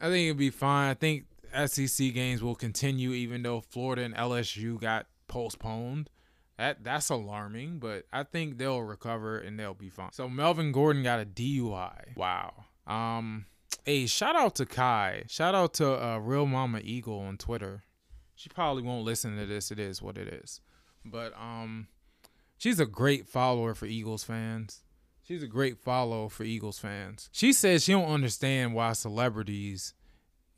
I 0.00 0.08
think 0.08 0.28
it'll 0.28 0.38
be 0.38 0.50
fine. 0.50 0.90
I 0.90 0.94
think 0.94 1.24
SEC 1.66 2.12
games 2.12 2.42
will 2.42 2.54
continue 2.54 3.12
even 3.12 3.42
though 3.42 3.60
Florida 3.60 4.02
and 4.02 4.14
LSU 4.14 4.80
got 4.80 5.06
postponed. 5.28 6.10
That 6.58 6.84
that's 6.84 7.08
alarming, 7.08 7.78
but 7.78 8.04
I 8.12 8.24
think 8.24 8.58
they'll 8.58 8.82
recover 8.82 9.38
and 9.38 9.58
they'll 9.58 9.74
be 9.74 9.88
fine. 9.88 10.12
So 10.12 10.28
Melvin 10.28 10.70
Gordon 10.70 11.02
got 11.02 11.20
a 11.20 11.24
DUI. 11.24 12.16
Wow. 12.16 12.66
Um 12.86 13.46
hey, 13.84 14.06
shout 14.06 14.36
out 14.36 14.54
to 14.56 14.66
Kai. 14.66 15.24
Shout 15.28 15.54
out 15.54 15.74
to 15.74 16.04
uh, 16.04 16.18
Real 16.18 16.46
Mama 16.46 16.80
Eagle 16.82 17.20
on 17.20 17.36
Twitter. 17.36 17.84
She 18.34 18.48
probably 18.48 18.82
won't 18.82 19.04
listen 19.04 19.36
to 19.36 19.46
this. 19.46 19.70
It 19.70 19.78
is 19.78 20.02
what 20.02 20.18
it 20.18 20.28
is. 20.28 20.60
But 21.04 21.32
um 21.38 21.88
she's 22.58 22.80
a 22.80 22.86
great 22.86 23.26
follower 23.26 23.74
for 23.74 23.86
Eagles 23.86 24.24
fans. 24.24 24.82
She's 25.22 25.42
a 25.42 25.48
great 25.48 25.78
follow 25.78 26.28
for 26.28 26.42
Eagles 26.42 26.78
fans. 26.78 27.28
She 27.32 27.52
says 27.52 27.84
she 27.84 27.92
don't 27.92 28.10
understand 28.10 28.74
why 28.74 28.92
celebrities 28.92 29.94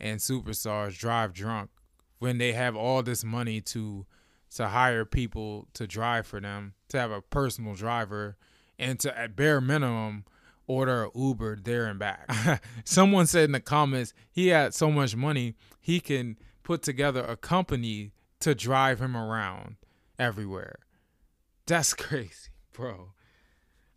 and 0.01 0.21
superstars 0.21 0.99
drive 0.99 1.35
drunk 1.35 1.71
when 2.19 2.39
they 2.39 2.53
have 2.53 2.75
all 2.75 3.03
this 3.03 3.25
money 3.25 3.61
to 3.61 4.07
to 4.55 4.69
hire 4.69 5.05
people 5.05 5.69
to 5.75 5.87
drive 5.87 6.27
for 6.27 6.41
them, 6.41 6.75
to 6.89 6.99
have 6.99 7.11
a 7.11 7.21
personal 7.21 7.75
driver, 7.75 8.37
and 8.79 9.01
to 9.01 9.19
at 9.19 9.35
bare 9.37 9.61
minimum 9.61 10.25
order 10.67 11.09
Uber 11.15 11.61
there 11.63 11.87
and 11.87 11.99
back. 11.99 12.63
Someone 12.85 13.27
said 13.27 13.45
in 13.45 13.53
the 13.53 13.61
comments 13.61 14.15
he 14.31 14.49
had 14.49 14.75
so 14.75 14.91
much 14.91 15.15
money 15.17 15.55
he 15.81 16.01
can 16.01 16.39
put 16.63 16.83
together 16.83 17.23
a 17.23 17.37
company 17.37 18.13
to 18.41 18.55
drive 18.55 19.01
him 19.01 19.17
around 19.17 19.77
everywhere. 20.19 20.79
That's 21.67 21.95
crazy, 21.95 22.51
bro. 22.73 23.13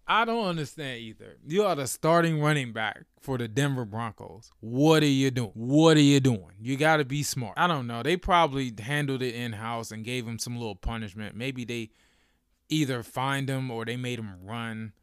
I 0.09 0.23
don't 0.23 0.47
understand 0.47 1.01
either. 1.01 1.35
You 1.45 1.65
are 1.65 1.75
the 1.75 1.85
starting 1.85 2.39
running 2.41 2.71
back 2.71 3.03
for 3.19 3.37
the 3.37 3.49
Denver 3.49 3.83
Broncos. 3.83 4.51
What 4.61 5.03
are 5.03 5.05
you 5.05 5.31
doing? 5.31 5.51
What 5.53 5.97
are 5.97 6.01
you 6.01 6.21
doing? 6.21 6.53
You 6.61 6.77
got 6.77 6.97
to 6.97 7.05
be 7.05 7.23
smart. 7.23 7.55
I 7.57 7.67
don't 7.67 7.87
know. 7.87 8.03
They 8.03 8.15
probably 8.15 8.73
handled 8.79 9.21
it 9.21 9.35
in 9.35 9.51
house 9.51 9.91
and 9.91 10.05
gave 10.05 10.25
him 10.25 10.39
some 10.39 10.55
little 10.55 10.77
punishment. 10.77 11.35
Maybe 11.35 11.65
they 11.65 11.89
either 12.69 13.03
fined 13.03 13.49
him 13.49 13.69
or 13.69 13.83
they 13.83 13.97
made 13.97 14.19
him 14.19 14.33
run 14.43 14.93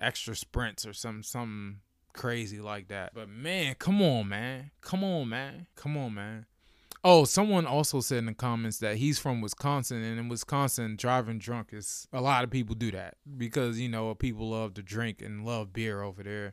extra 0.00 0.34
sprints 0.34 0.86
or 0.86 0.92
some 0.92 1.22
something 1.22 1.80
crazy 2.12 2.60
like 2.60 2.88
that. 2.88 3.14
But 3.14 3.28
man, 3.28 3.74
come 3.78 4.02
on, 4.02 4.28
man. 4.28 4.70
Come 4.80 5.04
on, 5.04 5.28
man. 5.28 5.66
Come 5.76 5.96
on, 5.96 6.14
man. 6.14 6.46
Oh, 7.02 7.24
someone 7.24 7.66
also 7.66 8.00
said 8.00 8.18
in 8.18 8.26
the 8.26 8.34
comments 8.34 8.78
that 8.78 8.96
he's 8.96 9.18
from 9.18 9.40
Wisconsin, 9.40 10.02
and 10.02 10.18
in 10.18 10.28
Wisconsin, 10.28 10.96
driving 10.96 11.38
drunk 11.38 11.70
is 11.72 12.06
a 12.12 12.20
lot 12.20 12.44
of 12.44 12.50
people 12.50 12.74
do 12.74 12.90
that 12.90 13.14
because 13.38 13.80
you 13.80 13.88
know 13.88 14.14
people 14.14 14.50
love 14.50 14.74
to 14.74 14.82
drink 14.82 15.22
and 15.22 15.46
love 15.46 15.72
beer 15.72 16.02
over 16.02 16.22
there. 16.22 16.52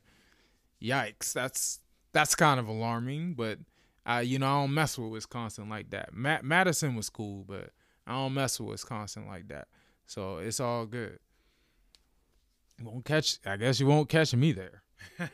Yikes, 0.81 1.33
that's 1.33 1.81
that's 2.13 2.33
kind 2.33 2.61
of 2.61 2.67
alarming, 2.67 3.33
but 3.33 3.59
I 4.05 4.21
you 4.21 4.39
know 4.39 4.47
I 4.47 4.61
don't 4.61 4.73
mess 4.73 4.97
with 4.97 5.11
Wisconsin 5.11 5.67
like 5.67 5.89
that. 5.89 6.13
Matt 6.13 6.45
Madison 6.45 6.95
was 6.95 7.09
cool, 7.09 7.43
but 7.45 7.71
I 8.05 8.13
don't 8.13 8.33
mess 8.33 8.57
with 8.57 8.69
Wisconsin 8.69 9.27
like 9.27 9.49
that, 9.49 9.67
so 10.05 10.37
it's 10.37 10.61
all 10.61 10.85
good. 10.85 11.19
Won't 12.81 13.05
catch. 13.05 13.39
I 13.45 13.57
guess 13.57 13.79
you 13.79 13.87
won't 13.87 14.09
catch 14.09 14.33
me 14.35 14.51
there. 14.51 14.83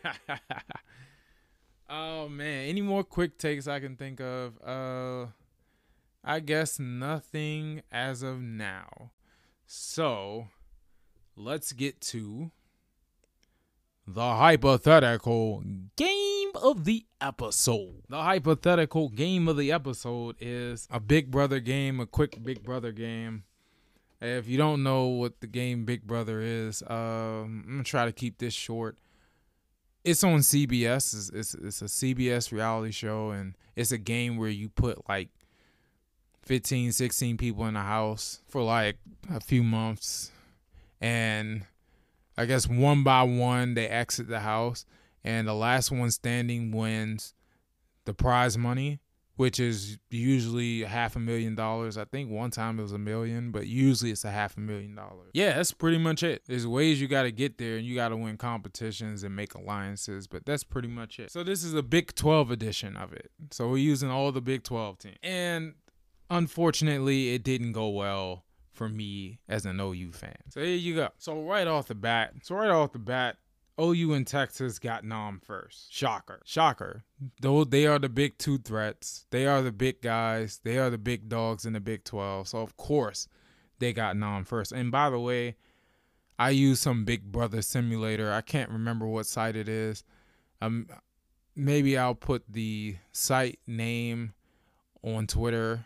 Oh 1.96 2.28
man, 2.28 2.70
any 2.70 2.82
more 2.82 3.04
quick 3.04 3.38
takes 3.38 3.68
I 3.68 3.80
can 3.80 3.96
think 3.96 4.20
of? 4.20 4.58
Uh 4.66 5.28
I 6.24 6.40
guess 6.40 6.80
nothing 6.80 7.84
as 7.92 8.24
of 8.24 8.42
now. 8.42 9.12
So, 9.68 10.48
let's 11.36 11.72
get 11.74 12.02
to 12.02 12.52
the 14.08 14.36
hypothetical 14.36 15.62
game 15.96 16.52
of 16.56 16.86
the 16.86 17.06
episode. 17.22 18.04
The 18.10 18.24
hypothetical 18.24 19.10
game 19.10 19.48
of 19.48 19.58
the 19.58 19.72
episode 19.72 20.38
is 20.40 20.88
a 20.90 21.00
Big 21.00 21.30
Brother 21.30 21.60
game, 21.60 22.00
a 22.00 22.06
quick 22.08 22.42
Big 22.42 22.64
Brother 22.64 22.92
game. 22.92 23.44
If 24.24 24.48
you 24.48 24.58
don't 24.58 24.84
know 24.84 25.08
what 25.08 25.42
the 25.42 25.48
game 25.48 25.86
Big 25.86 26.08
Brother 26.08 26.40
is, 26.42 26.82
um, 26.88 27.64
I'm 27.68 27.72
gonna 27.72 27.84
try 27.84 28.06
to 28.06 28.12
keep 28.12 28.38
this 28.38 28.54
short 28.54 28.98
it's 30.04 30.24
on 30.24 30.40
CBS. 30.40 31.14
It's, 31.14 31.30
it's, 31.30 31.54
it's 31.56 31.82
a 31.82 31.86
CBS 31.86 32.52
reality 32.52 32.92
show, 32.92 33.32
and 33.32 33.56
it's 33.76 33.92
a 33.92 33.98
game 33.98 34.38
where 34.38 34.50
you 34.50 34.70
put 34.70 35.08
like 35.08 35.30
15, 36.44 36.92
16 36.92 37.38
people 37.38 37.66
in 37.68 37.76
a 37.76 37.84
house 37.84 38.42
for 38.48 38.62
like 38.62 38.98
a 39.34 39.40
few 39.40 39.64
months, 39.64 40.32
and 41.00 41.66
I 42.38 42.46
guess 42.46 42.68
one 42.68 43.04
by 43.04 43.24
one 43.24 43.76
they 43.76 43.88
exit 43.88 44.28
the 44.28 44.42
house, 44.42 44.86
and 45.24 45.48
the 45.48 45.54
last 45.54 45.92
one 45.92 46.12
standing 46.12 46.72
wins 46.72 47.34
the 48.06 48.14
prize 48.14 48.58
money 48.58 49.00
which 49.36 49.60
is 49.60 49.98
usually 50.10 50.84
half 50.84 51.16
a 51.16 51.20
million 51.20 51.56
dollars. 51.56 51.98
I 51.98 52.06
think 52.06 52.30
one 52.30 52.52
time 52.52 52.80
it 52.80 52.84
was 52.84 52.92
a 52.92 53.00
million, 53.00 53.52
but 53.52 53.68
usually 53.68 54.12
it's 54.12 54.26
a 54.26 54.32
half 54.32 54.58
a 54.58 54.60
million 54.60 54.96
dollars. 54.96 55.32
Yeah, 55.34 55.56
that's 55.56 55.72
pretty 55.72 55.98
much 55.98 56.22
it. 56.22 56.44
There's 56.48 56.68
ways 56.68 57.02
you 57.02 57.08
got 57.08 57.24
to 57.24 57.32
get 57.32 57.58
there 57.58 57.78
and 57.78 57.86
you 57.86 57.96
got 57.96 58.10
to 58.10 58.18
win 58.18 58.38
competitions 58.38 59.24
and 59.24 59.36
make 59.36 59.56
alliances, 59.56 60.28
but 60.28 60.46
that's 60.46 60.64
pretty 60.64 60.88
much 60.88 61.20
it. 61.20 61.32
So 61.32 61.44
this 61.44 61.64
is 61.64 61.74
a 61.74 61.84
Big 61.84 62.14
12 62.14 62.52
edition 62.52 62.96
of 62.96 63.14
it. 63.14 63.32
So 63.52 63.70
we're 63.70 63.78
using 63.78 64.12
all 64.12 64.32
the 64.32 64.42
Big 64.42 64.64
12 64.64 65.00
teams. 65.00 65.18
And 65.24 65.74
unfortunately, 66.30 67.34
it 67.34 67.44
didn't 67.44 67.72
go 67.72 67.90
well 67.90 68.44
for 68.72 68.90
me 68.90 69.40
as 69.48 69.66
an 69.66 69.80
OU 69.80 70.12
fan. 70.12 70.36
So 70.50 70.60
here 70.60 70.76
you 70.76 70.96
go. 70.96 71.10
So 71.18 71.42
right 71.42 71.68
off 71.68 71.88
the 71.88 71.96
bat, 71.96 72.34
so 72.44 72.56
right 72.56 72.70
off 72.70 72.92
the 72.92 73.00
bat, 73.00 73.38
OU 73.80 74.14
and 74.14 74.28
Texas 74.28 74.78
got 74.78 75.04
nom 75.04 75.40
first. 75.40 75.92
Shocker. 75.92 76.42
Shocker. 76.46 77.04
Though 77.42 77.64
they 77.64 77.88
are 77.88 78.00
the 78.00 78.10
big 78.10 78.38
two 78.38 78.58
threats. 78.58 79.26
They 79.32 79.48
are 79.48 79.62
the 79.62 79.72
big 79.72 80.02
guys. 80.02 80.60
They 80.64 80.78
are 80.78 80.90
the 80.90 80.98
big 80.98 81.28
dogs 81.28 81.66
in 81.66 81.74
the 81.74 81.80
Big 81.80 82.04
12. 82.04 82.50
So 82.50 82.60
of 82.60 82.78
course 82.78 83.28
they 83.80 83.94
got 83.94 84.16
nom 84.16 84.46
first. 84.46 84.72
And 84.72 84.92
by 84.92 85.10
the 85.10 85.20
way, 85.20 85.56
I 86.38 86.52
use 86.52 86.80
some 86.80 87.06
Big 87.06 87.32
Brother 87.32 87.62
simulator. 87.62 88.32
I 88.32 88.42
can't 88.42 88.70
remember 88.70 89.08
what 89.08 89.26
site 89.26 89.56
it 89.56 89.68
is. 89.68 90.04
Um 90.62 90.88
maybe 91.56 91.98
I'll 91.98 92.16
put 92.16 92.44
the 92.48 92.98
site 93.12 93.60
name 93.66 94.34
on 95.04 95.28
Twitter 95.28 95.86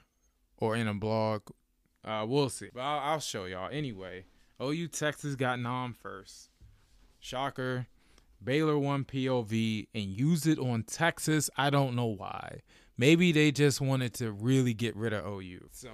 or 0.57 0.75
in 0.75 0.88
a 0.88 0.93
blog. 0.93 1.43
Uh, 2.03 2.25
we'll 2.27 2.49
see. 2.49 2.69
But 2.73 2.81
I'll, 2.81 3.11
I'll 3.11 3.19
show 3.19 3.45
y'all. 3.45 3.69
Anyway, 3.71 4.25
OU 4.61 4.88
Texas 4.88 5.35
got 5.35 5.59
nom 5.59 5.93
first. 5.93 6.49
Shocker. 7.20 7.88
Baylor 8.43 8.78
won 8.78 9.03
POV 9.03 9.88
and 9.93 10.03
used 10.05 10.47
it 10.47 10.59
on 10.59 10.84
Texas. 10.84 11.49
I 11.57 11.70
don't 11.70 11.95
know 11.95 12.05
why. 12.05 12.61
Maybe 12.97 13.32
they 13.32 13.51
just 13.51 13.82
wanted 13.82 14.13
to 14.15 14.32
really 14.32 14.74
get 14.74 14.95
rid 14.95 15.13
of 15.13 15.26
OU. 15.26 15.68
So, 15.72 15.89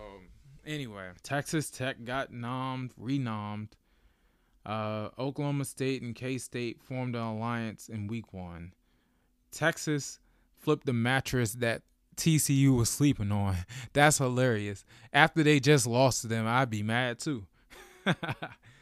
anyway, 0.66 1.10
Texas 1.22 1.70
Tech 1.70 2.04
got 2.04 2.32
nommed, 2.32 2.92
renommed. 3.00 3.70
Uh, 4.66 5.10
Oklahoma 5.20 5.66
State 5.66 6.02
and 6.02 6.16
K 6.16 6.38
State 6.38 6.82
formed 6.82 7.16
an 7.16 7.22
alliance 7.22 7.90
in 7.90 8.08
week 8.08 8.34
one. 8.34 8.74
Texas 9.52 10.20
flipped 10.56 10.86
the 10.86 10.94
mattress 10.94 11.54
that 11.56 11.82
TCU 12.16 12.78
was 12.78 12.90
sleeping 12.90 13.32
on. 13.32 13.58
That's 13.94 14.18
hilarious. 14.20 14.86
After 15.12 15.44
they 15.44 15.60
just 15.60 15.86
lost 15.86 16.22
to 16.22 16.28
them, 16.28 16.48
I'd 16.48 16.70
be 16.70 16.84
mad 16.84 17.20
too. 17.20 17.46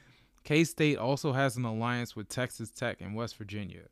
K 0.44 0.64
State 0.64 0.98
also 0.98 1.34
has 1.34 1.58
an 1.58 1.66
alliance 1.66 2.16
with 2.16 2.30
Texas 2.30 2.72
Tech 2.72 3.02
and 3.02 3.16
West 3.16 3.38
Virginia. 3.38 3.84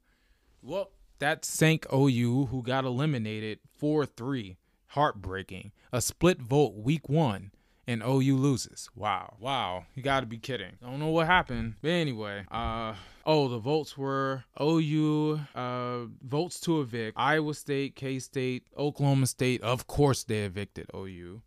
Well, 0.62 0.92
that 1.20 1.46
sank 1.46 1.86
OU, 1.94 2.48
who 2.48 2.64
got 2.64 2.86
eliminated 2.86 3.60
4 3.78 4.06
3. 4.06 4.58
Heartbreaking. 4.94 5.72
A 5.94 6.02
split 6.02 6.42
vote 6.42 6.74
week 6.76 7.08
one, 7.08 7.52
and 7.88 8.02
OU 8.02 8.38
loses. 8.38 8.90
Wow. 8.96 9.36
Wow. 9.40 9.86
You 9.94 10.02
got 10.02 10.22
to 10.22 10.26
be 10.26 10.40
kidding. 10.40 10.72
I 10.82 10.90
Don't 10.90 11.00
know 11.00 11.10
what 11.10 11.28
happened. 11.28 11.76
But 11.82 11.92
anyway, 11.92 12.46
uh, 12.50 12.96
oh, 13.24 13.48
the 13.50 13.60
votes 13.60 13.96
were 13.96 14.46
OU, 14.60 15.40
uh, 15.54 16.06
votes 16.24 16.60
to 16.62 16.82
evict, 16.82 17.18
Iowa 17.20 17.54
State, 17.54 17.96
K 17.96 18.18
State, 18.18 18.64
Oklahoma 18.76 19.28
State. 19.28 19.62
Of 19.62 19.86
course, 19.86 20.24
they 20.24 20.40
evicted 20.40 20.90
OU. 20.96 21.44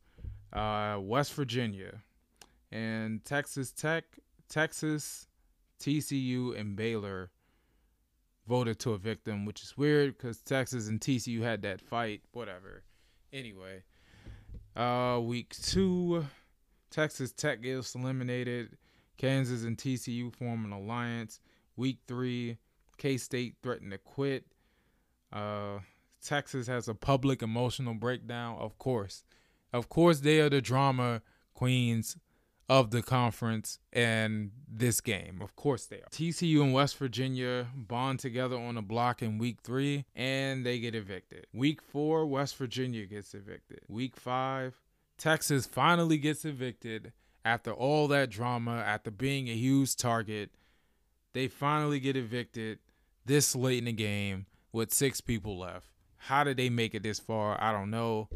Uh, 0.52 0.98
West 1.00 1.32
Virginia, 1.34 2.02
and 2.70 3.24
Texas 3.24 3.72
Tech 3.72 4.04
Texas, 4.52 5.26
TCU, 5.80 6.58
and 6.58 6.76
Baylor 6.76 7.30
voted 8.46 8.78
to 8.80 8.92
evict 8.92 9.26
him, 9.26 9.46
which 9.46 9.62
is 9.62 9.78
weird 9.78 10.18
because 10.18 10.42
Texas 10.42 10.88
and 10.88 11.00
TCU 11.00 11.40
had 11.40 11.62
that 11.62 11.80
fight. 11.80 12.20
Whatever. 12.32 12.82
Anyway, 13.32 13.82
uh, 14.76 15.18
week 15.22 15.54
two, 15.62 16.26
Texas 16.90 17.32
Tech 17.32 17.62
gets 17.62 17.94
eliminated. 17.94 18.76
Kansas 19.16 19.64
and 19.64 19.78
TCU 19.78 20.34
form 20.34 20.66
an 20.66 20.72
alliance. 20.72 21.40
Week 21.76 22.00
three, 22.06 22.58
K 22.98 23.16
State 23.16 23.54
threatened 23.62 23.92
to 23.92 23.98
quit. 23.98 24.44
Uh, 25.32 25.78
Texas 26.22 26.66
has 26.66 26.88
a 26.88 26.94
public 26.94 27.42
emotional 27.42 27.94
breakdown. 27.94 28.58
Of 28.58 28.76
course, 28.76 29.24
of 29.72 29.88
course, 29.88 30.20
they 30.20 30.40
are 30.40 30.50
the 30.50 30.60
drama 30.60 31.22
queens 31.54 32.18
of 32.68 32.90
the 32.90 33.02
conference 33.02 33.78
and 33.92 34.50
this 34.68 35.00
game. 35.00 35.40
Of 35.42 35.56
course 35.56 35.86
they 35.86 35.96
are. 35.96 36.08
TCU 36.10 36.62
and 36.62 36.72
West 36.72 36.96
Virginia 36.96 37.66
bond 37.74 38.20
together 38.20 38.56
on 38.56 38.76
a 38.76 38.82
block 38.82 39.22
in 39.22 39.38
week 39.38 39.58
three 39.62 40.04
and 40.14 40.64
they 40.64 40.78
get 40.78 40.94
evicted. 40.94 41.46
Week 41.52 41.82
four, 41.82 42.26
West 42.26 42.56
Virginia 42.56 43.06
gets 43.06 43.34
evicted. 43.34 43.80
Week 43.88 44.16
five, 44.16 44.74
Texas 45.18 45.66
finally 45.66 46.18
gets 46.18 46.44
evicted 46.44 47.12
after 47.44 47.72
all 47.72 48.08
that 48.08 48.30
drama, 48.30 48.76
after 48.76 49.10
being 49.10 49.48
a 49.48 49.54
huge 49.54 49.96
target. 49.96 50.50
They 51.32 51.48
finally 51.48 52.00
get 52.00 52.16
evicted 52.16 52.78
this 53.24 53.54
late 53.54 53.78
in 53.78 53.84
the 53.86 53.92
game 53.92 54.46
with 54.72 54.92
six 54.92 55.20
people 55.20 55.58
left. 55.58 55.88
How 56.16 56.44
did 56.44 56.56
they 56.56 56.70
make 56.70 56.94
it 56.94 57.02
this 57.02 57.18
far? 57.18 57.60
I 57.60 57.72
don't 57.72 57.90
know. 57.90 58.28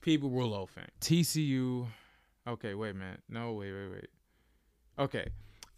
People 0.00 0.30
were 0.30 0.44
loafing. 0.44 0.88
TCU 1.00 1.86
Okay, 2.46 2.74
wait 2.74 2.90
a 2.90 2.94
minute. 2.94 3.20
No, 3.28 3.52
wait, 3.52 3.72
wait, 3.72 3.90
wait. 3.90 4.08
Okay. 4.98 5.28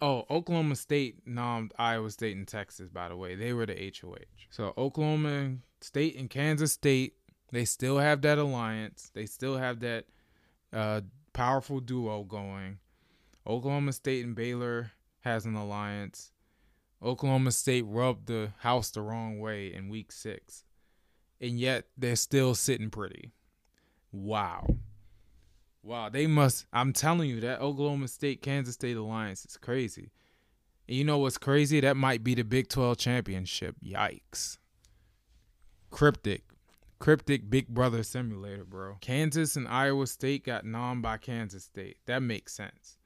Oh, 0.03 0.25
Oklahoma 0.29 0.77
State 0.77 1.27
nommed 1.27 1.71
Iowa 1.79 2.11
State 2.11 2.37
and 2.37 2.47
Texas, 2.47 2.89
by 2.89 3.09
the 3.09 3.17
way. 3.17 3.35
They 3.35 3.53
were 3.53 3.67
the 3.67 3.93
HOH. 4.01 4.17
So 4.51 4.75
Oklahoma 4.77 5.57
State 5.81 6.17
and 6.17 6.29
Kansas 6.29 6.73
State, 6.73 7.15
they 7.51 7.65
still 7.65 7.99
have 7.99 8.21
that 8.23 8.39
alliance. 8.39 9.11
They 9.15 9.27
still 9.27 9.57
have 9.57 9.81
that 9.81 10.05
uh, 10.73 11.03
powerful 11.33 11.81
duo 11.81 12.25
going. 12.25 12.79
Oklahoma 13.47 13.93
State 13.93 14.25
and 14.25 14.35
Baylor 14.35 14.91
has 15.21 15.47
an 15.47 15.55
alliance. 15.55 16.33
Oklahoma 17.03 17.53
State 17.53 17.85
rubbed 17.87 18.27
the 18.27 18.53
house 18.59 18.91
the 18.91 19.03
wrong 19.03 19.39
way 19.39 19.73
in 19.73 19.89
week 19.89 20.13
six. 20.13 20.65
And 21.41 21.59
yet 21.59 21.87
they're 21.97 22.17
still 22.17 22.55
sitting 22.55 22.91
pretty. 22.91 23.33
Wow. 24.13 24.67
Wow, 25.87 26.09
they 26.09 26.27
must. 26.27 26.67
I'm 26.73 26.93
telling 26.93 27.31
you, 27.31 27.39
that 27.43 27.61
Oklahoma 27.61 28.09
State 28.09 28.43
Kansas 28.43 28.75
State 28.75 28.97
alliance 28.97 29.45
is 29.45 29.57
crazy. 29.57 30.11
And 30.89 30.97
you 30.97 31.05
know 31.05 31.19
what's 31.19 31.39
crazy? 31.39 31.79
That 31.79 31.97
might 31.97 32.25
be 32.25 32.35
the 32.35 32.43
Big 32.43 32.69
12 32.69 32.99
championship. 32.99 33.77
Yikes. 33.81 34.59
Cryptic. 35.93 36.43
Cryptic 36.99 37.49
Big 37.49 37.69
Brother 37.69 38.03
Simulator, 38.03 38.65
bro. 38.65 38.97
Kansas 39.01 39.55
and 39.55 39.69
Iowa 39.69 40.09
State 40.09 40.45
got 40.45 40.65
nommed 40.65 41.03
by 41.03 41.19
Kansas 41.19 41.63
State. 41.63 41.99
That 42.07 42.21
makes 42.21 42.53
sense. 42.53 42.99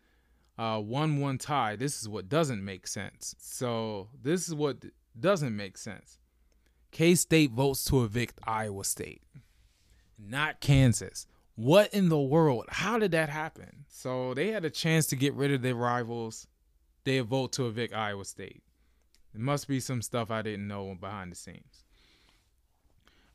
Uh, 0.56 0.80
1 0.80 1.20
1 1.20 1.36
tie. 1.36 1.76
This 1.76 2.00
is 2.00 2.08
what 2.08 2.30
doesn't 2.30 2.64
make 2.64 2.86
sense. 2.86 3.34
So, 3.38 4.08
this 4.22 4.48
is 4.48 4.54
what 4.54 4.76
doesn't 5.18 5.54
make 5.54 5.76
sense. 5.76 6.18
K 6.92 7.14
State 7.14 7.50
votes 7.50 7.84
to 7.86 8.04
evict 8.04 8.38
Iowa 8.44 8.84
State, 8.84 9.20
not 10.18 10.60
Kansas. 10.60 11.26
What 11.60 11.92
in 11.92 12.08
the 12.08 12.18
world? 12.18 12.64
How 12.70 12.98
did 12.98 13.10
that 13.10 13.28
happen? 13.28 13.84
So 13.86 14.32
they 14.32 14.50
had 14.50 14.64
a 14.64 14.70
chance 14.70 15.08
to 15.08 15.14
get 15.14 15.34
rid 15.34 15.52
of 15.52 15.60
their 15.60 15.74
rivals. 15.74 16.46
They 17.04 17.20
vote 17.20 17.52
to 17.52 17.66
evict 17.66 17.92
Iowa 17.92 18.24
State. 18.24 18.62
There 19.34 19.42
must 19.42 19.68
be 19.68 19.78
some 19.78 20.00
stuff 20.00 20.30
I 20.30 20.40
didn't 20.40 20.66
know 20.66 20.96
behind 20.98 21.30
the 21.30 21.36
scenes. 21.36 21.84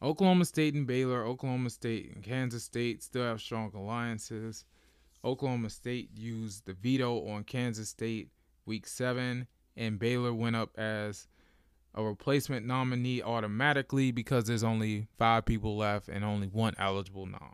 Oklahoma 0.01 0.45
State 0.45 0.73
and 0.73 0.87
Baylor, 0.87 1.23
Oklahoma 1.23 1.69
State 1.69 2.15
and 2.15 2.23
Kansas 2.23 2.63
State 2.63 3.03
still 3.03 3.25
have 3.25 3.41
strong 3.41 3.71
alliances. 3.75 4.65
Oklahoma 5.23 5.69
State 5.69 6.09
used 6.15 6.65
the 6.65 6.73
veto 6.73 7.27
on 7.27 7.43
Kansas 7.43 7.89
State 7.89 8.31
week 8.65 8.87
seven, 8.87 9.45
and 9.77 9.99
Baylor 9.99 10.33
went 10.33 10.55
up 10.55 10.75
as 10.79 11.27
a 11.93 12.03
replacement 12.03 12.65
nominee 12.65 13.21
automatically 13.21 14.11
because 14.11 14.45
there's 14.45 14.63
only 14.63 15.05
five 15.19 15.45
people 15.45 15.77
left 15.77 16.09
and 16.09 16.25
only 16.25 16.47
one 16.47 16.73
eligible 16.79 17.27
nom. 17.27 17.53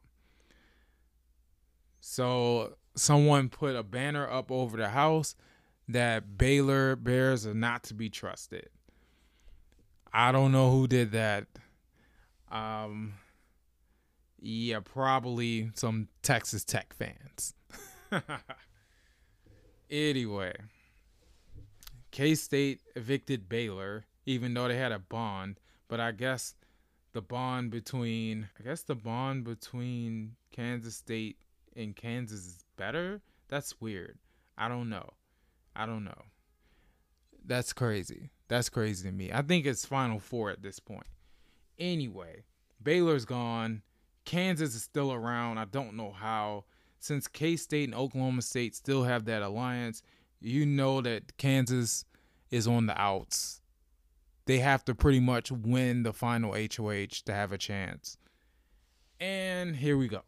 So 2.01 2.73
someone 2.95 3.47
put 3.47 3.75
a 3.75 3.83
banner 3.83 4.29
up 4.29 4.51
over 4.51 4.75
the 4.75 4.89
house 4.89 5.35
that 5.87 6.37
Baylor 6.37 6.95
Bears 6.95 7.45
are 7.45 7.53
not 7.53 7.83
to 7.83 7.93
be 7.93 8.09
trusted. 8.09 8.69
I 10.11 10.31
don't 10.31 10.51
know 10.51 10.71
who 10.71 10.87
did 10.87 11.11
that. 11.11 11.47
Um, 12.51 13.13
yeah, 14.41 14.79
probably 14.83 15.71
some 15.75 16.09
Texas 16.21 16.65
Tech 16.65 16.93
fans. 16.93 17.53
anyway, 19.89 20.53
K 22.09 22.35
State 22.35 22.81
evicted 22.95 23.47
Baylor, 23.47 24.05
even 24.25 24.53
though 24.53 24.67
they 24.67 24.77
had 24.77 24.91
a 24.91 24.99
bond. 24.99 25.59
But 25.87 25.99
I 25.99 26.11
guess 26.11 26.55
the 27.13 27.21
bond 27.21 27.69
between, 27.71 28.49
I 28.59 28.63
guess 28.63 28.81
the 28.81 28.95
bond 28.95 29.43
between 29.43 30.35
Kansas 30.51 30.95
State 30.95 31.37
in 31.75 31.93
Kansas 31.93 32.39
is 32.39 32.65
better, 32.77 33.21
that's 33.47 33.79
weird. 33.79 34.17
I 34.57 34.67
don't 34.67 34.89
know. 34.89 35.09
I 35.75 35.85
don't 35.85 36.03
know. 36.03 36.23
That's 37.45 37.73
crazy. 37.73 38.29
That's 38.47 38.69
crazy 38.69 39.07
to 39.09 39.15
me. 39.15 39.31
I 39.31 39.41
think 39.41 39.65
it's 39.65 39.85
Final 39.85 40.19
Four 40.19 40.49
at 40.51 40.61
this 40.61 40.79
point. 40.79 41.07
Anyway, 41.79 42.43
Baylor's 42.83 43.25
gone. 43.25 43.81
Kansas 44.25 44.75
is 44.75 44.83
still 44.83 45.11
around. 45.11 45.57
I 45.57 45.65
don't 45.65 45.95
know 45.95 46.11
how. 46.11 46.65
Since 46.99 47.27
K 47.27 47.55
State 47.55 47.85
and 47.85 47.95
Oklahoma 47.95 48.43
State 48.43 48.75
still 48.75 49.03
have 49.03 49.25
that 49.25 49.41
alliance, 49.41 50.03
you 50.39 50.65
know 50.65 51.01
that 51.01 51.35
Kansas 51.37 52.05
is 52.51 52.67
on 52.67 52.85
the 52.85 53.01
outs. 53.01 53.61
They 54.45 54.59
have 54.59 54.85
to 54.85 54.93
pretty 54.93 55.19
much 55.19 55.51
win 55.51 56.03
the 56.03 56.13
final 56.13 56.53
HOH 56.53 57.23
to 57.25 57.33
have 57.33 57.51
a 57.51 57.57
chance. 57.57 58.17
And 59.19 59.75
here 59.75 59.97
we 59.97 60.07
go. 60.07 60.21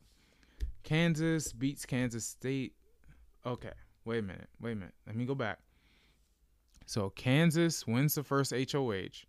Kansas 0.84 1.52
beats 1.52 1.86
Kansas 1.86 2.26
State. 2.26 2.74
Okay, 3.46 3.72
wait 4.06 4.20
a 4.20 4.22
minute. 4.22 4.50
Wait 4.62 4.74
a 4.74 4.76
minute. 4.76 4.94
Let 5.08 5.16
me 5.16 5.26
go 5.26 5.36
back. 5.36 5.60
So 6.86 7.10
Kansas 7.10 7.88
wins 7.88 8.16
the 8.16 8.24
first 8.24 8.54
HOH, 8.54 9.26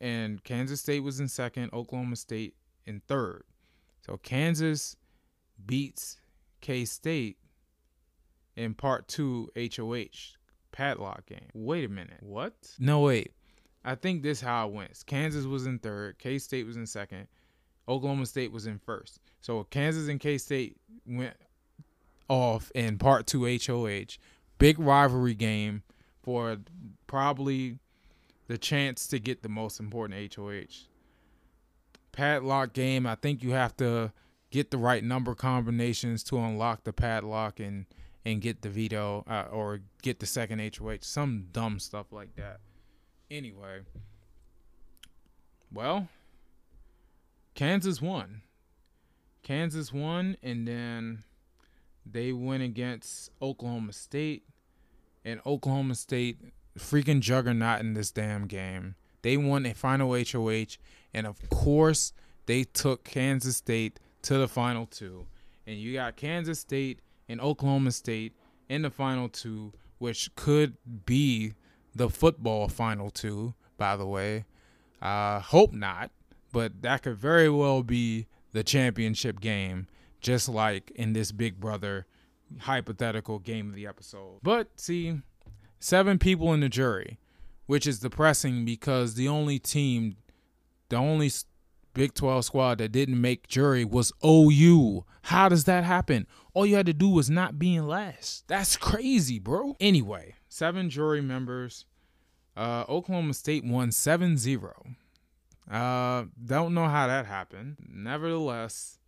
and 0.00 0.42
Kansas 0.44 0.80
State 0.80 1.00
was 1.00 1.20
in 1.20 1.28
second, 1.28 1.70
Oklahoma 1.72 2.16
State 2.16 2.54
in 2.86 3.00
third. 3.06 3.44
So 4.06 4.16
Kansas 4.16 4.96
beats 5.66 6.20
K 6.60 6.84
State 6.84 7.36
in 8.56 8.74
part 8.74 9.08
two 9.08 9.50
HOH 9.56 10.36
padlock 10.72 11.26
game. 11.26 11.50
Wait 11.54 11.84
a 11.84 11.88
minute. 11.88 12.18
What? 12.20 12.54
No, 12.78 13.00
wait. 13.00 13.32
I 13.84 13.94
think 13.94 14.22
this 14.22 14.40
how 14.40 14.68
it 14.68 14.74
went. 14.74 15.02
Kansas 15.06 15.44
was 15.44 15.66
in 15.66 15.78
third, 15.78 16.18
K 16.18 16.38
State 16.38 16.66
was 16.66 16.76
in 16.76 16.86
second, 16.86 17.28
Oklahoma 17.88 18.26
State 18.26 18.52
was 18.52 18.66
in 18.66 18.78
first. 18.78 19.20
So 19.40 19.64
Kansas 19.64 20.08
and 20.08 20.20
K 20.20 20.38
State 20.38 20.76
went 21.06 21.36
off 22.28 22.70
in 22.74 22.98
part 22.98 23.26
two 23.26 23.44
HOH. 23.44 24.18
Big 24.58 24.78
rivalry 24.78 25.34
game 25.34 25.82
for 26.22 26.58
probably 27.06 27.78
the 28.48 28.58
chance 28.58 29.06
to 29.08 29.18
get 29.18 29.42
the 29.42 29.48
most 29.48 29.80
important 29.80 30.34
HOH. 30.34 30.86
Padlock 32.12 32.72
game, 32.72 33.06
I 33.06 33.14
think 33.14 33.42
you 33.42 33.52
have 33.52 33.76
to 33.76 34.12
get 34.50 34.70
the 34.70 34.78
right 34.78 35.04
number 35.04 35.34
combinations 35.34 36.22
to 36.24 36.38
unlock 36.38 36.84
the 36.84 36.92
padlock 36.92 37.60
and 37.60 37.86
and 38.24 38.42
get 38.42 38.62
the 38.62 38.68
veto 38.68 39.24
uh, 39.28 39.46
or 39.50 39.80
get 40.02 40.18
the 40.18 40.26
second 40.26 40.76
HOH. 40.76 40.98
Some 41.02 41.46
dumb 41.52 41.78
stuff 41.78 42.12
like 42.12 42.34
that. 42.36 42.60
Anyway, 43.30 43.80
well, 45.72 46.08
Kansas 47.58 48.00
won. 48.00 48.42
Kansas 49.42 49.92
won, 49.92 50.36
and 50.44 50.68
then 50.68 51.24
they 52.06 52.30
went 52.30 52.62
against 52.62 53.32
Oklahoma 53.42 53.94
State, 53.94 54.44
and 55.24 55.40
Oklahoma 55.44 55.96
State 55.96 56.38
freaking 56.78 57.18
juggernaut 57.18 57.80
in 57.80 57.94
this 57.94 58.12
damn 58.12 58.46
game. 58.46 58.94
They 59.22 59.36
won 59.36 59.66
a 59.66 59.74
final 59.74 60.12
HOH, 60.12 60.76
and 61.12 61.26
of 61.26 61.36
course, 61.50 62.12
they 62.46 62.62
took 62.62 63.02
Kansas 63.02 63.56
State 63.56 63.98
to 64.22 64.38
the 64.38 64.46
final 64.46 64.86
two. 64.86 65.26
And 65.66 65.78
you 65.78 65.94
got 65.94 66.14
Kansas 66.14 66.60
State 66.60 67.00
and 67.28 67.40
Oklahoma 67.40 67.90
State 67.90 68.34
in 68.68 68.82
the 68.82 68.90
final 68.90 69.28
two, 69.28 69.72
which 69.98 70.32
could 70.36 70.76
be 71.06 71.54
the 71.92 72.08
football 72.08 72.68
final 72.68 73.10
two, 73.10 73.54
by 73.76 73.96
the 73.96 74.06
way. 74.06 74.44
Uh, 75.02 75.40
hope 75.40 75.72
not 75.72 76.12
but 76.52 76.82
that 76.82 77.02
could 77.02 77.16
very 77.16 77.48
well 77.48 77.82
be 77.82 78.26
the 78.52 78.62
championship 78.62 79.40
game, 79.40 79.86
just 80.20 80.48
like 80.48 80.90
in 80.92 81.12
this 81.12 81.32
Big 81.32 81.60
Brother 81.60 82.06
hypothetical 82.60 83.38
game 83.38 83.68
of 83.68 83.74
the 83.74 83.86
episode. 83.86 84.38
But 84.42 84.68
see, 84.76 85.20
seven 85.78 86.18
people 86.18 86.52
in 86.52 86.60
the 86.60 86.68
jury, 86.68 87.18
which 87.66 87.86
is 87.86 88.00
depressing 88.00 88.64
because 88.64 89.14
the 89.14 89.28
only 89.28 89.58
team, 89.58 90.16
the 90.88 90.96
only 90.96 91.30
Big 91.94 92.14
12 92.14 92.44
squad 92.44 92.78
that 92.78 92.92
didn't 92.92 93.20
make 93.20 93.48
jury 93.48 93.84
was 93.84 94.12
OU. 94.24 95.04
How 95.22 95.48
does 95.48 95.64
that 95.64 95.84
happen? 95.84 96.26
All 96.54 96.64
you 96.64 96.76
had 96.76 96.86
to 96.86 96.92
do 96.92 97.08
was 97.08 97.28
not 97.28 97.58
be 97.58 97.74
in 97.74 97.86
last. 97.86 98.46
That's 98.46 98.76
crazy, 98.76 99.38
bro. 99.38 99.76
Anyway, 99.80 100.34
seven 100.48 100.90
jury 100.90 101.20
members. 101.20 101.86
Uh, 102.56 102.84
Oklahoma 102.88 103.34
State 103.34 103.64
won 103.64 103.92
7 103.92 104.36
0. 104.36 104.86
Uh, 105.70 106.24
don't 106.44 106.74
know 106.74 106.88
how 106.88 107.06
that 107.06 107.26
happened. 107.26 107.76
Nevertheless, 107.86 108.98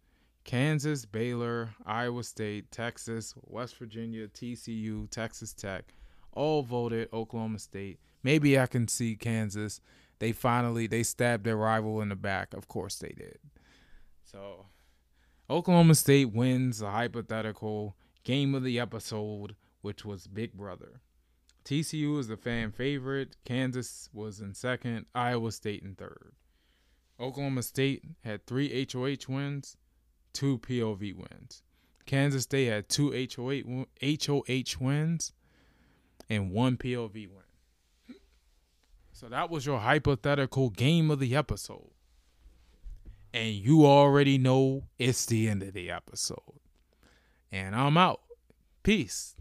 Kansas, 0.44 1.06
Baylor, 1.06 1.74
Iowa 1.86 2.22
State, 2.22 2.70
Texas, 2.70 3.34
West 3.42 3.76
Virginia, 3.76 4.28
TCU, 4.28 5.08
Texas 5.10 5.54
Tech, 5.54 5.94
all 6.32 6.62
voted 6.62 7.08
Oklahoma 7.12 7.58
State. 7.58 7.98
Maybe 8.22 8.58
I 8.58 8.66
can 8.66 8.88
see 8.88 9.16
Kansas. 9.16 9.80
They 10.18 10.32
finally 10.32 10.86
they 10.86 11.02
stabbed 11.02 11.44
their 11.44 11.56
rival 11.56 12.00
in 12.02 12.10
the 12.10 12.16
back. 12.16 12.52
Of 12.52 12.68
course 12.68 12.96
they 12.96 13.14
did. 13.16 13.38
So 14.24 14.66
Oklahoma 15.48 15.94
State 15.94 16.32
wins 16.32 16.80
the 16.80 16.90
hypothetical 16.90 17.96
game 18.22 18.54
of 18.54 18.62
the 18.62 18.78
episode, 18.78 19.56
which 19.80 20.04
was 20.04 20.26
Big 20.26 20.52
Brother. 20.52 21.00
TCU 21.64 22.18
is 22.18 22.28
the 22.28 22.36
fan 22.36 22.70
favorite. 22.70 23.36
Kansas 23.44 24.08
was 24.12 24.40
in 24.40 24.54
second. 24.54 25.06
Iowa 25.14 25.52
State 25.52 25.82
in 25.82 25.94
third. 25.94 26.32
Oklahoma 27.20 27.62
State 27.62 28.02
had 28.24 28.46
three 28.46 28.86
HOH 28.90 29.32
wins, 29.32 29.76
two 30.32 30.58
POV 30.58 31.14
wins. 31.14 31.62
Kansas 32.06 32.44
State 32.44 32.66
had 32.66 32.88
two 32.88 33.10
HOH, 33.12 33.86
HOH 34.02 34.84
wins 34.84 35.32
and 36.28 36.50
one 36.50 36.76
POV 36.76 37.14
win. 37.28 38.16
So 39.12 39.28
that 39.28 39.50
was 39.50 39.66
your 39.66 39.80
hypothetical 39.80 40.70
game 40.70 41.10
of 41.10 41.18
the 41.18 41.36
episode. 41.36 41.90
And 43.34 43.52
you 43.52 43.84
already 43.84 44.38
know 44.38 44.84
it's 44.98 45.26
the 45.26 45.48
end 45.48 45.62
of 45.62 45.74
the 45.74 45.90
episode. 45.90 46.58
And 47.52 47.76
I'm 47.76 47.98
out. 47.98 48.22
Peace. 48.82 49.36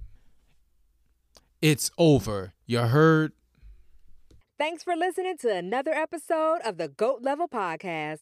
It's 1.62 1.92
over. 1.98 2.54
You 2.66 2.80
heard? 2.80 3.32
Thanks 4.60 4.84
for 4.84 4.94
listening 4.96 5.38
to 5.38 5.56
another 5.56 5.94
episode 5.94 6.60
of 6.66 6.78
the 6.78 6.90
GOAT 6.90 7.22
Level 7.22 7.48
Podcast. 7.48 8.20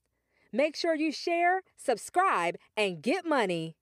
Make 0.54 0.76
sure 0.76 0.94
you 0.94 1.12
share, 1.12 1.62
subscribe, 1.78 2.58
and 2.78 3.02
get 3.02 3.26
money. 3.26 3.77